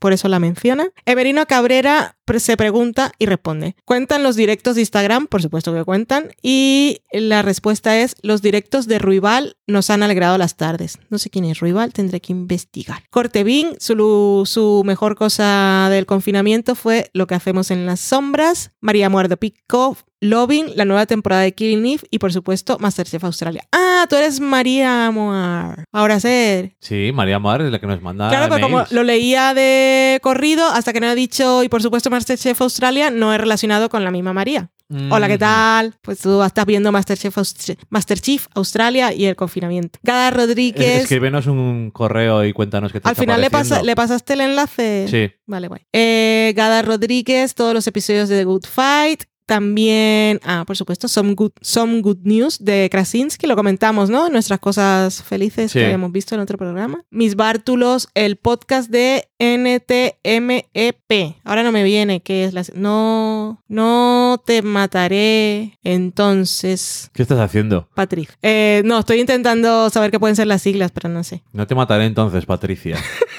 [0.00, 0.88] por eso, la menciona.
[1.04, 3.74] Everino Cabrera se pregunta y responde.
[3.84, 5.26] ¿Cuentan los directos de Instagram?
[5.26, 6.30] Por supuesto que cuentan.
[6.42, 10.98] Y la respuesta es, los directos de Ruibal nos han alegrado las tardes.
[11.08, 13.04] No sé quién es Ruibal, tendré que investigar.
[13.10, 18.72] Cortevin, su, su mejor cosa del confinamiento fue lo que hacemos en las sombras.
[18.80, 23.62] María Muerdo Pico, Loving, la nueva temporada de Killing Eve y por supuesto Masterchef Australia.
[23.70, 25.84] Ah, tú eres María Moar.
[25.92, 26.74] Ahora sé.
[26.80, 28.28] Sí, María Moar es la que nos manda.
[28.28, 32.10] Claro, pero como lo leía de corrido hasta que no ha dicho y por supuesto
[32.10, 34.70] Masterchef Australia, no es relacionado con la misma María.
[35.10, 35.94] Hola, ¿qué tal?
[36.00, 37.36] Pues tú estás viendo Masterchef,
[37.90, 39.98] Masterchef Australia y el confinamiento.
[40.02, 41.02] Gada Rodríguez.
[41.02, 45.06] Escríbenos un correo y cuéntanos qué te Al final le, pasa, le, pasaste el enlace.
[45.08, 45.30] Sí.
[45.46, 45.82] Vale, guay.
[45.92, 49.24] Eh, Gada Rodríguez, todos los episodios de The Good Fight.
[49.48, 54.28] También, ah, por supuesto, Some Good, Some Good News de Krasinski, lo comentamos, ¿no?
[54.28, 57.02] Nuestras cosas felices que habíamos visto en otro programa.
[57.08, 61.36] Mis Bártulos, el podcast de NTMEP.
[61.44, 62.62] Ahora no me viene, ¿qué es la...
[62.74, 67.10] No, no te mataré, entonces...
[67.14, 67.88] ¿Qué estás haciendo?
[67.94, 68.36] Patrick.
[68.42, 71.42] Eh, no, estoy intentando saber qué pueden ser las siglas, pero no sé.
[71.54, 72.98] No te mataré entonces, Patricia.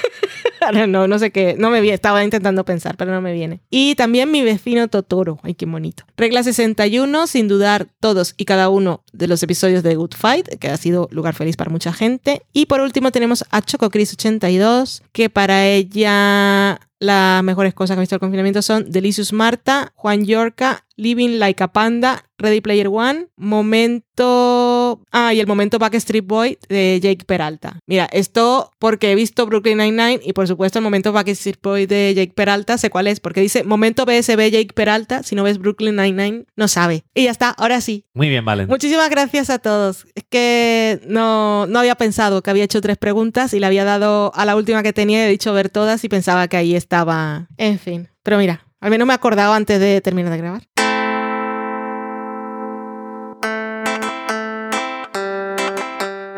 [0.88, 3.62] no, no sé qué, no me viene, estaba intentando pensar, pero no me viene.
[3.70, 6.04] Y también mi vecino Totoro, ay, qué bonito.
[6.18, 10.70] Regla 61, sin dudar todos y cada uno de los episodios de Good Fight, que
[10.70, 12.42] ha sido lugar feliz para mucha gente.
[12.54, 18.02] Y por último tenemos a Chococris 82, que para ella las mejores cosas que ha
[18.02, 23.28] visto el confinamiento son Delicious Marta, Juan Yorca, Living Like a Panda, Ready Player One,
[23.38, 25.02] momento...
[25.12, 27.80] Ah, y el momento Backstreet Boy de Jake Peralta.
[27.88, 32.14] Mira, esto porque he visto Brooklyn Nine-Nine y por supuesto el momento Backstreet Boy de
[32.14, 35.96] Jake Peralta, sé cuál es, porque dice momento BSB Jake Peralta, si no ves Brooklyn
[35.96, 37.06] Nine-Nine, no sabe.
[37.14, 38.04] Y ya está, ahora sí.
[38.14, 38.68] Muy bien, Valen.
[38.68, 40.06] Muchísimas gracias a todos.
[40.16, 44.34] Es que no, no había pensado que había hecho tres preguntas y le había dado
[44.36, 47.48] a la última que tenía, he dicho ver todas y pensaba que ahí estaba.
[47.58, 48.10] En fin.
[48.24, 50.64] Pero mira, al menos me he acordado antes de terminar de grabar.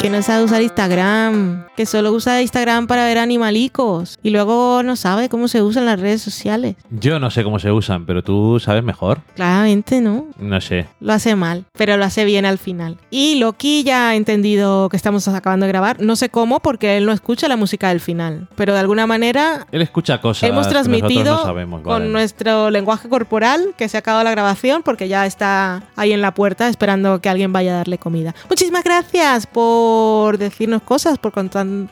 [0.01, 4.95] Que no sabe usar Instagram, que solo usa Instagram para ver animalicos y luego no
[4.95, 6.75] sabe cómo se usan las redes sociales.
[6.89, 9.21] Yo no sé cómo se usan, pero tú sabes mejor.
[9.35, 10.25] Claramente no.
[10.39, 10.87] No sé.
[10.99, 12.97] Lo hace mal, pero lo hace bien al final.
[13.11, 16.01] Y Loki ya ha entendido que estamos acabando de grabar.
[16.01, 19.67] No sé cómo, porque él no escucha la música del final, pero de alguna manera...
[19.71, 20.49] Él escucha cosas.
[20.49, 21.43] Hemos transmitido
[21.83, 26.21] con nuestro lenguaje corporal que se ha acabado la grabación porque ya está ahí en
[26.21, 28.33] la puerta esperando que alguien vaya a darle comida.
[28.49, 31.33] Muchísimas gracias por por decirnos cosas, por,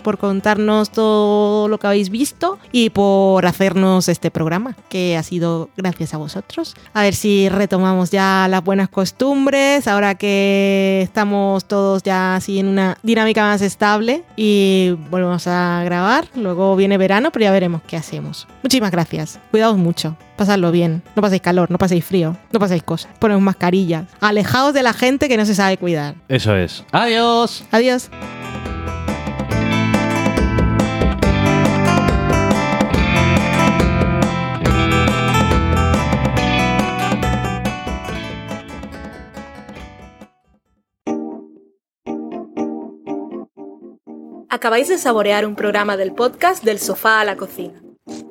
[0.01, 5.69] por contarnos todo lo que habéis visto y por hacernos este programa, que ha sido
[5.75, 6.75] gracias a vosotros.
[6.93, 12.67] A ver si retomamos ya las buenas costumbres, ahora que estamos todos ya así en
[12.67, 16.29] una dinámica más estable y volvemos a grabar.
[16.35, 18.47] Luego viene verano, pero ya veremos qué hacemos.
[18.63, 19.39] Muchísimas gracias.
[19.51, 21.03] Cuidaos mucho pasadlo bien.
[21.15, 23.11] No paséis calor, no paséis frío, no paséis cosas.
[23.19, 24.05] Ponemos mascarillas.
[24.21, 26.15] Alejaos de la gente que no se sabe cuidar.
[26.29, 26.83] Eso es.
[26.91, 27.65] Adiós.
[27.71, 28.09] Adiós.
[44.51, 47.88] Acabáis de saborear un programa del podcast Del Sofá a la Cocina